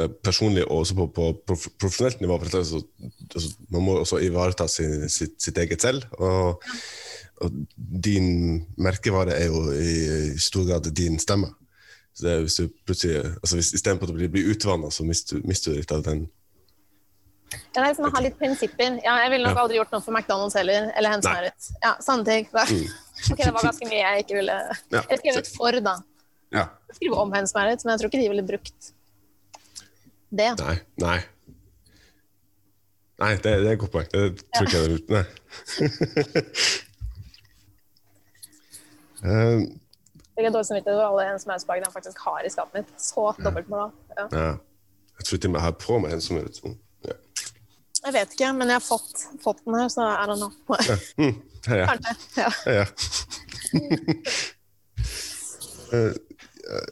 eh, 0.00 0.08
personlig 0.24 0.64
og 0.66 0.84
også 0.84 0.96
på, 0.98 1.08
på 1.16 1.26
prof, 1.46 1.66
profesjonelt 1.80 2.22
nivå. 2.22 2.38
Altså, 2.40 2.80
altså, 3.28 3.50
man 3.74 3.84
må 3.86 3.98
også 4.00 4.22
ivareta 4.24 4.68
sin, 4.70 5.08
sitt, 5.12 5.36
sitt 5.42 5.60
eget 5.60 5.84
selv. 5.84 6.06
Og, 6.18 6.64
og 7.44 7.60
din 7.76 8.64
merkevare 8.80 9.36
er 9.36 9.50
jo 9.50 9.66
i, 9.74 9.94
i 10.32 10.40
stor 10.40 10.66
grad 10.70 10.88
din 10.96 11.20
stemme. 11.22 11.52
Så 12.14 12.24
det 12.26 12.32
er 12.32 12.44
hvis 12.44 12.56
du 12.60 12.68
plutselig, 12.86 13.20
altså 13.42 13.58
hvis 13.58 13.72
Istedenfor 13.74 14.06
at 14.06 14.12
det 14.12 14.18
blir, 14.20 14.30
blir 14.36 14.50
utvanna, 14.54 14.90
så 14.94 15.02
mister, 15.06 15.40
mister 15.42 15.74
du 15.74 15.80
litt 15.80 15.94
av 15.94 16.04
den 16.06 16.20
Ja, 17.50 17.58
det 17.58 17.80
er 17.80 17.88
liksom 17.88 18.06
å 18.06 18.12
ha 18.14 18.22
litt 18.22 18.38
prinsipper. 18.38 19.00
Ja, 19.02 19.16
jeg 19.24 19.32
ville 19.34 19.50
nok 19.50 19.60
aldri 19.64 19.76
gjort 19.80 19.92
noe 19.94 20.02
for 20.02 20.14
McDonald's 20.14 20.56
heller, 20.58 20.88
eller 20.94 21.14
Hennes. 21.14 21.26
Maurits. 21.26 21.68
Ja, 21.82 21.92
sånne 22.02 22.24
ting. 22.30 22.48
Da. 22.54 22.64
Ok, 23.30 23.38
det 23.38 23.52
var 23.54 23.62
ganske 23.62 23.86
mye 23.86 24.00
jeg 24.00 24.24
ikke 24.24 24.34
ville 24.40 24.54
Ja. 24.58 25.00
Eller 25.00 25.20
skrevet 25.20 25.48
for, 25.54 25.76
da. 25.86 25.92
Ja. 26.54 26.64
Skrive 26.96 27.20
om 27.22 27.30
Hennes 27.34 27.54
Maurits, 27.54 27.86
men 27.86 27.94
jeg 27.94 28.02
tror 28.02 28.10
ikke 28.10 28.22
de 28.22 28.32
ville 28.32 28.46
brukt 28.46 28.90
det. 30.34 30.50
Nei. 30.58 30.76
Nei. 31.02 31.20
Nei, 33.22 33.30
det, 33.38 33.54
det 33.62 33.70
er 33.70 33.76
et 33.76 33.82
godt 33.84 33.94
poeng. 33.94 34.10
Det 34.10 34.42
tror 34.50 34.66
ikke 34.66 34.74
jeg 34.74 34.82
hadde 34.82 34.96
gjort. 34.98 35.10
Nei. 35.14 35.26
Jeg 40.34 40.48
har 40.48 40.54
dårlig 40.54 40.66
samvittighet 40.66 40.98
over 40.98 41.22
alle 41.22 41.42
Maurits-plagene 41.46 41.86
jeg 41.86 41.94
faktisk 41.94 42.22
har 42.26 42.46
i 42.46 42.50
skapet 42.50 42.80
mitt. 42.80 42.94
Så 42.98 43.26
dobbeltmoral. 43.38 43.92
Ja. 44.16 44.24
ja. 44.32 44.48
Jeg 45.18 45.28
tror 45.28 45.38
til 45.38 45.48
og 45.48 45.52
med 45.52 45.60
jeg 45.60 45.66
har 45.68 45.76
på 45.78 45.98
meg 46.02 46.16
en 46.16 46.24
som 46.24 46.38
er 46.38 46.48
litt 46.48 46.58
sånn 46.58 46.74
ja. 47.06 47.14
Jeg 48.04 48.14
vet 48.16 48.34
ikke, 48.34 48.50
men 48.58 48.72
jeg 48.72 48.80
har 48.80 48.84
fått, 48.84 49.22
fått 49.44 49.62
den 49.64 49.78
her, 49.78 49.88
så 49.92 50.08
I 50.10 50.26
don't 50.28 50.42
Ja. 50.88 50.96
Mm, 51.22 51.36
heia. 51.68 51.86
Kanskje. 51.92 52.14
Ja. 52.42 52.50
heia. 52.66 52.86
Eh, 55.94 56.10
eh, 56.74 56.86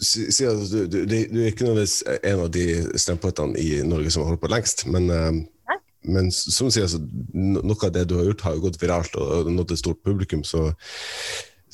si, 0.00 0.30
si 0.32 0.46
at 0.48 0.62
du, 0.70 0.86
du, 0.88 1.02
du 1.04 1.40
er 1.42 1.50
ikke 1.50 1.66
nødvendigvis 1.66 1.98
en 2.06 2.40
av 2.40 2.48
de 2.54 2.64
stemmepoetene 2.96 3.58
i 3.60 3.82
Norge 3.84 4.12
som 4.14 4.22
har 4.22 4.30
holdt 4.30 4.42
på 4.44 4.50
lengst, 4.52 4.86
men, 4.88 5.10
eh, 5.12 5.76
men 6.06 6.30
som 6.32 6.70
sier, 6.70 6.86
altså, 6.86 7.02
noe 7.34 7.76
av 7.76 7.92
det 7.92 8.06
du 8.08 8.16
har 8.16 8.30
gjort, 8.30 8.46
har 8.46 8.56
jo 8.56 8.64
gått 8.68 8.80
viralt 8.80 9.18
og 9.20 9.50
nådd 9.52 9.74
et 9.74 9.82
stort 9.82 10.00
publikum. 10.06 10.44
så 10.46 10.70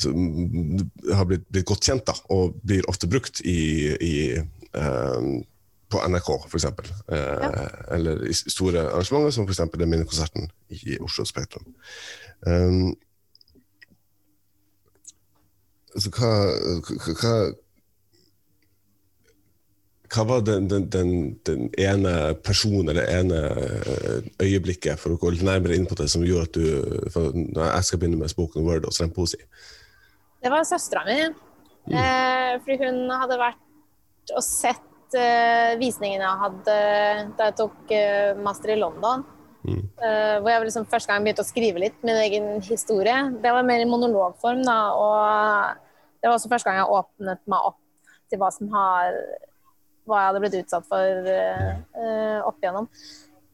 som 0.03 1.14
har 1.14 1.28
blitt, 1.28 1.46
blitt 1.53 1.68
godt 1.68 1.88
kjent 1.88 2.07
da, 2.09 2.16
og 2.34 2.59
blir 2.66 2.86
ofte 2.90 3.09
brukt 3.11 3.42
i, 3.44 3.61
i, 3.96 4.14
eh, 4.38 5.30
på 5.92 6.03
NRK, 6.09 6.30
f.eks. 6.48 6.64
Eh, 6.64 7.94
Eller 7.96 8.26
i 8.28 8.34
store 8.34 8.86
arrangementer, 8.88 9.34
som 9.36 9.48
f.eks. 9.48 9.64
den 9.78 9.90
minnekonserten 9.90 10.50
i 10.72 10.98
Oslo 11.00 11.26
Spektrum. 11.28 11.66
Um, 12.46 12.94
altså, 15.94 16.12
hva, 16.16 16.32
hva, 17.20 17.34
hva 20.12 20.24
var 20.28 20.40
den, 20.46 20.70
den, 20.70 20.88
den, 20.92 21.12
den 21.46 21.68
ene 21.78 22.34
personen 22.44 22.92
eller 22.92 23.09
ene 23.20 23.42
eh, 23.53 24.32
øyeblikket, 24.44 25.00
for 25.00 25.14
å 25.14 25.20
gå 25.20 25.32
litt 25.32 25.46
nærmere 25.46 25.76
inn 25.76 25.88
på 25.88 25.96
det, 26.00 26.09
som 26.12 26.24
gjorde 26.26 26.48
at 26.48 26.59
du 26.59 27.12
for 27.12 27.36
jeg 27.36 27.86
skal 27.88 28.03
begynne 28.03 28.20
med 28.20 28.32
spoken 28.32 28.66
word 28.66 28.88
og 28.88 28.96
slampoesi 28.96 29.40
Det 30.43 30.51
var 30.51 30.64
søstera 30.66 31.05
mi. 31.07 31.18
Eh, 31.93 32.55
fordi 32.62 32.78
hun 32.84 33.11
hadde 33.11 33.38
vært 33.40 34.32
og 34.36 34.43
sett 34.47 35.16
eh, 35.18 35.74
visningene 35.80 36.24
jeg 36.24 36.40
hadde 36.43 36.74
da 37.38 37.49
jeg 37.49 37.57
tok 37.59 37.95
eh, 37.95 38.32
master 38.43 38.74
i 38.74 38.78
London. 38.80 39.24
Mm. 39.62 39.82
Eh, 40.03 40.36
hvor 40.43 40.51
jeg 40.51 40.64
liksom 40.66 40.88
første 40.90 41.12
gang 41.12 41.22
begynte 41.22 41.45
å 41.45 41.47
skrive 41.47 41.82
litt 41.82 41.99
min 42.07 42.18
egen 42.24 42.49
historie. 42.66 43.18
Det 43.43 43.55
var 43.55 43.66
mer 43.66 43.82
i 43.82 43.88
monologform, 43.88 44.64
da. 44.66 44.78
Og 44.99 45.82
det 46.22 46.30
var 46.30 46.38
også 46.38 46.51
første 46.51 46.70
gang 46.70 46.80
jeg 46.80 46.99
åpnet 46.99 47.43
meg 47.51 47.70
opp 47.70 47.78
til 48.30 48.43
hva 48.43 48.51
som 48.55 48.70
har 48.72 49.16
Hva 50.09 50.18
jeg 50.18 50.26
hadde 50.26 50.40
blitt 50.43 50.57
utsatt 50.59 50.86
for 50.90 51.28
eh, 51.30 51.74
eh, 51.95 52.38
opp 52.43 52.57
igjennom. 52.59 52.88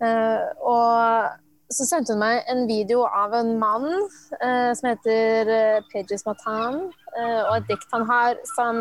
Eh, 0.01 0.45
og 0.65 1.48
så 1.71 1.85
sendte 1.87 2.13
hun 2.13 2.23
meg 2.23 2.47
en 2.49 2.67
video 2.69 3.03
av 3.05 3.35
en 3.37 3.51
mann 3.61 3.89
eh, 4.41 4.73
som 4.77 4.89
heter 4.89 5.51
eh, 5.53 5.81
Pages 5.93 6.25
Matan, 6.27 6.89
eh, 7.19 7.43
og 7.45 7.57
et 7.59 7.69
dikt 7.69 7.93
han 7.93 8.07
har 8.09 8.41
som. 8.55 8.81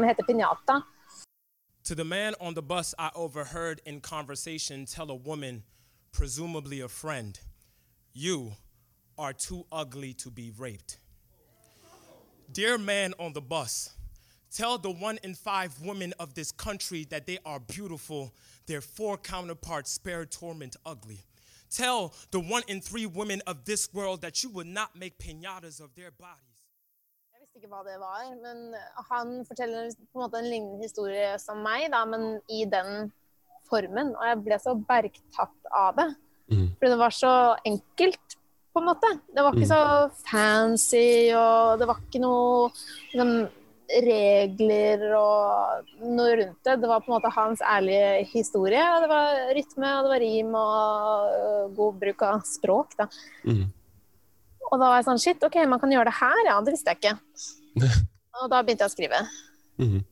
To 1.83 1.95
the 1.95 2.05
man 2.05 2.33
on 2.39 2.53
the 2.53 2.61
bus, 2.61 2.93
I 2.97 3.09
overheard 3.15 3.81
in 3.85 4.01
conversation 4.01 4.85
tell 4.85 5.11
a 5.11 5.15
woman, 5.15 5.63
presumably 6.11 6.81
a 6.81 6.87
friend, 6.87 7.39
You 8.13 8.53
are 9.17 9.33
too 9.33 9.65
ugly 9.71 10.13
to 10.13 10.31
be 10.31 10.51
raped. 10.57 10.97
Dear 12.51 12.77
man 12.77 13.13
on 13.19 13.33
the 13.33 13.41
bus, 13.41 13.91
tell 14.49 14.77
the 14.77 14.91
one 14.91 15.19
in 15.23 15.35
five 15.35 15.73
women 15.81 16.13
of 16.19 16.33
this 16.33 16.51
country 16.51 17.05
that 17.09 17.27
they 17.27 17.37
are 17.45 17.59
beautiful, 17.59 18.33
their 18.65 18.81
four 18.81 19.17
counterparts 19.17 19.91
spare 19.91 20.25
torment 20.25 20.77
ugly. 20.85 21.19
Tell 21.69 22.13
the 22.31 22.39
one 22.39 22.63
in 22.67 22.81
three 22.81 23.05
women 23.05 23.41
of 23.47 23.65
this 23.65 23.93
world 23.93 24.21
that 24.21 24.43
you 24.43 24.49
would 24.51 24.67
not 24.67 24.95
make 24.95 25.17
pinatas 25.17 25.81
of 25.81 25.93
their 25.95 26.11
bodies. 26.11 26.63
Jeg 27.33 27.41
visste 27.43 27.59
ikke 27.59 27.71
hva 27.73 27.83
det 27.83 27.97
var, 27.99 28.23
men 28.41 28.75
han 29.11 29.45
forteller 29.47 29.91
på 29.91 30.19
en 30.19 30.23
måte 30.23 30.39
en 30.39 30.49
lignende 30.49 30.83
historie 30.83 31.35
som 31.41 31.59
meg, 31.65 31.89
da, 31.91 32.05
men 32.05 32.39
i 32.49 32.63
den 32.69 33.11
formen. 33.69 34.15
Og 34.15 34.25
jeg 34.29 34.41
ble 34.45 34.59
så 34.63 34.75
bergtatt 34.87 35.71
av 35.75 35.95
det. 35.99 36.09
Mm. 36.47 36.67
Fordi 36.77 36.91
det 36.93 36.99
var 37.03 37.15
så 37.15 37.33
enkelt, 37.67 38.37
på 38.77 38.81
en 38.81 38.87
måte. 38.87 39.09
Det 39.33 39.43
var 39.43 39.55
ikke 39.57 39.69
så 39.73 39.83
fancy, 40.29 41.33
og 41.33 41.79
det 41.81 41.87
var 41.89 42.01
ikke 42.03 42.21
noe 42.21 42.67
liksom, 43.11 43.31
regler 43.87 45.03
og 45.17 45.87
noe 46.03 46.35
rundt 46.41 46.67
det. 46.67 46.75
Det 46.81 46.89
var 46.89 47.03
på 47.03 47.11
en 47.11 47.15
måte 47.15 47.31
hans 47.35 47.63
ærlige 47.63 48.25
historie. 48.33 48.83
Og 48.95 49.05
det 49.05 49.09
var 49.11 49.39
rytme, 49.57 49.93
og 49.93 50.07
det 50.07 50.13
var 50.13 50.23
rim 50.25 50.57
og 50.59 51.71
god 51.77 52.01
bruk 52.03 52.25
av 52.27 52.43
språk. 52.47 52.97
Da. 52.99 53.07
Mm. 53.47 53.65
Og 54.67 54.75
da 54.75 54.91
var 54.91 54.99
jeg 54.99 55.07
sånn 55.07 55.23
Shit, 55.23 55.47
OK, 55.47 55.57
man 55.69 55.81
kan 55.81 55.93
gjøre 55.93 56.09
det 56.11 56.17
her, 56.19 56.43
ja. 56.49 56.59
Det 56.63 56.75
visste 56.75 56.93
jeg 56.93 57.01
ikke. 57.01 57.17
Og 58.43 58.51
da 58.51 58.61
begynte 58.61 58.85
jeg 58.85 58.91
å 58.91 58.97
skrive. 58.97 59.25
Mhm. 59.81 60.05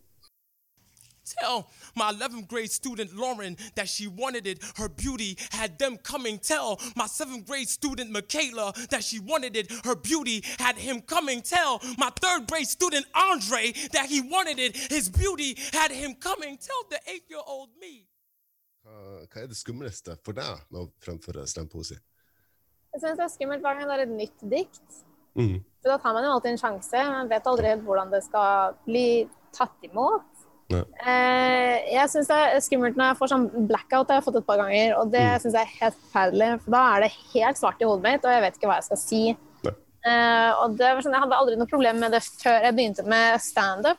Tell 1.26 1.70
my 1.96 2.12
11th 2.14 2.48
grade 2.48 2.72
student 2.72 3.16
Lauren 3.16 3.58
that 3.76 3.90
she 3.90 4.08
wanted 4.08 4.46
it. 4.46 4.64
Her 4.76 4.90
beauty 4.90 5.38
had 5.52 5.78
them 5.80 5.98
coming. 5.98 6.38
Tell 6.38 6.80
my 6.96 7.06
7th 7.06 7.48
grade 7.48 7.68
student 7.68 8.12
Michaela 8.12 8.74
that 8.90 9.04
she 9.04 9.20
wanted 9.20 9.56
it. 9.56 9.72
Her 9.84 9.96
beauty 9.96 10.44
had 10.60 10.78
him 10.78 11.02
coming. 11.02 11.42
Tell 11.42 11.82
my 11.98 12.12
3rd 12.22 12.48
grade 12.48 12.68
student 12.68 13.06
Andre 13.16 13.74
that 13.94 14.08
he 14.08 14.22
wanted 14.22 14.60
it. 14.60 14.78
His 14.78 15.10
beauty 15.10 15.58
had 15.74 15.92
him 15.92 16.16
coming. 16.16 16.58
Tell 16.58 16.84
the 16.90 17.00
8 17.08 17.24
year 17.30 17.42
old 17.48 17.70
me. 17.80 18.06
Hva, 18.86 19.26
hva 19.26 19.42
er 19.42 19.48
det 19.50 19.58
skumleste 19.58 20.14
for 20.24 20.38
deg 20.38 20.60
med 20.70 20.84
å 20.84 20.90
fremføre 21.02 21.48
slampoesi? 21.50 21.98
Jeg 22.94 23.02
syns 23.02 23.18
det 23.18 23.26
er 23.26 23.32
skummelt 23.34 23.66
hver 23.66 23.80
gang 23.80 23.90
det 23.90 23.96
er 23.96 24.04
et 24.06 24.14
nytt 24.14 24.46
dikt. 24.52 25.02
Mhm. 25.36 25.58
For 25.82 25.90
da 25.90 25.98
tar 25.98 26.14
man 26.14 26.24
jo 26.24 26.36
alltid 26.36 26.52
en 26.52 26.62
sjanse. 26.62 27.02
Man 27.16 27.30
vet 27.30 27.50
aldri 27.50 27.72
helt 27.74 27.84
hvordan 27.84 28.14
det 28.14 28.22
skal 28.24 28.78
bli 28.86 29.08
tatt 29.58 29.90
imot. 29.90 30.35
Eh, 30.74 31.93
jeg 31.93 32.09
syns 32.09 32.28
det 32.32 32.38
er 32.41 32.63
skummelt 32.66 32.95
når 32.97 33.11
jeg 33.11 33.18
får 33.20 33.32
sånn 33.32 33.45
blackout. 33.70 34.07
Det 34.07 34.16
har 34.16 34.22
jeg 34.22 34.26
fått 34.26 34.39
et 34.41 34.47
par 34.47 34.57
ganger, 34.63 34.95
og 34.97 35.11
det 35.11 35.22
Mm. 35.22 35.39
synes 35.41 35.53
jeg 35.53 35.61
er 35.61 35.78
helt 35.82 35.97
forferdelig. 36.05 36.61
For 36.63 36.72
da 36.72 36.95
er 36.95 36.99
det 37.01 37.11
helt 37.34 37.57
svart 37.57 37.82
i 37.82 37.86
hodet 37.86 38.03
mitt, 38.03 38.26
og 38.26 38.32
jeg 38.32 38.41
vet 38.41 38.55
ikke 38.57 38.68
hva 38.72 38.80
jeg 38.80 38.88
skal 38.89 38.97
si. 38.97 39.38
Eh, 40.05 40.51
og 40.61 40.78
det 40.78 40.89
var 40.93 41.01
sånn, 41.01 41.13
Jeg 41.13 41.22
hadde 41.22 41.38
aldri 41.38 41.55
noe 41.57 41.68
problem 41.68 41.99
med 41.99 42.11
det 42.11 42.22
før 42.22 42.61
jeg 42.61 42.76
begynte 42.76 43.05
med 43.05 43.39
standup. 43.41 43.97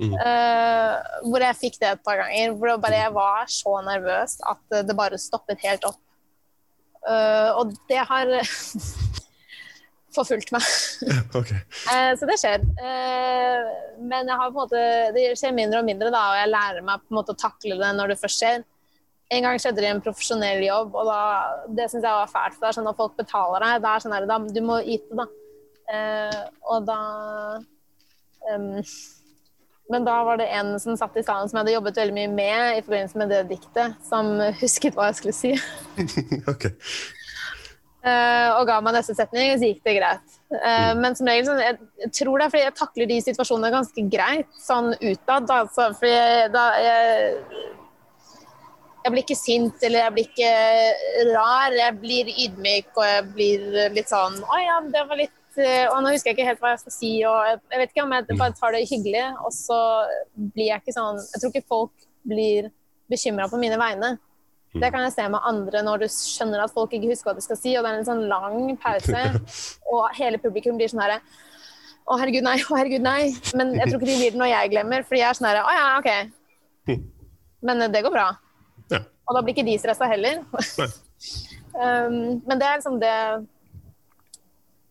Mm. 0.00 0.14
Eh, 0.14 0.96
hvor 1.26 1.40
jeg 1.40 1.56
fikk 1.56 1.78
det 1.80 1.88
et 1.92 2.04
par 2.04 2.16
ganger. 2.16 2.54
Hvor 2.56 2.78
bare, 2.80 3.02
jeg 3.04 3.12
var 3.12 3.44
så 3.46 3.84
nervøs 3.84 4.38
at 4.48 4.86
det 4.86 4.96
bare 4.96 5.18
stoppet 5.18 5.58
helt 5.62 5.84
opp. 5.84 5.96
Uh, 7.00 7.56
og 7.58 7.72
det 7.88 7.96
har 7.96 8.26
forfulgt 10.14 10.52
meg. 10.54 10.66
okay. 11.38 11.60
Eh, 11.92 12.10
så 12.18 12.28
det 12.28 12.38
skjer. 12.40 12.64
Eh, 12.82 13.70
men 14.00 14.30
jeg 14.30 14.40
har 14.40 14.50
på 14.50 14.56
en 14.56 14.60
måte, 14.64 14.82
det 15.16 15.26
skjer 15.38 15.56
mindre 15.56 15.82
og 15.82 15.88
mindre, 15.88 16.10
da, 16.12 16.24
og 16.32 16.40
jeg 16.40 16.52
lærer 16.52 16.86
meg 16.86 17.06
måte 17.14 17.34
å 17.34 17.40
takle 17.40 17.78
det 17.80 17.92
når 17.96 18.14
det 18.14 18.20
først 18.22 18.42
skjer. 18.42 18.64
En 19.30 19.46
gang 19.46 19.60
skjedde 19.62 19.78
det 19.78 19.86
i 19.86 19.92
en 19.92 20.02
profesjonell 20.02 20.64
jobb, 20.64 20.96
og 20.98 21.06
da, 21.06 21.20
det 21.78 21.86
syns 21.90 22.02
jeg 22.02 22.22
var 22.22 22.32
fælt. 22.32 22.56
For 22.56 22.64
det 22.64 22.72
er 22.72 22.78
sånn 22.80 22.88
Når 22.90 22.98
folk 22.98 23.14
betaler 23.20 23.66
deg, 23.66 23.84
det 23.84 23.92
er 23.92 24.02
sånn 24.02 24.16
her, 24.16 24.26
da, 24.30 24.40
du 24.42 24.60
må 24.66 24.80
yte, 24.82 25.20
da. 25.20 25.28
Eh, 25.90 26.42
og 26.70 26.84
da 26.86 26.98
um, 28.54 28.76
Men 29.90 30.04
da 30.06 30.20
var 30.22 30.38
det 30.38 30.46
en 30.54 30.76
som 30.78 30.94
satt 30.94 31.16
i 31.18 31.24
salen 31.26 31.50
som 31.50 31.56
jeg 31.58 31.64
hadde 31.64 31.72
jobbet 31.74 31.96
veldig 31.98 32.14
mye 32.14 32.30
med 32.30 32.76
i 32.76 32.82
forbindelse 32.86 33.18
med 33.18 33.32
det 33.34 33.40
diktet, 33.50 33.96
som 34.06 34.36
husket 34.60 34.94
hva 34.94 35.08
jeg 35.08 35.18
skulle 35.18 35.34
si. 35.34 35.50
ok. 36.52 36.68
Eh, 38.00 38.50
og 38.56 38.64
ga 38.64 38.78
meg 38.80 38.94
neste 38.96 39.12
setning, 39.12 39.50
så 39.60 39.68
gikk 39.68 39.82
det 39.84 39.96
greit. 39.98 40.36
Eh, 40.56 40.92
Men 40.96 41.16
som 41.16 41.28
regel, 41.28 41.50
sånn, 41.50 41.60
jeg, 41.60 42.12
tror 42.16 42.38
det 42.38 42.46
er 42.46 42.54
fordi 42.54 42.62
jeg 42.64 42.76
takler 42.78 43.10
de 43.10 43.18
situasjonene 43.26 43.72
ganske 43.74 44.04
greit 44.14 44.54
sånn 44.56 44.94
utad. 44.96 45.50
Altså, 45.52 45.90
fordi 45.98 46.14
jeg, 46.14 46.46
da, 46.54 46.64
jeg, 46.80 47.66
jeg 49.04 49.12
blir 49.12 49.24
ikke 49.26 49.36
sint 49.36 49.84
eller 49.84 50.06
jeg 50.06 50.14
blir 50.16 50.30
ikke 50.30 50.54
rar. 51.34 51.76
Jeg 51.76 51.98
blir 52.00 52.32
ydmyk 52.46 52.96
og 52.96 53.04
jeg 53.10 53.28
blir 53.34 53.68
litt 53.98 54.08
sånn 54.12 54.40
Å 54.44 54.62
ja, 54.62 54.80
det 54.96 55.04
var 55.08 55.20
litt 55.20 55.60
eh, 55.60 55.84
Og 55.90 56.00
nå 56.00 56.14
husker 56.14 56.32
jeg 56.32 56.38
ikke 56.38 56.48
helt 56.48 56.64
hva 56.64 56.74
jeg 56.74 56.82
skal 56.86 56.96
si, 56.96 57.12
og 57.28 57.38
jeg, 57.50 57.60
jeg 57.72 57.82
vet 57.82 57.94
ikke 57.94 58.06
om 58.06 58.16
jeg 58.16 58.40
bare 58.40 58.56
tar 58.56 58.76
det 58.76 58.82
hyggelig, 58.88 59.26
og 59.44 59.54
så 59.56 59.80
blir 60.34 60.70
jeg 60.70 60.82
ikke 60.82 60.96
sånn 60.96 61.20
Jeg 61.20 61.42
tror 61.42 61.52
ikke 61.52 61.72
folk 61.76 62.08
blir 62.30 62.72
bekymra 63.10 63.48
på 63.50 63.58
mine 63.60 63.76
vegne. 63.80 64.14
Det 64.70 64.90
kan 64.94 65.02
jeg 65.02 65.14
se 65.16 65.26
med 65.32 65.46
andre 65.48 65.82
når 65.82 66.04
du 66.04 66.06
skjønner 66.14 66.62
at 66.62 66.74
folk 66.74 66.92
ikke 66.94 67.10
husker 67.10 67.30
hva 67.30 67.36
de 67.38 67.42
skal 67.42 67.58
si, 67.58 67.72
og 67.74 67.82
det 67.82 67.90
er 67.90 68.00
en 68.00 68.06
sånn 68.06 68.26
lang 68.30 68.76
pause, 68.82 69.22
og 69.92 70.04
hele 70.18 70.38
publikum 70.42 70.78
blir 70.78 70.92
sånn 70.92 71.02
herre 71.02 71.20
Å, 72.10 72.16
herregud, 72.18 72.44
nei. 72.46 72.56
Å, 72.62 72.76
herregud, 72.78 73.02
nei. 73.04 73.32
Men 73.58 73.74
jeg 73.76 73.90
tror 73.90 74.00
ikke 74.00 74.08
de 74.08 74.18
blir 74.18 74.32
det 74.34 74.40
når 74.40 74.52
jeg 74.52 74.70
glemmer, 74.72 75.04
fordi 75.06 75.20
jeg 75.20 75.28
er 75.28 75.38
sånn 75.38 75.50
herre 75.50 75.66
Å 75.66 75.74
ja, 75.76 75.88
OK. 76.00 76.96
Men 77.66 77.84
det 77.92 78.02
går 78.06 78.14
bra. 78.14 78.28
Ja. 78.90 79.02
Og 79.28 79.36
da 79.36 79.42
blir 79.44 79.54
ikke 79.54 79.66
de 79.68 79.78
stressa 79.78 80.08
heller. 80.10 80.42
Um, 81.70 82.40
men 82.48 82.58
det 82.58 82.66
er 82.66 82.78
liksom 82.80 82.96
det 82.98 83.10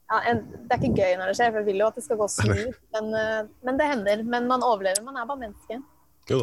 ja, 0.07 0.19
en, 0.31 0.37
Det 0.47 0.71
er 0.71 0.77
ikke 0.79 1.03
gøy 1.03 1.17
når 1.19 1.27
det 1.27 1.35
skjer, 1.35 1.49
for 1.51 1.59
jeg 1.59 1.67
vil 1.67 1.81
jo 1.83 1.89
at 1.91 1.97
det 1.99 2.03
skal 2.05 2.19
gå 2.21 2.27
smooth. 2.31 2.77
Men, 2.95 3.09
uh, 3.13 3.41
men 3.67 3.81
det 3.81 3.89
hender. 3.89 4.23
Men 4.23 4.47
man 4.47 4.63
overlever. 4.65 5.03
Man 5.05 5.19
er 5.19 5.27
bare 5.29 5.43
menneske. 5.43 5.81
Da. 6.29 6.39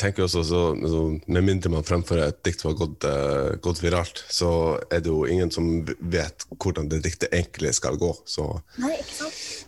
Tenker 0.00 0.24
også 0.24 0.42
så, 0.46 0.60
så, 0.90 1.00
Med 1.30 1.44
mindre 1.46 1.70
man 1.70 1.84
fremfører 1.86 2.32
et 2.32 2.40
dikt 2.46 2.60
som 2.62 2.72
har 2.72 2.78
gått, 2.80 3.04
uh, 3.06 3.54
gått 3.62 3.82
viralt, 3.82 4.24
så 4.32 4.48
er 4.90 5.02
det 5.04 5.10
jo 5.12 5.24
ingen 5.30 5.50
som 5.54 5.68
vet 6.00 6.46
hvordan 6.58 6.88
det 6.90 7.02
diktet 7.04 7.34
egentlig 7.34 7.74
skal 7.78 7.98
gå. 8.00 8.10
Så 8.26 8.46
Nei, 8.82 8.96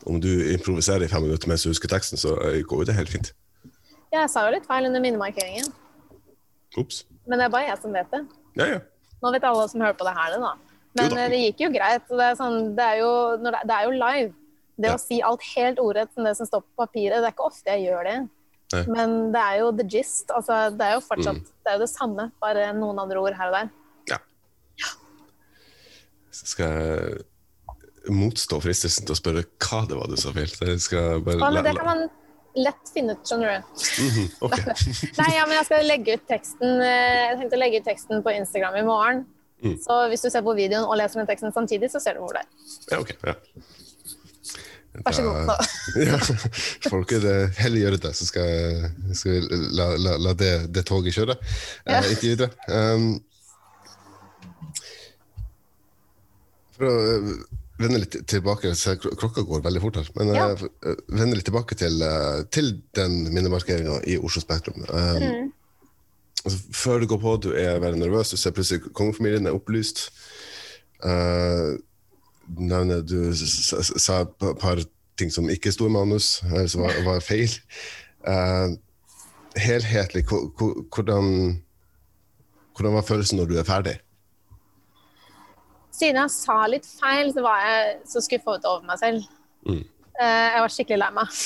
om 0.06 0.20
du 0.22 0.30
improviserer 0.52 1.06
i 1.06 1.10
fem 1.12 1.22
minutter 1.26 1.50
mens 1.50 1.62
du 1.66 1.70
husker 1.70 1.90
teksten, 1.90 2.18
så 2.20 2.34
eh, 2.48 2.60
går 2.66 2.82
jo 2.82 2.88
det 2.90 2.96
helt 2.98 3.12
fint. 3.12 3.32
Ja, 4.12 4.22
jeg 4.24 4.30
sa 4.32 4.46
jo 4.46 4.54
litt 4.54 4.66
feil 4.68 4.86
under 4.88 5.02
minnemarkeringen. 5.02 5.70
Ups. 6.78 7.04
Men 7.26 7.40
det 7.40 7.46
er 7.48 7.52
bare 7.54 7.70
jeg 7.70 7.80
som 7.82 7.94
vet 7.94 8.10
det. 8.12 8.22
Ja, 8.60 8.66
ja. 8.76 8.80
Nå 9.22 9.32
vet 9.34 9.46
alle 9.48 9.66
som 9.70 9.82
hører 9.82 9.96
på 9.98 10.06
det 10.06 10.14
her, 10.16 10.34
det, 10.34 10.40
da. 10.44 10.52
Men 10.96 11.06
Jo 11.10 11.14
da. 11.14 11.22
eh, 11.24 11.30
det 11.32 11.40
gikk 11.42 11.62
jo 11.66 11.70
greit. 11.74 12.04
Det 12.10 12.26
er, 12.30 12.36
sånn, 12.38 12.58
det 12.78 12.84
er, 12.86 12.98
jo, 13.02 13.12
det, 13.42 13.54
det 13.68 13.78
er 13.78 13.86
jo 13.88 13.94
live. 13.96 14.32
Det 14.76 14.90
Ja. 14.90 14.94
å 14.98 15.00
si 15.00 15.22
alt 15.24 15.44
helt 15.54 15.78
ordrett 15.80 16.10
som 16.12 16.26
det 16.28 16.34
som 16.36 16.46
står 16.48 16.60
på 16.66 16.82
papiret, 16.84 17.22
det 17.22 17.30
er 17.30 17.34
ikke 17.34 17.46
ofte 17.48 17.72
jeg 17.72 17.86
gjør 17.88 18.04
det. 18.10 18.16
Nei. 18.74 18.82
Men 18.90 19.16
det 19.34 19.42
er 19.42 19.60
jo 19.60 19.70
the 19.78 19.86
gist. 19.86 20.30
Altså, 20.34 20.70
det 20.74 20.86
er 20.86 20.96
jo 20.96 21.04
fortsatt 21.04 21.38
Mm. 21.38 21.46
det, 21.46 21.70
er 21.70 21.76
jo 21.78 21.84
det 21.84 21.90
samme, 21.92 22.30
bare 22.42 22.72
noen 22.74 22.98
andre 22.98 23.20
ord 23.22 23.36
her 23.38 23.52
og 23.52 23.56
der. 23.60 23.70
ja. 24.10 24.18
Så 26.34 26.46
skal 26.50 26.66
jeg 26.66 27.24
motstå 28.12 28.58
fristelsen 28.62 29.06
til 29.06 29.14
å 29.14 29.18
spørre 29.18 29.44
hva 29.62 29.82
det 29.88 29.96
var 29.98 30.10
du 30.10 30.16
sa 30.16 30.32
feil. 30.34 30.50
Skal 30.78 31.22
bare 31.26 31.38
Ja, 31.38 31.50
men 31.50 31.64
det 31.64 31.76
kan 31.78 31.86
man 31.86 32.08
lett 32.56 32.92
finne 32.92 33.14
ut, 33.16 33.22
skjønner 33.26 33.54
du. 33.54 33.64
Mm 34.02 34.10
-hmm. 34.10 34.28
okay. 34.40 34.74
Nei, 35.20 35.30
ja, 35.36 35.46
men 35.46 35.56
jeg 35.56 35.64
skal 35.64 35.86
legge 35.86 36.14
ut 36.14 36.26
teksten 36.28 36.80
eh, 36.80 37.30
Jeg 37.30 37.38
tenkte 37.38 37.56
å 37.56 37.60
legge 37.60 37.80
ut 37.80 37.84
teksten 37.84 38.22
på 38.22 38.30
Instagram 38.34 38.76
i 38.76 38.82
morgen. 38.82 39.26
Mm. 39.62 39.78
Så 39.80 40.08
hvis 40.08 40.22
du 40.22 40.30
ser 40.30 40.42
på 40.42 40.54
videoen 40.54 40.84
og 40.84 40.96
leser 40.96 41.20
den 41.20 41.26
teksten 41.26 41.52
samtidig, 41.52 41.90
så 41.90 42.00
ser 42.00 42.14
du 42.14 42.20
hvor 42.20 42.32
det 42.36 42.42
er. 42.44 42.48
Ja, 42.90 43.00
ok. 43.00 43.10
Ja. 43.24 43.34
Vær 45.04 45.12
så 45.12 45.22
god. 45.26 45.46
Da- 45.50 45.66
ja, 46.08 46.18
folk 46.90 47.12
er 47.12 47.20
det 47.24 47.34
heller 47.58 47.82
gjøre 47.84 48.00
det, 48.06 48.12
så 48.16 48.26
skal 48.28 48.90
skal 49.12 49.32
vi 49.36 49.60
la, 49.76 49.90
la, 50.00 50.16
la 50.28 50.32
det, 50.34 50.52
det 50.74 50.86
toget 50.88 51.14
kjøre 51.16 51.36
Ja. 51.86 52.00
eh, 52.00 52.16
videre. 52.22 52.50
Um, 52.68 53.20
for 56.76 56.88
å 56.88 56.94
eh, 57.10 57.28
vende 57.80 58.00
litt 58.02 58.16
tilbake, 58.28 58.72
så 58.76 58.94
klokka 59.00 59.44
går 59.48 59.62
veldig 59.66 59.82
fort 59.84 59.98
her, 60.00 60.08
men 60.16 60.32
Ja. 60.34 60.46
uh, 60.54 60.96
vende 61.12 61.36
litt 61.36 61.44
tilbake 61.48 61.76
til, 61.76 62.00
uh, 62.02 62.42
til 62.52 62.72
den 62.96 63.26
minnemarkeringa 63.34 64.00
i 64.08 64.16
Oslo 64.18 64.40
Spektrum. 64.44 64.82
Um, 64.88 65.22
Mm. 65.22 65.52
altså, 66.44 66.58
før 66.72 67.00
du 67.00 67.06
går 67.06 67.20
på, 67.20 67.36
du 67.42 67.50
er 67.52 67.78
veldig 67.80 68.00
nervøs, 68.00 68.30
du 68.30 68.36
ser 68.36 68.50
plutselig 68.56 68.92
kongefamilien 68.94 69.46
er 69.46 69.56
opplyst. 69.56 70.06
Uh, 71.04 71.76
nevner 72.48 73.02
du 73.02 73.32
sa 73.34 74.20
et 74.22 74.46
par 74.60 74.80
ting 75.18 75.30
som 75.32 75.48
ikke 75.50 75.72
sto 75.72 75.86
i 75.88 75.92
manus, 75.92 76.42
eller 76.46 76.66
som 76.68 76.82
var, 76.86 76.96
var 77.06 77.20
feil. 77.24 77.50
Uh, 78.26 78.76
helhetlig, 79.56 80.24
hvor- 80.28 80.50
hvor- 80.58 80.82
hvordan, 80.92 81.62
hvordan 82.76 82.94
var 82.98 83.02
følelsen 83.08 83.38
når 83.40 83.46
du 83.48 83.58
er 83.58 83.64
ferdig? 83.64 83.96
Siden 85.96 86.18
jeg 86.20 86.30
sa 86.34 86.56
litt 86.68 86.84
feil, 86.86 87.30
så 87.32 87.42
var 87.44 87.62
jeg 87.64 88.00
så 88.04 88.20
skuffet 88.20 88.66
over 88.68 88.84
meg 88.84 88.98
selv. 89.00 89.22
Mm. 89.66 89.84
Uh, 90.16 90.48
jeg 90.52 90.60
var 90.64 90.72
skikkelig 90.72 90.98
lei 91.00 91.08
meg. 91.16 91.38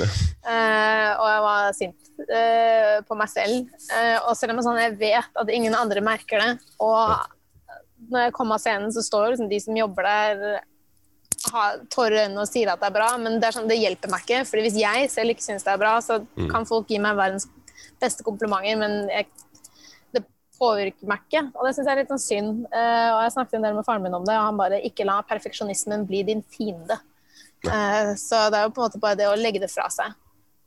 Ja. 0.00 0.06
Eh, 0.50 1.10
og 1.20 1.26
jeg 1.28 1.40
var 1.44 1.72
sint 1.76 2.08
uh, 2.24 2.96
på 3.08 3.16
meg 3.18 3.28
selv. 3.32 3.68
Eh, 3.92 4.16
og 4.24 4.32
selv 4.38 4.54
om 4.54 4.62
sånn, 4.64 4.78
jeg 4.80 4.96
vet 5.00 5.36
at 5.42 5.52
ingen 5.52 5.76
andre 5.76 6.00
merker 6.04 6.40
det, 6.40 6.50
og 6.80 7.12
når 8.10 8.26
jeg 8.26 8.34
kom 8.36 8.52
av 8.54 8.60
scenen, 8.62 8.92
så 8.94 9.02
står 9.04 9.32
liksom 9.34 9.48
de 9.50 9.60
som 9.62 9.76
jobber 9.78 10.06
der, 10.08 10.60
har 11.50 11.78
tårer 11.88 12.16
i 12.18 12.22
øynene 12.26 12.42
og 12.42 12.48
sier 12.50 12.68
at 12.68 12.82
det 12.82 12.90
er 12.90 12.94
bra, 12.98 13.06
men 13.16 13.38
det, 13.40 13.48
er 13.48 13.56
sånn, 13.56 13.68
det 13.70 13.78
hjelper 13.80 14.10
meg 14.12 14.26
ikke. 14.26 14.42
Fordi 14.48 14.64
hvis 14.66 14.76
jeg 14.76 15.06
selv 15.12 15.32
ikke 15.32 15.46
syns 15.46 15.64
det 15.64 15.72
er 15.72 15.80
bra, 15.80 15.94
så 16.04 16.20
Mm. 16.36 16.50
kan 16.50 16.66
folk 16.68 16.90
gi 16.90 16.98
meg 17.00 17.16
verdens 17.16 17.46
beste 18.00 18.24
komplimenter, 18.26 18.76
men 18.76 19.08
jeg, 19.08 19.26
det 20.12 20.24
påvirker 20.58 21.08
meg 21.08 21.24
ikke. 21.24 21.46
Og 21.56 21.64
det 21.64 21.74
syns 21.74 21.86
jeg 21.86 21.94
er 21.94 22.02
litt 22.02 22.12
sånn 22.12 22.22
synd. 22.26 22.66
Uh, 22.68 23.08
og 23.14 23.22
jeg 23.24 23.32
snakket 23.36 23.54
en 23.56 23.62
del 23.68 23.74
med 23.78 23.86
faren 23.88 24.04
min 24.04 24.18
om 24.18 24.26
det, 24.28 24.36
og 24.36 24.46
han 24.50 24.60
bare 24.60 24.82
ikke 24.84 25.08
la 25.08 25.22
perfeksjonismen 25.22 26.06
bli 26.08 26.22
din 26.28 26.42
fiende. 26.42 27.00
Uh, 27.64 28.12
så 28.20 28.48
det 28.52 28.60
er 28.60 28.68
jo 28.68 28.74
på 28.76 28.84
en 28.84 28.88
måte 28.90 29.00
bare 29.00 29.18
det 29.20 29.28
å 29.28 29.36
legge 29.40 29.60
det 29.64 29.72
fra 29.72 29.88
seg. 29.92 30.12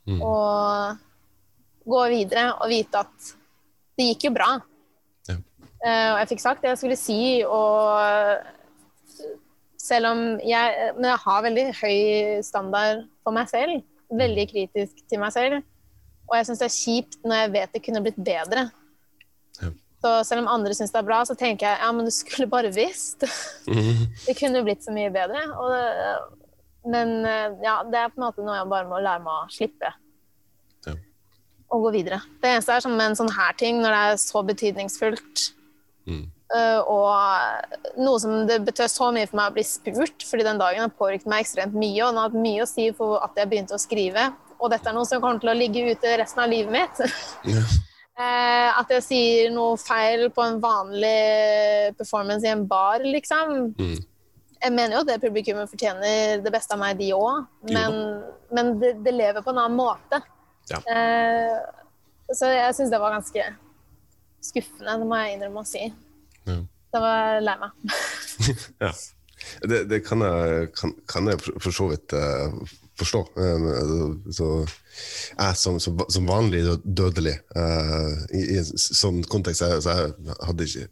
Mm. 0.10 0.22
Og 0.26 0.98
gå 1.86 2.04
videre 2.10 2.50
og 2.58 2.70
vite 2.72 3.06
at 3.06 3.34
det 3.98 4.10
gikk 4.14 4.30
jo 4.30 4.38
bra. 4.42 4.54
Eh, 5.84 6.10
og 6.14 6.20
jeg 6.22 6.30
fikk 6.32 6.44
sagt 6.44 6.64
det 6.64 6.72
jeg 6.72 6.80
skulle 6.80 7.00
si, 7.00 7.22
og 7.44 8.46
selv 9.84 10.14
om 10.14 10.22
jeg 10.40 10.92
Men 10.96 11.10
jeg 11.10 11.24
har 11.26 11.44
veldig 11.44 11.66
høy 11.82 11.98
standard 12.46 13.04
for 13.24 13.36
meg 13.36 13.50
selv. 13.52 13.84
Veldig 14.14 14.46
kritisk 14.52 15.04
til 15.10 15.20
meg 15.20 15.34
selv. 15.36 15.60
Og 16.30 16.38
jeg 16.38 16.48
syns 16.48 16.62
det 16.62 16.70
er 16.70 16.78
kjipt 16.78 17.18
når 17.28 17.42
jeg 17.42 17.54
vet 17.58 17.74
det 17.76 17.84
kunne 17.84 18.04
blitt 18.06 18.20
bedre. 18.20 18.70
Ja. 19.60 19.72
Så 20.04 20.14
selv 20.28 20.44
om 20.44 20.52
andre 20.52 20.76
syns 20.76 20.94
det 20.94 21.02
er 21.02 21.08
bra, 21.08 21.20
så 21.28 21.36
tenker 21.40 21.68
jeg 21.68 21.82
ja, 21.84 21.90
men 21.96 22.08
du 22.08 22.14
skulle 22.16 22.48
bare 22.52 22.72
visst. 22.76 23.26
Det 24.28 24.36
kunne 24.40 24.64
blitt 24.64 24.84
så 24.84 24.92
mye 24.96 25.12
bedre. 25.12 25.44
Det, 25.44 25.84
men 26.92 27.26
eh, 27.28 27.60
ja, 27.64 27.78
det 27.88 28.00
er 28.00 28.12
på 28.12 28.20
en 28.20 28.26
måte 28.26 28.44
noe 28.44 28.58
jeg 28.58 28.72
bare 28.72 28.88
må 28.90 29.00
lære 29.00 29.24
meg 29.24 29.34
å 29.36 29.52
slippe. 29.52 29.92
Ja. 30.88 30.96
Og 31.72 31.86
gå 31.88 31.94
videre. 31.96 32.20
Det 32.44 32.52
eneste 32.52 32.76
er 32.76 32.84
som 32.84 33.00
en 33.00 33.16
sånn 33.16 33.32
her 33.32 33.56
ting, 33.60 33.80
når 33.84 33.96
det 33.96 34.02
er 34.08 34.20
så 34.20 34.44
betydningsfullt, 34.48 35.46
Mm. 36.04 36.24
og 36.92 37.96
noe 38.04 38.20
som 38.20 38.44
det 38.46 38.60
betød 38.68 38.92
så 38.92 39.08
mye 39.16 39.30
for 39.30 39.40
meg 39.40 39.52
å 39.52 39.56
bli 39.56 39.64
spurt, 39.66 40.26
fordi 40.28 40.44
den 40.46 40.60
dagen 40.60 40.84
har 40.84 40.92
påvirket 40.94 41.30
meg 41.32 41.46
ekstremt 41.46 41.74
mye, 41.74 42.02
og 42.04 42.12
den 42.12 42.20
har 42.20 42.28
hatt 42.28 42.44
mye 42.44 42.66
å 42.66 42.70
si 42.70 42.90
for 42.98 43.24
at 43.24 43.40
jeg 43.40 43.50
begynte 43.50 43.78
å 43.78 43.82
skrive. 43.82 44.28
Og 44.60 44.70
dette 44.72 44.92
er 44.92 44.96
noe 44.96 45.08
som 45.08 45.24
kommer 45.24 45.42
til 45.42 45.54
å 45.54 45.58
ligge 45.58 45.96
ute 45.96 46.18
resten 46.22 46.44
av 46.44 46.54
livet 46.54 46.76
mitt. 46.76 47.02
Yeah. 48.14 48.78
At 48.78 48.92
jeg 48.94 49.02
sier 49.02 49.48
noe 49.50 49.74
feil 49.82 50.28
på 50.30 50.44
en 50.46 50.60
vanlig 50.62 51.96
performance 51.98 52.46
i 52.46 52.52
en 52.52 52.62
bar, 52.70 53.02
liksom. 53.02 53.74
Mm. 53.74 53.96
Jeg 54.64 54.72
mener 54.72 54.96
jo 54.96 55.02
at 55.02 55.10
det 55.10 55.24
publikummet 55.24 55.72
fortjener 55.72 56.44
det 56.44 56.54
beste 56.54 56.76
av 56.76 56.82
meg, 56.84 57.00
de 57.02 57.10
òg. 57.18 57.48
Men, 57.72 57.98
men 58.54 58.76
det, 58.80 58.94
det 59.04 59.16
lever 59.18 59.42
på 59.44 59.52
en 59.52 59.64
annen 59.64 59.80
måte. 59.80 60.22
Ja. 60.70 60.80
Uh, 60.88 61.58
så 62.38 62.54
jeg 62.54 62.78
syns 62.78 62.94
det 62.94 63.02
var 63.02 63.18
ganske 63.18 63.50
skuffende, 64.44 65.00
det 65.00 65.10
må 65.10 65.20
jeg 65.22 65.38
innrømme 65.38 65.64
å 65.64 65.68
si. 65.68 65.90
Ja. 66.48 66.62
Det 66.94 67.02
var 67.02 67.44
lei 67.44 67.60
meg. 67.64 67.84
Ja. 68.84 68.94
Det, 69.68 69.82
det 69.92 70.00
kan, 70.06 70.22
jeg, 70.24 70.70
kan, 70.78 70.94
kan 71.10 71.28
jeg 71.28 71.40
for 71.44 71.76
så 71.76 71.90
vidt 71.90 72.14
uh, 72.16 72.54
forstå. 73.00 73.22
Uh, 73.36 74.14
så 74.32 74.48
jeg 74.64 75.58
som, 75.60 75.80
som, 75.84 76.00
som 76.08 76.30
vanlig 76.30 76.62
dødelig 76.84 77.34
uh, 77.58 78.14
i, 78.32 78.46
i, 78.56 78.62
sånn 78.64 79.20
kontekst 79.28 79.60
så 79.60 79.74
jeg, 79.74 79.84
så 79.84 79.98
jeg 79.98 80.38
hadde 80.48 80.70
ikke 80.70 80.88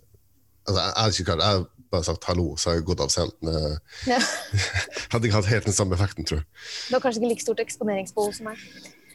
altså 0.67 0.81
jeg, 0.81 0.95
hadde 0.97 1.15
ikke 1.15 1.27
klart, 1.29 1.45
jeg 1.45 1.87
bare 1.95 2.07
sagt 2.07 2.27
hallo, 2.27 2.47
så 2.59 2.71
har 2.71 2.79
jeg 2.79 2.87
gått 2.87 3.03
av 3.03 3.11
scenen. 3.11 3.77
Ja. 4.07 4.19
hadde 5.13 5.27
ikke 5.27 5.39
hatt 5.39 5.51
helt 5.51 5.69
den 5.71 5.75
samme 5.75 5.95
effekten, 5.97 6.27
tror 6.27 6.41
jeg. 6.41 6.49
Du 6.89 6.97
har 6.97 7.03
kanskje 7.03 7.23
ikke 7.23 7.31
like 7.33 7.45
stort 7.47 7.63
eksponeringsbehov 7.63 8.35
som 8.35 8.51
meg? 8.51 8.61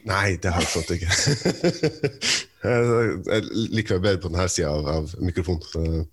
Nei, 0.07 0.37
det 0.41 0.53
har 0.53 0.63
jeg 0.63 0.71
slått 0.71 0.93
ikke. 0.97 1.09
jeg 2.67 3.47
liker 3.73 3.97
meg 3.97 4.05
bedre 4.05 4.21
på 4.23 4.31
denne 4.33 4.47
sida 4.51 4.73
av, 4.73 4.89
av 4.91 5.15
mikrofonen. 5.23 6.07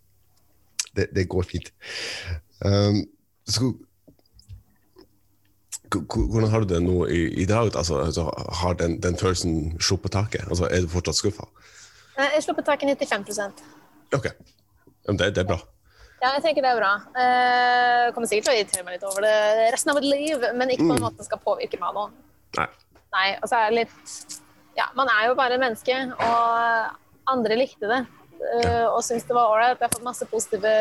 Det, 0.94 1.08
det 1.14 1.26
går 1.30 1.46
fint. 1.48 1.72
Um, 2.62 3.02
så, 3.50 3.72
hvordan 5.90 6.50
har 6.50 6.64
du 6.64 6.74
det 6.74 6.80
nå 6.82 7.06
i, 7.06 7.22
i 7.42 7.46
dag? 7.50 7.70
Altså, 7.76 7.98
altså, 7.98 8.28
har 8.60 8.74
den, 8.78 9.00
den, 9.02 9.18
følelsen 9.18 9.80
sluppet 9.80 10.12
taket? 10.12 10.46
Altså, 10.48 10.68
er 10.70 10.84
du 10.84 10.88
fortsatt 10.88 11.18
skuffa? 11.18 11.46
Jeg 12.18 12.42
slipper 12.46 12.62
taket 12.62 13.02
95% 13.02 13.64
Ok. 14.14 14.28
Det, 15.04 15.34
det, 15.34 15.42
er 15.42 15.48
bra. 15.48 15.58
Ja, 16.22 16.30
jeg 16.36 16.44
tenker 16.44 16.62
det 16.62 16.70
er 16.70 16.78
bra. 16.78 16.92
Jeg 17.18 18.14
kommer 18.14 18.30
sikkert 18.30 18.46
til 18.46 18.54
å 18.54 18.56
irritere 18.60 18.86
meg 18.86 18.96
litt 18.96 19.06
over 19.08 19.26
det 19.26 19.68
resten 19.74 19.92
av 19.92 19.98
mitt 19.98 20.06
liv, 20.08 20.46
men 20.54 20.72
ikke 20.72 20.86
på 20.86 20.94
en 20.94 21.02
mm. 21.02 21.04
måte 21.04 21.20
som 21.20 21.28
skal 21.28 21.42
påvirke 21.44 21.80
meg 21.82 21.98
nå. 21.98 22.06
Nei. 22.60 22.68
Nei, 23.14 23.28
Og 23.42 23.50
så 23.50 23.58
er 23.58 23.70
det 23.70 23.82
litt 23.82 24.38
Ja, 24.78 24.86
man 24.98 25.08
er 25.12 25.22
jo 25.28 25.34
bare 25.38 25.58
menneske, 25.60 25.94
og 26.18 26.48
andre 27.30 27.56
likte 27.58 27.86
det. 27.90 28.02
Uh, 28.44 28.86
og 28.90 29.04
syntes 29.06 29.26
det 29.28 29.36
var 29.36 29.52
ålreit. 29.52 29.78
Jeg 29.78 29.86
har 29.86 29.94
fått 29.94 30.04
masse 30.04 30.26
positive 30.28 30.72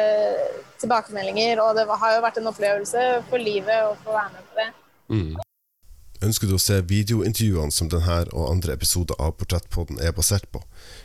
tilbakemeldinger, 0.82 1.56
og 1.64 1.70
det 1.78 1.84
har 1.88 2.10
jo 2.16 2.26
vært 2.26 2.38
en 2.42 2.52
opplevelse 2.52 3.02
for 3.30 3.38
livet 3.40 3.80
å 3.86 3.94
få 4.04 4.10
være 4.16 4.32
med 4.34 4.44
på 4.50 4.56
det. 4.60 4.70
Mm. 5.14 5.34
Ønsker 6.24 6.48
du 6.48 6.54
å 6.56 6.62
se 6.62 6.78
videointervjuene 6.88 7.72
som 7.76 7.90
denne 7.92 8.24
og 8.32 8.50
andre 8.50 8.74
episoder 8.78 9.16
av 9.20 9.32
Portrettpodden 9.40 9.98
er 10.00 10.12
basert 10.16 10.48
på, 10.56 10.60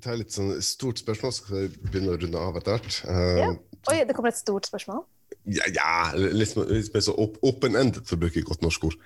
Det 0.00 0.10
er 0.10 0.20
litt 0.20 0.34
sånn 0.34 0.52
stort 0.64 1.00
spørsmål, 1.00 1.32
så 1.32 1.44
skal 1.44 1.56
vi 1.56 1.88
begynne 1.88 2.14
å 2.14 2.20
runde 2.20 2.42
av 2.42 2.58
etter 2.60 2.76
hvert. 2.76 3.00
Uh, 3.06 3.38
ja. 3.40 3.48
Oi, 3.92 3.96
det 4.08 4.16
kommer 4.16 4.32
et 4.32 4.38
stort 4.40 4.68
spørsmål? 4.68 5.02
Ja, 5.48 5.66
ja 5.74 5.90
litt, 6.16 6.54
litt 6.56 6.94
mer 6.94 7.04
så 7.04 7.14
open-ended, 7.16 8.02
for 8.06 8.16
å 8.16 8.22
bruke 8.24 8.44
godt 8.46 8.64
norsk 8.64 8.88
ord. 8.90 8.96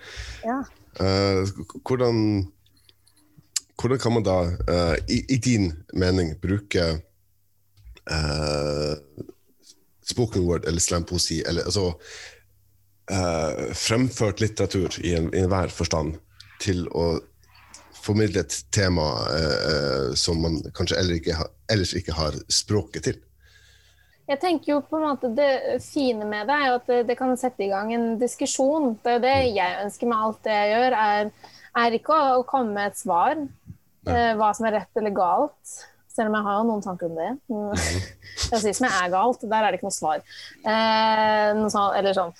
Ja. 0.44 0.60
Uh, 1.00 1.42
hvordan, 1.82 2.20
hvordan 3.80 4.02
kan 4.02 4.16
man 4.18 4.26
da, 4.26 4.38
uh, 4.70 4.94
i, 5.10 5.24
i, 5.26 5.40
din 5.42 5.72
mening, 5.94 6.36
bruke 6.42 6.94
spoken 10.04 10.42
word 10.44 10.66
eller 10.68 10.82
slampoesi, 10.84 11.38
eller 11.48 11.64
altså 11.64 11.94
fremført 13.72 14.42
litteratur 14.42 14.98
i 15.00 15.14
enhver 15.16 15.70
en 15.70 15.72
forstand, 15.72 16.18
til 16.60 16.82
å 16.92 17.14
formidle 18.04 18.44
et 18.44 18.56
tema 18.74 19.06
eh, 19.32 20.10
som 20.18 20.42
man 20.44 20.60
kanskje 20.76 20.98
ellers 21.00 21.22
ikke, 21.22 21.38
har, 21.38 21.52
ellers 21.72 21.94
ikke 21.96 22.16
har 22.16 22.36
språket 22.52 23.08
til. 23.08 23.22
Jeg 24.24 24.40
tenker 24.40 24.70
jo 24.70 24.78
på 24.88 24.96
en 24.96 25.04
måte 25.04 25.28
Det 25.36 25.48
fine 25.84 26.24
med 26.24 26.48
det 26.48 26.54
er 26.56 26.68
jo 26.70 26.76
at 26.78 26.86
det, 26.88 27.00
det 27.10 27.16
kan 27.18 27.34
sette 27.36 27.66
i 27.66 27.70
gang 27.72 27.92
en 27.92 28.14
diskusjon. 28.20 28.94
Det 29.04 29.18
er 29.18 29.24
det 29.24 29.34
mm. 29.34 29.56
jeg 29.58 29.80
ønsker 29.84 30.10
med 30.10 30.26
alt 30.26 30.44
det 30.46 30.60
jeg 30.60 30.70
gjør, 30.74 30.98
er, 31.06 31.32
er 31.84 31.98
ikke 31.98 32.14
å, 32.16 32.38
å, 32.38 32.46
komme 32.48 32.76
med 32.76 32.92
et 32.92 33.00
svar. 33.00 33.34
Eh, 34.04 34.32
hva 34.38 34.52
som 34.56 34.68
er 34.68 34.78
rett 34.78 35.00
eller 35.00 35.16
galt. 35.16 35.76
Selv 36.14 36.30
om 36.30 36.36
jeg 36.38 36.46
har 36.46 36.58
jo 36.60 36.66
noen 36.68 36.84
tanker 36.84 37.10
om 37.10 37.18
det. 37.18 37.30
Mm. 37.50 37.72
Sier 38.62 38.76
som 38.76 38.86
jeg 38.88 38.94
er 38.94 39.12
galt, 39.12 39.44
der 39.50 39.60
er 39.60 39.72
det 39.72 39.80
ikke 39.80 39.90
noe 39.90 39.98
svar. 39.98 40.24
Eh, 40.62 41.48
noe 41.58 41.72
sånt, 41.72 41.98
eller 41.98 42.16
sånn. 42.16 42.34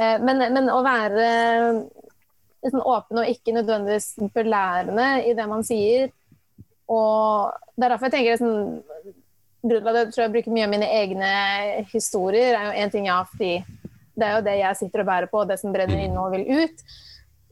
Eh, 0.00 0.16
men, 0.26 0.42
men, 0.56 0.70
å 0.72 0.80
være 0.82 1.26
liksom 2.64 2.82
åpen 2.88 3.20
og 3.20 3.30
ikke 3.30 3.54
nødvendigvis 3.54 4.14
belærende 4.34 5.08
i 5.28 5.34
det 5.36 5.46
man 5.50 5.64
sier. 5.66 6.10
Og 6.90 7.52
det 7.76 7.86
er 7.86 7.94
derfor 7.94 8.08
jeg 8.08 8.16
tenker 8.16 8.36
liksom, 8.36 8.82
Grunnen 9.64 9.80
til 9.80 9.88
at 9.88 9.96
jeg 9.96 10.12
tror 10.12 10.22
jeg 10.26 10.32
bruker 10.34 10.52
mye 10.52 10.64
av 10.66 10.72
mine 10.74 10.86
egne 10.92 11.28
historier, 11.88 12.52
er 12.52 12.66
jo 12.66 12.82
én 12.84 12.90
ting, 12.92 13.06
ja, 13.08 13.22
fordi 13.24 13.54
det 14.12 14.26
er 14.26 14.34
jo 14.34 14.42
det 14.44 14.56
jeg 14.58 14.76
sitter 14.76 15.00
og 15.00 15.08
bærer 15.08 15.30
på, 15.30 15.40
og 15.40 15.48
det 15.48 15.56
som 15.56 15.72
brenner 15.72 16.02
inne 16.04 16.20
og 16.20 16.34
vil 16.34 16.44
ut. 16.52 16.82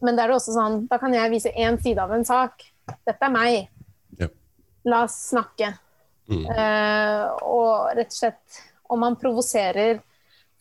Men 0.04 0.18
det 0.18 0.24
er 0.24 0.28
det 0.28 0.36
også 0.36 0.52
sånn, 0.52 0.76
da 0.90 0.98
kan 1.00 1.14
jeg 1.16 1.32
vise 1.32 1.54
én 1.56 1.78
side 1.80 2.04
av 2.04 2.12
en 2.12 2.26
sak. 2.28 2.66
Dette 3.08 3.16
er 3.16 3.32
meg. 3.32 3.70
Ja. 4.20 4.28
La 4.92 5.00
oss 5.06 5.16
snakke. 5.30 5.72
Mm. 6.28 6.44
Uh, 6.52 7.24
og 7.48 7.96
rett 7.96 8.12
og 8.12 8.18
slett, 8.18 8.60
om 8.92 9.00
man 9.00 9.16
provoserer 9.16 10.02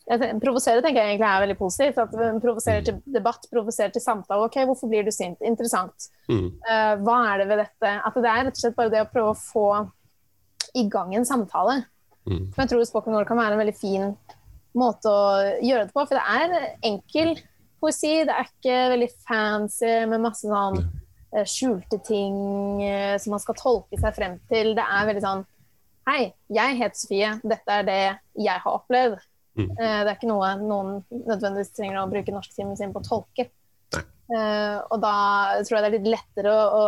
Provosere 0.02 0.82
tenker 0.82 0.98
jeg 0.98 1.14
egentlig 1.14 1.28
er 1.28 1.42
veldig 1.44 1.56
positivt. 1.60 1.98
at 2.02 2.42
Provosere 2.42 2.84
til 2.86 2.98
debatt, 3.14 3.46
provosere 3.52 3.92
til 3.94 4.02
samtale. 4.02 4.48
Ok, 4.48 4.58
hvorfor 4.66 4.90
blir 4.90 5.06
du 5.06 5.12
sint? 5.14 5.38
Interessant. 5.46 6.08
Mm. 6.28 6.48
Uh, 6.66 6.94
hva 7.06 7.18
er 7.30 7.42
det 7.42 7.48
ved 7.52 7.62
dette? 7.62 7.92
At 8.02 8.18
det 8.18 8.30
er 8.30 8.46
rett 8.48 8.58
og 8.58 8.62
slett 8.64 8.78
bare 8.78 8.92
det 8.92 9.04
å 9.04 9.10
prøve 9.12 9.34
å 9.34 9.38
få 9.38 9.68
i 10.78 10.86
gang 10.90 11.14
en 11.14 11.28
samtale. 11.28 11.82
Mm. 12.22 12.52
jeg 12.54 12.68
tror 12.70 12.84
spoken 12.86 13.16
word 13.16 13.26
kan 13.26 13.40
være 13.40 13.56
en 13.56 13.58
veldig 13.58 13.74
fin 13.74 14.12
måte 14.78 15.10
å 15.10 15.22
gjøre 15.58 15.88
det 15.88 15.94
på. 15.94 16.04
For 16.06 16.18
det 16.18 16.22
er 16.22 16.68
enkel 16.86 17.32
poesi. 17.82 18.22
Det 18.26 18.34
er 18.34 18.50
ikke 18.50 18.76
veldig 18.94 19.10
fancy 19.26 19.94
med 20.10 20.22
masse 20.26 20.46
sånn 20.50 20.82
uh, 20.82 21.46
skjulte 21.46 22.02
ting 22.06 22.36
uh, 22.82 23.16
som 23.22 23.36
man 23.36 23.42
skal 23.42 23.58
tolke 23.58 23.98
seg 24.00 24.18
frem 24.18 24.38
til. 24.50 24.74
Det 24.78 24.86
er 24.86 25.10
veldig 25.10 25.26
sånn 25.26 25.48
Hei, 26.02 26.32
jeg 26.50 26.80
heter 26.80 26.98
Sofie. 26.98 27.28
Dette 27.46 27.74
er 27.78 27.84
det 27.86 28.00
jeg 28.42 28.58
har 28.64 28.72
opplevd. 28.74 29.20
Mm. 29.58 29.68
Eh, 29.68 29.98
det 30.00 30.08
er 30.08 30.14
ikke 30.16 30.30
noe 30.30 30.52
noen 30.60 31.02
nødvendigvis 31.10 31.74
trenger 31.76 32.00
å 32.00 32.08
bruke 32.10 32.34
norsktimen 32.34 32.78
sin 32.78 32.94
på 32.94 33.02
å 33.02 33.08
tolke. 33.08 33.50
Uh, 34.32 34.78
og 34.88 35.02
da 35.02 35.16
tror 35.66 35.76
jeg 35.76 35.82
det 35.82 35.88
er 35.90 35.94
litt 35.98 36.12
lettere 36.14 36.52
å, 36.56 36.84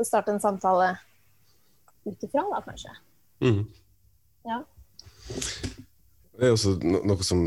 å 0.00 0.06
starte 0.06 0.32
en 0.32 0.40
samtale 0.42 0.96
ut 2.08 2.24
ifra, 2.26 2.42
da, 2.48 2.58
kanskje. 2.64 2.94
Mm. 3.44 3.60
Ja. 4.48 4.56
Det 5.28 6.48
er 6.48 6.56
også 6.56 6.74
noe 6.82 7.26
som 7.26 7.44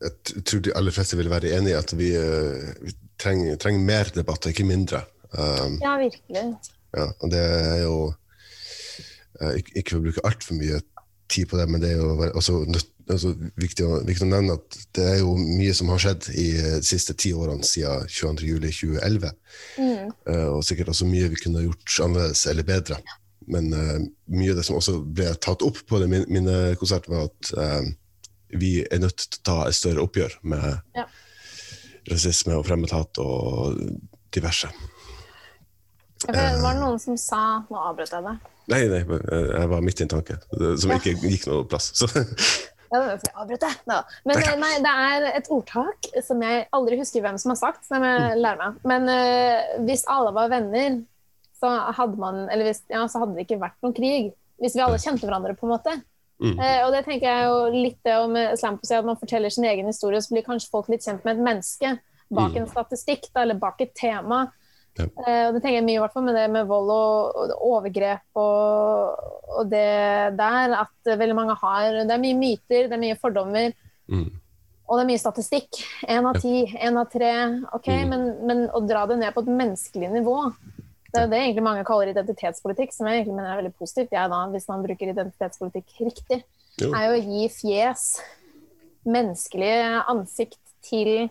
jeg 0.00 0.44
tror 0.46 0.62
de 0.64 0.72
aller 0.78 0.94
fleste 0.94 1.18
vil 1.18 1.28
være 1.32 1.52
enig 1.58 1.74
i, 1.74 1.76
at 1.76 1.92
vi, 1.98 2.08
uh, 2.16 2.72
vi 2.80 2.94
trenger, 3.20 3.60
trenger, 3.60 3.84
mer 3.90 4.12
debatt, 4.16 4.48
ikke 4.48 4.64
mindre. 4.68 5.02
Um, 5.34 5.76
ja, 5.82 5.96
virkelig. 6.00 6.46
Ja, 6.96 7.10
og 7.10 7.32
det 7.32 7.42
er 7.42 7.80
jo 7.82 7.96
uh, 8.08 9.52
ikke, 9.58 9.74
ikke 9.74 9.90
for 9.90 10.00
å 10.00 10.06
bruke 10.06 10.26
altfor 10.30 10.60
mye 10.62 10.80
tid 11.32 11.48
på 11.50 11.58
det, 11.58 11.66
men 11.70 11.82
det 11.82 11.92
er 11.92 12.00
jo 12.00 12.30
også 12.38 12.60
nødt 12.70 12.92
altså, 13.12 13.32
viktig, 13.60 13.86
å, 13.86 14.00
viktig, 14.06 14.26
å, 14.26 14.30
nevne 14.30 14.56
at 14.58 14.78
det 14.96 15.04
er 15.10 15.20
jo 15.20 15.34
mye 15.38 15.74
som 15.76 15.90
har 15.92 16.02
skjedd 16.02 16.28
i 16.34 16.46
de 16.62 16.80
siste 16.86 17.16
ti 17.18 17.32
årene 17.36 17.66
siden 17.66 18.08
22.07.2011. 18.10 19.36
Mm. 19.78 20.10
Uh, 20.28 20.48
og 20.56 20.64
sikkert 20.66 20.92
også 20.92 21.08
mye 21.10 21.30
vi 21.32 21.40
kunne 21.42 21.66
gjort 21.66 22.00
annerledes 22.06 22.46
eller 22.50 22.66
bedre. 22.66 22.98
Men 23.52 23.70
uh, 23.74 24.00
mye 24.34 24.54
av 24.54 24.60
det 24.60 24.66
som 24.66 24.78
også 24.78 24.98
ble 25.04 25.30
tatt 25.42 25.64
opp 25.66 25.82
på 25.86 26.02
det 26.02 26.10
konsert 26.80 27.08
var 27.10 27.28
at 27.28 27.54
uh, 27.58 27.86
vi 28.56 28.80
er 28.84 29.02
nødt 29.02 29.26
til 29.26 29.40
å 29.40 29.46
ta 29.50 29.60
et 29.66 29.78
større 29.78 30.04
oppgjør 30.06 30.38
med 30.46 30.66
ja. 30.96 31.06
rasisme 32.10 32.58
og 32.58 32.66
fremmedhat 32.68 33.22
og 33.22 33.80
diverse. 34.34 34.70
Var 36.34 36.74
det 36.74 36.80
noen 36.80 37.00
som 37.02 37.16
sa 37.20 37.42
Nå 37.70 37.80
avbrøt 37.90 38.14
jeg 38.14 38.24
deg. 38.24 38.46
Nei, 38.66 38.80
nei, 38.90 39.02
jeg 39.06 39.68
var 39.70 39.84
midt 39.84 40.00
i 40.00 40.06
en 40.06 40.10
tanke 40.10 40.40
som 40.50 40.94
ikke 40.96 41.14
gikk 41.22 41.44
noe 41.46 41.66
plass. 41.70 41.92
Så 41.94 42.08
ja, 42.90 43.02
avbrøt 43.38 43.62
deg. 43.62 43.76
No. 43.86 44.00
Men 44.26 44.40
eh, 44.42 44.56
nei, 44.58 44.72
det 44.82 44.94
er 45.06 45.28
et 45.36 45.50
ordtak 45.54 46.08
som 46.24 46.42
jeg 46.42 46.64
aldri 46.74 46.98
husker 47.00 47.22
hvem 47.24 47.38
som 47.38 47.54
har 47.54 47.60
sagt. 47.60 47.84
som 47.86 48.02
jeg 48.02 48.24
mm. 48.24 48.40
lærer 48.42 48.62
meg. 48.62 48.80
Men 48.90 49.06
uh, 49.10 49.76
hvis 49.86 50.06
alle 50.10 50.34
var 50.34 50.50
venner, 50.52 50.98
så 51.56 51.70
hadde 51.96 52.20
man 52.20 52.42
Eller 52.52 52.68
hvis, 52.68 52.82
ja, 52.92 53.06
så 53.08 53.22
hadde 53.22 53.38
det 53.38 53.46
ikke 53.46 53.62
vært 53.62 53.78
noen 53.84 53.96
krig. 53.96 54.34
Hvis 54.62 54.76
vi 54.76 54.84
alle 54.84 55.00
kjente 55.02 55.28
hverandre, 55.28 55.54
på 55.56 55.68
en 55.68 55.74
måte. 55.76 55.94
Mm. 56.42 56.58
Uh, 56.58 56.80
og 56.86 56.92
det 56.96 57.06
tenker 57.06 57.30
jeg 57.30 57.48
jo 57.48 57.56
litt 57.76 57.98
det 58.06 58.18
om 58.18 58.36
slampoesi, 58.58 58.98
at 58.98 59.08
man 59.08 59.20
forteller 59.20 59.52
sin 59.52 59.68
egen 59.68 59.88
historie, 59.88 60.20
så 60.22 60.34
blir 60.34 60.46
kanskje 60.46 60.72
folk 60.72 60.90
litt 60.92 61.06
kjent 61.06 61.24
med 61.26 61.36
et 61.38 61.48
menneske. 61.52 61.96
bak 62.26 62.56
Mm. 62.56 62.62
en 62.64 62.70
statistikk 62.70 63.28
da, 63.30 63.42
eller 63.44 63.54
bak 63.54 63.80
et 63.80 63.94
tema. 63.94 64.48
Ja. 64.96 65.04
Eh, 65.04 65.42
og 65.48 65.54
det 65.56 65.60
tenker 65.62 65.76
jeg 65.78 65.84
mye 65.86 65.98
i 65.98 66.02
hvert 66.02 66.14
fall 66.14 66.24
med 66.24 66.36
det 66.38 66.46
med 66.54 66.68
vold 66.70 66.90
og, 66.94 67.36
og 67.36 67.66
overgrep 67.68 68.40
og, 68.40 69.28
og 69.58 69.68
det 69.70 69.84
der. 70.38 70.76
At 70.82 71.12
veldig 71.20 71.36
mange 71.36 71.56
har 71.60 72.00
Det 72.02 72.14
er 72.14 72.22
mye 72.22 72.38
myter, 72.38 72.88
det 72.88 72.96
er 72.96 73.02
mye 73.02 73.18
fordommer. 73.20 73.74
Mm. 74.08 74.28
Og 74.86 74.94
det 74.98 75.02
er 75.02 75.08
mye 75.10 75.18
statistikk. 75.20 75.80
Én 76.06 76.26
av 76.30 76.38
ti, 76.38 76.62
én 76.78 76.96
av 77.00 77.10
tre. 77.10 77.32
Ok, 77.74 77.88
Mm. 77.90 78.08
men, 78.12 78.26
men 78.46 78.60
å 78.70 78.80
dra 78.86 79.04
det 79.10 79.16
ned 79.18 79.34
på 79.34 79.42
et 79.42 79.50
menneskelig 79.50 80.12
nivå 80.14 80.36
Det 81.10 81.18
er 81.18 81.24
jo 81.24 81.30
det 81.32 81.38
egentlig 81.40 81.64
mange 81.64 81.84
kaller 81.86 82.10
identitetspolitikk, 82.12 82.92
som 82.94 83.06
jeg 83.08 83.22
egentlig 83.22 83.34
mener 83.38 83.50
er 83.52 83.60
veldig 83.62 83.74
positivt, 83.78 84.12
jeg 84.12 84.30
da, 84.30 84.40
hvis 84.52 84.68
man 84.68 84.82
bruker 84.84 85.10
identitetspolitikk 85.10 86.00
riktig. 86.04 86.38
Jo. 86.82 86.90
Er 86.92 87.06
jo 87.08 87.16
å 87.16 87.22
gi 87.24 87.46
fjes, 87.54 88.02
menneskelig 89.06 89.72
ansikt, 90.12 90.60
til, 90.86 91.30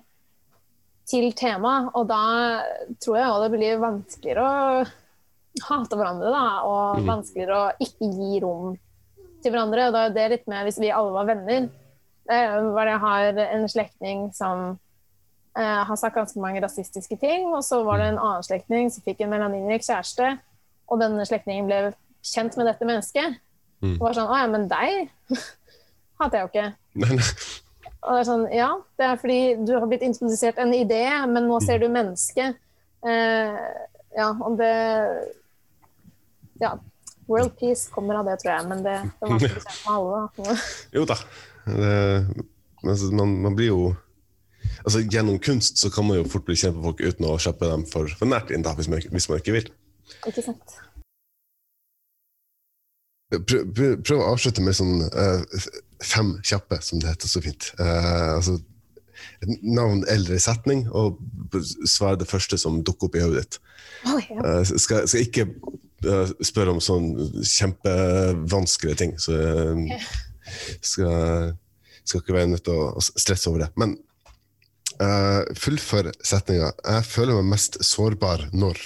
til 1.10 1.32
temaet. 1.38 1.92
Og 1.96 2.08
da 2.10 2.22
tror 3.04 3.20
jeg 3.20 3.32
òg 3.32 3.44
det 3.46 3.52
blir 3.56 3.82
vanskeligere 3.84 4.46
å 4.46 4.86
hate 5.66 5.98
hverandre, 5.98 6.32
da, 6.34 6.46
og 6.68 7.02
mm. 7.02 7.10
vanskeligere 7.10 7.60
å 7.60 7.86
ikke 7.86 8.10
gi 8.12 8.40
rom 8.44 8.74
til 9.44 9.54
hverandre. 9.54 9.90
Og 9.90 9.96
da 9.96 10.06
er 10.08 10.16
det 10.16 10.32
litt 10.34 10.50
mer 10.52 10.66
hvis 10.68 10.82
vi 10.82 10.94
alle 10.94 11.14
var 11.16 11.30
venner. 11.30 11.70
Er 12.32 12.58
jeg 12.58 13.02
har 13.04 13.40
en 13.46 13.68
slektning 13.70 14.26
som 14.34 14.66
eh, 15.58 15.82
har 15.86 16.00
sagt 16.02 16.18
ganske 16.18 16.42
mange 16.42 16.64
rasistiske 16.64 17.18
ting, 17.22 17.52
og 17.54 17.62
så 17.66 17.84
var 17.86 18.02
det 18.02 18.12
en 18.12 18.22
annen 18.22 18.46
slektning 18.46 18.90
som 18.94 19.06
fikk 19.06 19.22
en 19.22 19.34
melaninrik 19.36 19.86
kjæreste, 19.86 20.32
og 20.90 21.02
denne 21.02 21.28
slektningen 21.30 21.70
ble 21.70 21.82
kjent 22.26 22.58
med 22.58 22.70
dette 22.72 22.88
mennesket. 22.88 23.38
Mm. 23.84 24.00
Og 24.00 24.08
var 24.08 24.18
sånn 24.18 24.32
Å 24.32 24.40
ja, 24.40 24.50
men 24.50 24.66
deg 24.72 25.38
hater 26.22 26.40
jeg 26.40 26.48
jo 26.48 26.52
ikke. 26.52 27.62
Og 28.06 28.14
det 28.14 28.22
er 28.22 28.28
sånn, 28.28 28.46
ja, 28.54 28.70
det 29.00 29.06
er 29.08 29.20
fordi 29.22 29.40
du 29.66 29.74
har 29.76 29.86
blitt 29.90 30.06
introdusert 30.06 30.60
en 30.62 30.74
idé, 30.78 31.04
men 31.32 31.48
nå 31.50 31.58
ser 31.66 31.82
du 31.82 31.88
mennesket. 31.90 32.60
Eh, 33.06 33.58
ja, 34.18 34.30
og 34.34 34.60
det 34.62 34.74
Ja. 36.62 36.76
World 37.28 37.56
peace 37.58 37.90
kommer 37.90 38.20
av 38.20 38.28
det, 38.30 38.36
tror 38.44 38.52
jeg, 38.54 38.66
men 38.70 38.84
det, 38.86 39.00
det 39.18 39.30
var 39.30 39.40
ikke 39.42 39.64
kjent 39.64 39.80
med 39.82 39.94
alle. 39.96 40.58
Jo 40.94 41.06
da. 41.10 41.16
Det, 41.66 41.94
altså, 42.86 43.10
man, 43.18 43.32
man 43.42 43.56
blir 43.58 43.72
jo 43.72 43.80
altså 44.86 45.02
Gjennom 45.02 45.40
kunst 45.42 45.82
så 45.82 45.90
kan 45.94 46.06
man 46.06 46.20
jo 46.20 46.28
fort 46.30 46.46
bli 46.46 46.58
kjent 46.60 46.78
med 46.78 46.86
folk 46.86 47.02
uten 47.02 47.26
å 47.26 47.40
kjøpe 47.42 47.70
dem 47.72 47.86
for, 47.90 48.14
for 48.20 48.30
nært 48.30 48.54
inn, 48.54 48.66
da, 48.66 48.76
hvis 48.78 48.90
man, 48.92 49.02
hvis 49.10 49.28
man 49.32 49.42
ikke 49.42 49.56
vil. 49.58 49.72
Ikke 50.30 50.46
sant? 50.46 50.78
Prøv, 53.34 53.66
prøv, 53.74 53.98
prøv 54.06 54.22
å 54.22 54.30
avslutte 54.36 54.62
med 54.62 54.78
sånn 54.78 55.02
uh, 55.10 55.68
fem 56.06 56.36
kjappe, 56.46 56.78
som 56.86 57.02
det 57.02 57.10
heter 57.10 57.32
så 57.32 57.42
fint. 57.44 57.72
Uh, 57.80 58.38
altså, 58.38 58.60
navn 59.62 60.04
eller 60.12 60.40
setning, 60.42 60.86
og 60.92 61.20
svar 61.88 62.18
det 62.20 62.28
første 62.30 62.58
som 62.60 62.82
dukker 62.86 63.10
opp 63.10 63.18
i 63.18 63.24
hodet 63.24 63.44
ditt. 63.44 63.60
Eh, 64.06 64.74
skal, 64.78 65.06
skal 65.10 65.24
ikke 65.24 65.48
spørre 66.46 66.76
om 66.76 66.82
sånn 66.84 67.14
kjempevanskelige 67.42 69.00
ting, 69.02 69.16
så 69.22 69.38
eh, 69.38 70.10
skal, 70.82 71.56
skal 72.04 72.22
ikke 72.22 72.36
være 72.38 72.52
nødt 72.54 72.66
til 72.68 72.84
å 72.84 73.06
stresse 73.08 73.50
over 73.52 73.66
det. 73.66 73.72
Men 73.80 73.96
uh, 75.02 75.42
fullfør 75.58 76.12
setninga. 76.26 76.74
Jeg 76.84 77.10
føler 77.10 77.40
meg 77.40 77.56
mest 77.56 77.80
sårbar 77.86 78.50
når 78.54 78.82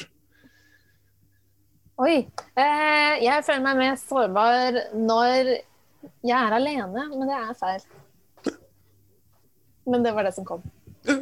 Oi. 2.00 2.18
Eh, 2.56 3.14
jeg 3.26 3.44
føler 3.44 3.64
meg 3.66 3.80
mest 3.82 4.08
sårbar 4.12 4.78
når 4.96 5.50
jeg 6.24 6.36
er 6.38 6.56
alene, 6.56 7.06
men 7.12 7.28
det 7.28 7.36
er 7.36 7.58
feil. 7.60 7.84
Men 9.90 10.06
det 10.06 10.14
var 10.16 10.24
det 10.28 10.34
som 10.38 10.46
kom. 10.48 10.62
eh, 11.10 11.20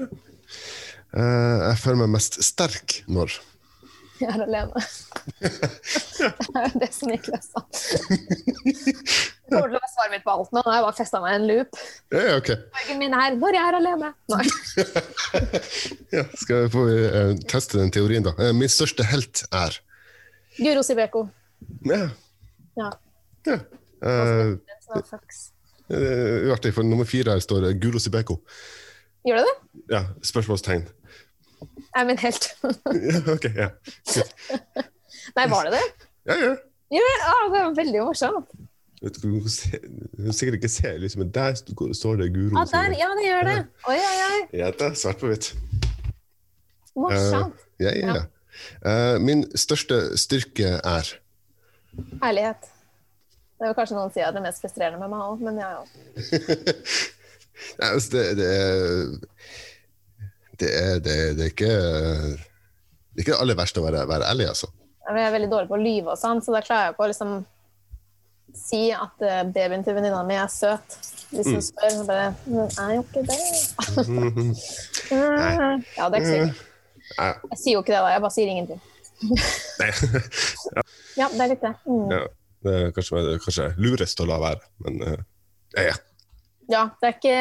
Jeg 1.17 1.77
føler 1.81 2.01
meg 2.03 2.11
mest 2.17 2.37
sterk 2.45 2.99
når 3.09 3.33
Jeg 4.21 4.29
er 4.33 4.43
alene. 4.47 4.73
det 5.41 5.49
er 6.57 6.69
jo 6.73 6.79
det 6.81 6.89
som 6.93 7.09
Niklas 7.11 7.49
sa. 7.53 7.61
Det 7.69 9.51
kommer 9.53 9.69
til 9.69 9.77
å 9.77 9.81
være 9.81 9.91
svaret 9.93 10.13
mitt 10.15 10.25
på 10.25 10.33
alt 10.33 10.53
nå. 10.53 10.61
Nå 10.61 10.71
har 10.71 10.79
jeg 10.79 10.85
bare 10.87 10.97
festa 10.97 11.21
meg 11.21 11.33
i 11.35 11.37
en 11.37 11.45
loop. 11.51 11.81
Eh, 12.17 12.31
ok. 12.37 12.49
Fargen 12.77 12.97
min 13.01 13.13
er 13.17 13.37
'når 13.37 13.57
jeg 13.57 13.65
er 13.65 13.77
alene'. 13.81 14.13
Ja, 16.17 16.23
skal 16.41 16.63
vi 16.65 16.69
få 16.73 16.85
eh, 16.89 17.35
teste 17.49 17.77
den 17.77 17.93
teorien, 17.93 18.25
da. 18.25 18.33
Eh, 18.41 18.53
min 18.57 18.69
største 18.73 19.05
helt 19.05 19.45
er 19.53 19.77
Guro 20.57 20.83
Sibeko. 20.83 21.27
Ja. 21.85 22.09
Ja. 22.77 22.91
ja. 23.45 23.57
Uh, 24.01 24.57
eh, 25.89 26.49
Uartig, 26.49 26.73
for 26.73 26.83
nummer 26.83 27.05
fire 27.05 27.31
her 27.31 27.39
står 27.39 27.71
Guro 27.81 27.99
Sibeko. 27.99 28.39
Gjør 29.27 29.41
det 29.41 29.49
det? 29.49 29.55
Ja, 29.91 30.03
spørsmålstegn. 30.23 30.87
Er 31.97 32.05
min 32.05 32.17
helt. 32.17 32.49
Ja, 33.11 33.21
ok, 33.33 33.45
ja. 33.55 33.69
Nei, 35.35 35.45
var 35.49 35.67
det 35.67 35.77
det? 35.77 35.85
Ja, 36.29 36.35
ja. 36.45 36.55
Ja, 36.91 37.07
det 37.51 37.59
var 37.59 37.73
veldig 37.75 38.03
morsomt. 38.05 38.53
Du, 39.01 39.09
kan 39.21 40.33
sikkert 40.33 40.55
ikke 40.57 40.69
se, 40.71 40.97
liksom, 40.97 41.21
men 41.21 41.31
der 41.33 41.57
står 41.93 42.15
det 42.21 42.31
Guro. 42.33 42.57
Ah, 42.57 42.67
der, 42.71 42.95
ja, 42.97 43.09
det 43.17 43.25
gjør 43.27 43.43
det. 43.49 43.57
Oi, 43.87 43.97
oi, 43.97 44.15
oi. 44.29 44.39
Ja, 44.57 44.71
det 44.71 44.87
er 44.87 44.95
svart 44.97 45.19
på 45.21 45.29
hvitt. 45.29 45.51
Morsomt. 46.95 47.67
Ja, 47.79 47.91
ja, 47.93 48.15
ja. 48.15 48.23
Eh, 48.85 49.17
min 49.23 49.45
største 49.57 50.17
styrke 50.19 50.77
er 50.83 51.13
Ærlighet. 52.23 52.67
Det 53.57 53.65
er 53.65 53.71
vel 53.71 53.77
kanskje 53.77 53.97
noen 53.97 54.11
sier 54.13 54.33
det 54.33 54.43
mest 54.43 54.61
frustrerende 54.61 55.01
med 55.01 55.09
meg 55.09 55.21
òg, 55.25 55.39
men 55.41 55.57
jeg 55.57 55.77
òg. 55.81 55.87
Nei, 57.79 57.87
altså, 57.89 58.11
det, 58.13 58.23
det, 58.37 58.49
er, 58.53 58.67
det, 60.61 60.69
er, 60.69 60.99
det, 61.01 61.15
er, 61.15 61.31
det 61.39 61.47
ikke 61.55 61.71
Det 61.71 63.17
er 63.17 63.23
ikke 63.23 63.33
det 63.33 63.41
aller 63.41 63.57
verste 63.57 63.81
å 63.81 63.87
være, 63.87 64.05
være 64.09 64.29
ærlig, 64.29 64.51
altså. 64.53 64.69
Jeg 65.07 65.23
er 65.23 65.33
veldig 65.33 65.49
dårlig 65.49 65.71
på 65.71 65.77
å 65.77 65.81
lyve 65.81 66.13
og 66.13 66.19
sånn, 66.19 66.43
så 66.43 66.53
da 66.53 66.61
klarer 66.61 66.89
jeg 66.89 66.97
ikke 66.97 67.05
å 67.07 67.11
liksom 67.13 67.35
si 68.57 68.83
at 68.93 69.25
eh, 69.25 69.43
babyen 69.55 69.85
til 69.85 69.97
venninna 69.97 70.21
mi 70.27 70.37
er 70.37 70.49
søt. 70.51 70.99
Hvis 71.31 71.49
hun 71.49 71.63
spør, 71.63 71.91
så 71.91 72.05
bare 72.07 72.29
«Men 72.45 72.69
er 72.83 72.93
jo 72.95 73.03
ikke 73.03 73.25
det. 73.27 73.39
ja, 75.97 76.07
det 76.07 76.19
er 76.19 76.21
ikke 76.21 76.29
sikkert. 76.29 76.66
Jeg 77.17 77.59
sier 77.61 77.73
jo 77.75 77.81
ikke 77.83 77.93
det, 77.95 78.01
da. 78.03 78.11
Jeg 78.13 78.23
bare 78.25 78.35
sier 78.35 78.51
ingenting. 78.53 78.81
ja. 79.87 80.83
Ja, 81.17 81.27
det 81.33 81.41
er 81.41 81.49
litt 81.49 81.63
det. 81.65 81.73
Mm. 81.89 82.11
ja, 82.13 82.19
det 82.67 82.73
er 82.77 82.91
kanskje, 82.93 83.21
kanskje 83.41 83.63
lurest 83.81 84.19
å 84.21 84.27
la 84.29 84.35
være, 84.43 84.67
men 84.85 84.99
uh, 85.01 85.15
ja, 85.73 85.87
ja. 85.87 85.95
Ja, 86.69 86.81
det 86.99 87.07
er 87.07 87.13
ikke 87.15 87.37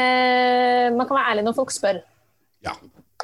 Man 0.96 1.08
kan 1.08 1.18
være 1.18 1.32
ærlig 1.34 1.42
når 1.48 1.56
folk 1.58 1.74
spør. 1.74 1.98
ja. 2.64 2.76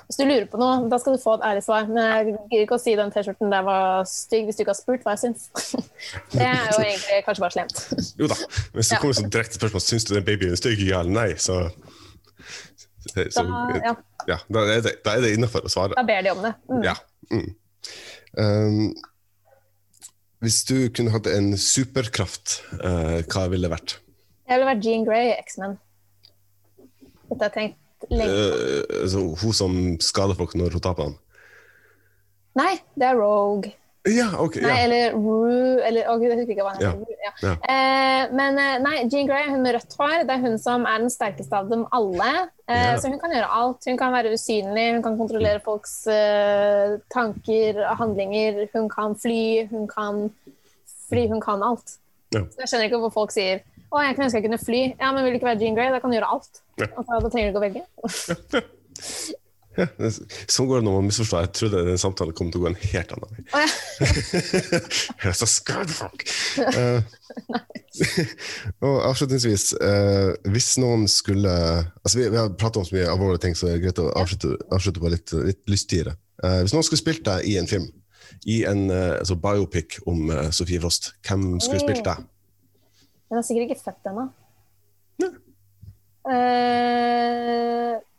Hvis 0.09 0.19
du 0.19 0.25
lurer 0.27 0.45
på 0.49 0.59
noe, 0.61 0.89
da 0.93 0.99
skal 1.01 1.15
du 1.17 1.21
få 1.23 1.35
et 1.39 1.45
ærlig 1.47 1.63
svar. 1.65 1.87
Men 1.89 2.03
jeg 2.03 2.33
gidder 2.51 2.63
ikke 2.67 2.77
å 2.77 2.81
si 2.83 2.93
den 2.99 3.13
T-skjorten 3.13 3.53
der 3.53 3.63
var 3.65 4.03
stygg 4.09 4.49
hvis 4.49 4.59
du 4.59 4.63
ikke 4.65 4.73
har 4.75 4.77
spurt 4.77 5.05
hva 5.07 5.15
jeg 5.15 5.23
syns. 5.23 5.47
Det 6.35 6.45
er 6.45 6.67
jo 6.69 6.83
egentlig 6.83 7.21
kanskje 7.25 7.45
bare 7.45 7.55
slemt. 7.55 7.81
Jo 8.21 8.29
da. 8.29 8.37
Hvis 8.75 8.91
det 8.93 8.99
kommer 9.01 9.21
et 9.23 9.33
direkte 9.33 9.57
spørsmål 9.61 9.85
syns 9.85 10.05
du 10.09 10.13
den 10.17 10.27
babyen 10.27 10.53
er 10.53 10.61
stygg, 10.61 10.83
ja 10.85 11.01
eller 11.01 11.17
nei, 11.17 11.29
så, 11.41 11.59
så, 13.13 13.45
Da, 13.47 13.81
ja, 13.85 13.95
ja, 14.31 14.39
da 14.49 14.65
er 14.67 14.85
det, 14.85 14.95
da 15.05 15.17
det 15.23 15.33
innafor 15.37 15.67
å 15.67 15.73
svare. 15.73 15.97
da 15.99 16.05
ber 16.07 16.23
de 16.25 16.33
om 16.35 16.43
det. 16.45 16.53
Mm. 16.71 16.85
Ja. 16.87 16.95
Mm. 17.33 17.51
Um, 18.39 18.95
hvis 20.43 20.63
du 20.67 20.77
kunne 20.95 21.13
hatt 21.15 21.29
en 21.31 21.53
superkraft, 21.61 22.61
uh, 22.81 23.21
hva 23.31 23.47
ville 23.53 23.69
det 23.69 23.75
vært? 23.75 23.97
Jeg 24.49 24.59
ville 24.59 24.71
vært 24.73 24.87
Jean 24.87 25.05
Grey 25.07 25.31
i 25.31 25.37
X-Men. 25.39 25.77
Dette 27.31 27.45
har 27.45 27.51
jeg 27.51 27.57
tenkt 27.59 28.11
lenge. 28.11 28.33
på. 28.33 28.97
altså, 29.03 29.23
hun 29.43 29.55
som 29.57 29.77
skader 30.03 30.39
folk 30.39 30.57
når 30.59 30.75
hun 30.77 30.85
tar 30.85 30.97
på 30.99 31.07
dem? 31.11 31.15
Nei, 32.59 32.73
det 32.99 33.07
er 33.09 33.17
Rogue. 33.17 33.71
Ja, 34.11 34.33
ok. 34.43 34.57
Nei, 34.65 34.71
Ja. 34.71 34.77
eller 34.85 35.13
Rue, 35.15 35.79
eller 35.87 36.09
å, 36.11 36.17
Gud, 36.19 36.31
jeg 36.33 36.39
husker 36.41 36.53
ikke 36.57 36.65
hva 36.67 36.73
den 36.75 36.89
heter. 36.91 37.21
Ja. 37.23 37.33
Ja. 37.43 37.53
Eh, 37.71 38.33
men 38.35 38.59
eh, 38.59 38.79
nei, 38.83 38.97
Jean 39.07 39.29
Grey, 39.29 39.45
hun 39.53 39.63
med 39.63 39.77
rødt 39.77 39.95
hår, 39.99 40.25
det 40.27 40.35
er 40.35 40.43
hun 40.43 40.57
som 40.59 40.87
er 40.91 41.05
den 41.05 41.13
sterkeste 41.15 41.55
av 41.55 41.69
dem 41.71 41.85
alle. 41.95 42.31
Eh. 42.67 42.97
Så 42.99 43.13
hun 43.13 43.21
kan 43.23 43.31
gjøre 43.31 43.51
alt. 43.61 43.87
Hun 43.87 44.01
kan 44.01 44.11
være 44.17 44.33
usynlig, 44.35 44.89
hun 44.97 45.05
kan 45.07 45.19
kontrollere 45.21 45.63
folks 45.63 45.95
eh, 46.11 46.97
tanker 47.15 47.79
og 47.85 47.97
handlinger. 48.03 48.65
Hun 48.75 48.89
kan 48.91 49.15
fly, 49.15 49.69
hun 49.71 49.87
kan 49.91 50.25
fly, 51.09 51.29
hun 51.31 51.41
kan 51.45 51.63
alt. 51.63 51.95
Ja. 52.35 52.43
Så 52.51 52.65
jeg 52.65 52.73
skjønner 52.73 52.89
ikke 52.91 53.03
hvor 53.05 53.15
folk 53.15 53.31
sier 53.35 53.63
å, 53.93 54.01
jeg 54.01 54.17
kunne 54.17 54.27
ønske 54.27 54.41
jeg 54.41 54.49
kunne 54.49 54.59
fly. 54.65 54.83
Ja, 54.99 55.13
men 55.13 55.23
vil 55.23 55.35
du 55.35 55.39
ikke 55.39 55.51
være 55.53 55.63
Jean 55.63 55.79
Grey? 55.79 55.93
Da 55.95 56.03
kan 56.03 56.11
du 56.11 56.17
gjøre 56.19 56.33
alt. 56.33 56.63
Altså, 56.81 57.23
da 57.23 57.29
trenger 57.31 57.53
du 57.53 57.53
ikke 57.53 57.63
å 57.63 57.67
velge. 57.69 58.67
Ja, 59.79 59.87
sånn 60.53 60.69
går 60.69 60.81
det 60.81 60.87
når 60.87 60.97
man 60.99 61.07
misforstår. 61.09 61.47
Jeg 61.47 61.53
trodde 61.57 61.85
den 61.87 62.01
samtalen 62.01 62.37
kom 62.37 62.51
til 62.53 62.61
å 62.61 62.65
gå 62.65 62.71
en 62.73 62.81
helt 62.83 63.15
annen 63.15 63.31
vei. 63.33 63.45
Oh, 63.53 63.63
ja. 63.63 63.71
Jeg 65.23 65.31
er 65.31 65.39
så 65.39 65.49
scared 65.49 65.93
fuck! 65.93 66.27
Uh, 66.59 67.01
og 68.85 68.99
avslutningsvis, 69.09 69.71
uh, 69.81 70.35
hvis 70.53 70.75
noen 70.83 71.07
skulle 71.09 71.53
altså 72.03 72.19
Vi, 72.19 72.27
vi 72.29 72.41
har 72.41 72.53
pratet 72.61 72.83
om 72.83 72.87
så 72.89 72.97
mye 72.99 73.09
alvorlige 73.09 73.47
ting, 73.47 73.57
så 73.57 73.71
det 73.71 73.79
er 73.79 73.83
greit 73.87 74.03
å 74.03 74.11
avslutte, 74.21 74.55
avslutte 74.73 75.01
på 75.01 75.13
litt, 75.13 75.35
litt 75.49 75.63
lystigere. 75.73 76.17
Uh, 76.45 76.61
hvis 76.63 76.77
noen 76.77 76.85
skulle 76.85 77.05
spilt 77.05 77.25
deg 77.29 77.49
i 77.49 77.57
en 77.61 77.71
film, 77.71 77.89
i 78.45 78.63
en 78.67 78.91
eh, 78.91 79.19
altså 79.19 79.37
biopic 79.39 79.99
om 80.07 80.31
eh, 80.31 80.51
Sofie 80.55 80.81
Frost, 80.81 81.13
hvem 81.27 81.61
skulle 81.61 81.83
spilt 81.83 82.05
deg? 82.07 82.25
Den 83.31 83.41
er 83.41 83.47
sikkert 83.47 83.71
ikke 83.71 83.85
født 83.85 84.11
ennå. 84.11 84.29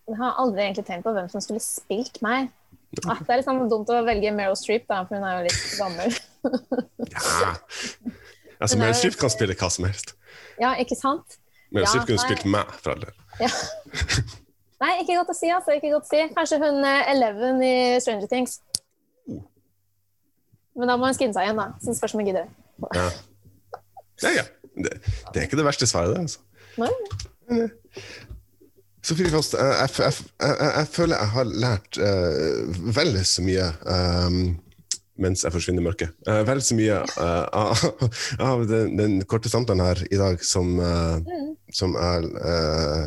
Eh, 0.09 0.17
har 0.19 0.35
aldri 0.41 0.65
egentlig 0.65 0.85
tenkt 0.87 1.05
på 1.07 1.13
hvem 1.15 1.29
som 1.31 1.43
skulle 1.43 1.63
spilt 1.63 2.19
meg. 2.25 2.51
Ah, 3.09 3.17
det 3.17 3.29
er 3.31 3.39
litt 3.39 3.47
sånn 3.47 3.63
dumt 3.71 3.89
å 3.89 4.03
velge 4.05 4.31
Meryl 4.35 4.57
Streep, 4.59 4.85
da, 4.89 5.01
for 5.07 5.17
hun 5.17 5.25
er 5.25 5.39
jo 5.39 5.47
litt 5.47 5.63
gammel. 5.79 6.17
Ja. 7.13 7.53
Altså, 8.59 8.77
Meryl 8.79 8.93
Streep 8.95 9.17
kan 9.19 9.31
spille 9.33 9.55
hva 9.59 9.69
som 9.73 9.87
helst. 9.87 10.13
Ja, 10.61 10.75
ikke 10.79 10.95
sant? 10.99 11.39
Meryl 11.73 11.87
Ja, 11.87 11.89
Streep 11.89 12.05
kunne 12.11 12.19
nei. 12.21 12.27
spilt 12.27 12.45
meg, 12.53 12.73
for 12.83 12.93
all 12.93 13.01
del. 13.01 13.15
Ja. 13.41 13.49
Nei, 14.83 14.91
ikke 15.01 15.15
godt 15.15 15.31
å 15.31 15.35
si, 15.37 15.49
altså. 15.55 15.77
Ikke 15.77 15.89
godt 15.93 16.05
å 16.05 16.11
si. 16.11 16.21
Kanskje 16.35 16.59
hun 16.61 16.83
eh, 16.85 17.11
Eleven 17.13 17.61
i 17.63 17.73
Stranger 18.03 18.29
Things. 18.29 18.59
Men 20.73 20.89
da 20.89 20.97
må 20.99 21.07
hun 21.07 21.15
skinne 21.17 21.35
seg 21.35 21.47
igjen, 21.47 21.59
da. 21.61 21.69
Så 21.81 21.95
spørs 21.97 22.13
om 22.15 22.21
hun 22.21 22.29
gidder. 22.29 22.49
Ja, 22.97 23.07
ja. 24.25 24.35
ja. 24.41 24.45
Det, 24.73 24.95
det 24.99 25.39
er 25.39 25.47
ikke 25.47 25.59
det 25.59 25.67
verste 25.67 25.87
svaret, 25.89 26.13
det. 26.13 26.23
altså. 26.25 26.39
Nei. 26.81 27.67
Sofie 29.03 29.27
Frost, 29.29 29.53
eh, 29.59 29.73
jeg, 29.81 29.89
jeg, 29.99 30.13
jeg, 30.39 30.53
jeg, 30.59 30.73
jeg 30.77 30.87
føler 30.95 31.17
jeg 31.19 31.31
har 31.33 31.49
lært 31.65 31.97
uh, 31.99 32.83
vel 32.95 33.17
så 33.27 33.43
mye 33.43 33.65
um, 33.91 34.37
mens 35.23 35.43
jeg 35.45 35.53
forsvinner 35.53 35.83
i 35.83 35.85
mørket. 35.85 36.13
Uh, 36.25 36.39
vel 36.47 36.61
så 36.65 36.73
mye 36.77 37.01
uh, 37.19 37.43
av, 37.53 37.83
av 38.49 38.63
den, 38.69 38.95
den 38.97 39.17
korte 39.29 39.51
samtalen 39.51 39.83
her 39.85 39.99
i 40.07 40.17
dag 40.21 40.39
som, 40.47 40.71
uh, 40.79 41.19
som 41.73 41.93
er 41.99 42.25
eh, 42.53 43.03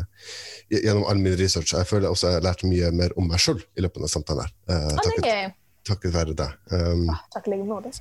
gjennom 0.77 1.05
all 1.07 1.19
min 1.23 1.35
research. 1.39 1.73
Jeg 1.75 1.87
føler 1.89 2.09
også 2.11 2.29
jeg 2.29 2.37
har 2.39 2.45
lært 2.47 2.63
mye 2.67 2.89
mer 2.95 3.13
om 3.19 3.27
meg 3.31 3.39
sjøl 3.43 3.59
i 3.79 3.83
løpet 3.85 4.03
av 4.07 4.11
samtalen 4.11 4.43
her. 4.45 4.53
eh, 4.69 4.87
Ja, 4.87 4.95
det 4.95 4.95
er 4.95 5.19
takket, 5.19 5.59
takket 5.91 6.15
være 6.15 6.35
deg. 6.39 6.55
Um, 6.71 7.05
Ah, 7.13 7.21
Takk 7.35 7.47
like 7.51 7.67
måte. 7.67 7.91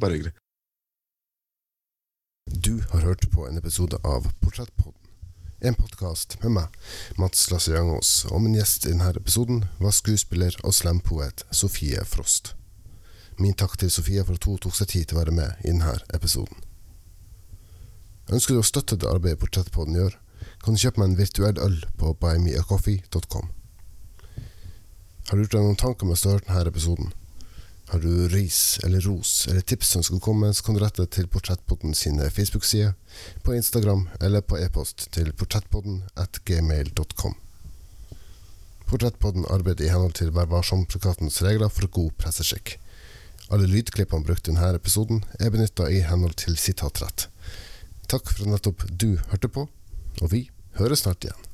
bare 0.00 0.16
hyggelig. 0.18 0.34
Du 2.68 2.74
har 2.92 3.00
hørt 3.08 3.24
på 3.32 3.46
en 3.48 3.56
episode 3.60 3.96
av 4.04 4.28
Portrettpodden. 4.44 5.00
En 5.64 5.74
podkast 5.74 6.34
med 6.42 6.52
meg, 6.52 6.74
Mats 7.16 7.46
Lasse 7.48 7.78
og 7.80 8.40
min 8.44 8.52
gjest 8.52 8.84
i 8.84 8.90
denne 8.90 9.14
episoden 9.16 9.62
var 9.80 9.94
skuespiller 9.96 10.58
og 10.60 10.74
slampoet 10.76 11.46
Sofie 11.56 12.02
Frost. 12.04 12.50
Min 13.40 13.56
takk 13.56 13.78
til 13.80 13.88
Sofie 13.88 14.20
for 14.28 14.36
at 14.36 14.44
hun 14.44 14.60
tok 14.60 14.76
seg 14.76 14.90
tid 14.92 15.06
til 15.08 15.16
å 15.16 15.22
være 15.22 15.32
med 15.38 15.64
i 15.64 15.70
denne 15.70 15.94
episoden. 16.12 16.60
Ønsker 18.28 18.52
du 18.52 18.60
å 18.60 18.66
støtte 18.68 19.00
det 19.00 19.08
arbeidet 19.08 19.40
Portrettpodden 19.40 19.96
gjør, 19.96 20.18
kan 20.60 20.76
du 20.76 20.84
kjøpe 20.84 21.00
meg 21.00 21.14
en 21.14 21.18
virtuell 21.22 21.64
øl 21.64 21.80
på 21.96 22.12
buymeacoffee.com. 22.20 23.48
Har 25.30 25.32
du 25.32 25.46
gjort 25.46 25.56
deg 25.56 25.64
noen 25.64 25.80
tanker 25.80 26.04
med 26.04 26.20
å 26.20 26.34
hørt 26.36 26.50
denne 26.50 26.74
episoden? 26.74 27.16
Har 27.92 28.00
du 28.00 28.28
ris 28.28 28.80
eller 28.84 29.00
ros 29.00 29.46
eller 29.50 29.60
tips 29.60 29.88
som 29.94 30.02
skal 30.02 30.20
komme, 30.20 30.54
så 30.54 30.64
kan 30.64 30.74
du 30.74 30.80
rette 30.82 31.04
til 31.06 31.26
Portrettpodden 31.28 31.94
sine 31.94 32.30
Facebook-sider, 32.30 32.94
på 33.42 33.54
Instagram 33.54 34.08
eller 34.20 34.40
på 34.40 34.58
e-post 34.58 35.08
til 35.12 35.32
portrettpodden 35.32 36.02
at 36.16 36.40
gmail.com. 36.48 37.36
Portrettpodden 38.88 39.46
arbeider 39.50 39.84
i 39.84 39.92
henhold 39.92 40.16
til 40.18 40.32
Vær 40.34 40.48
varsom-plakatens 40.50 41.42
regler 41.44 41.68
for 41.72 41.88
god 41.92 42.10
presseskikk. 42.20 42.76
Alle 43.52 43.68
lydklippene 43.68 44.24
brukt 44.24 44.48
i 44.48 44.52
denne 44.52 44.74
episoden 44.76 45.24
er 45.38 45.52
benytta 45.52 45.88
i 45.92 46.02
henhold 46.04 46.36
til 46.40 46.56
sitatrett. 46.60 47.28
Takk 48.08 48.28
for 48.30 48.44
at 48.44 48.54
nettopp 48.56 48.86
du 48.90 49.18
hørte 49.32 49.48
på, 49.48 49.68
og 50.22 50.32
vi 50.32 50.48
høres 50.80 51.04
snart 51.04 51.24
igjen. 51.24 51.53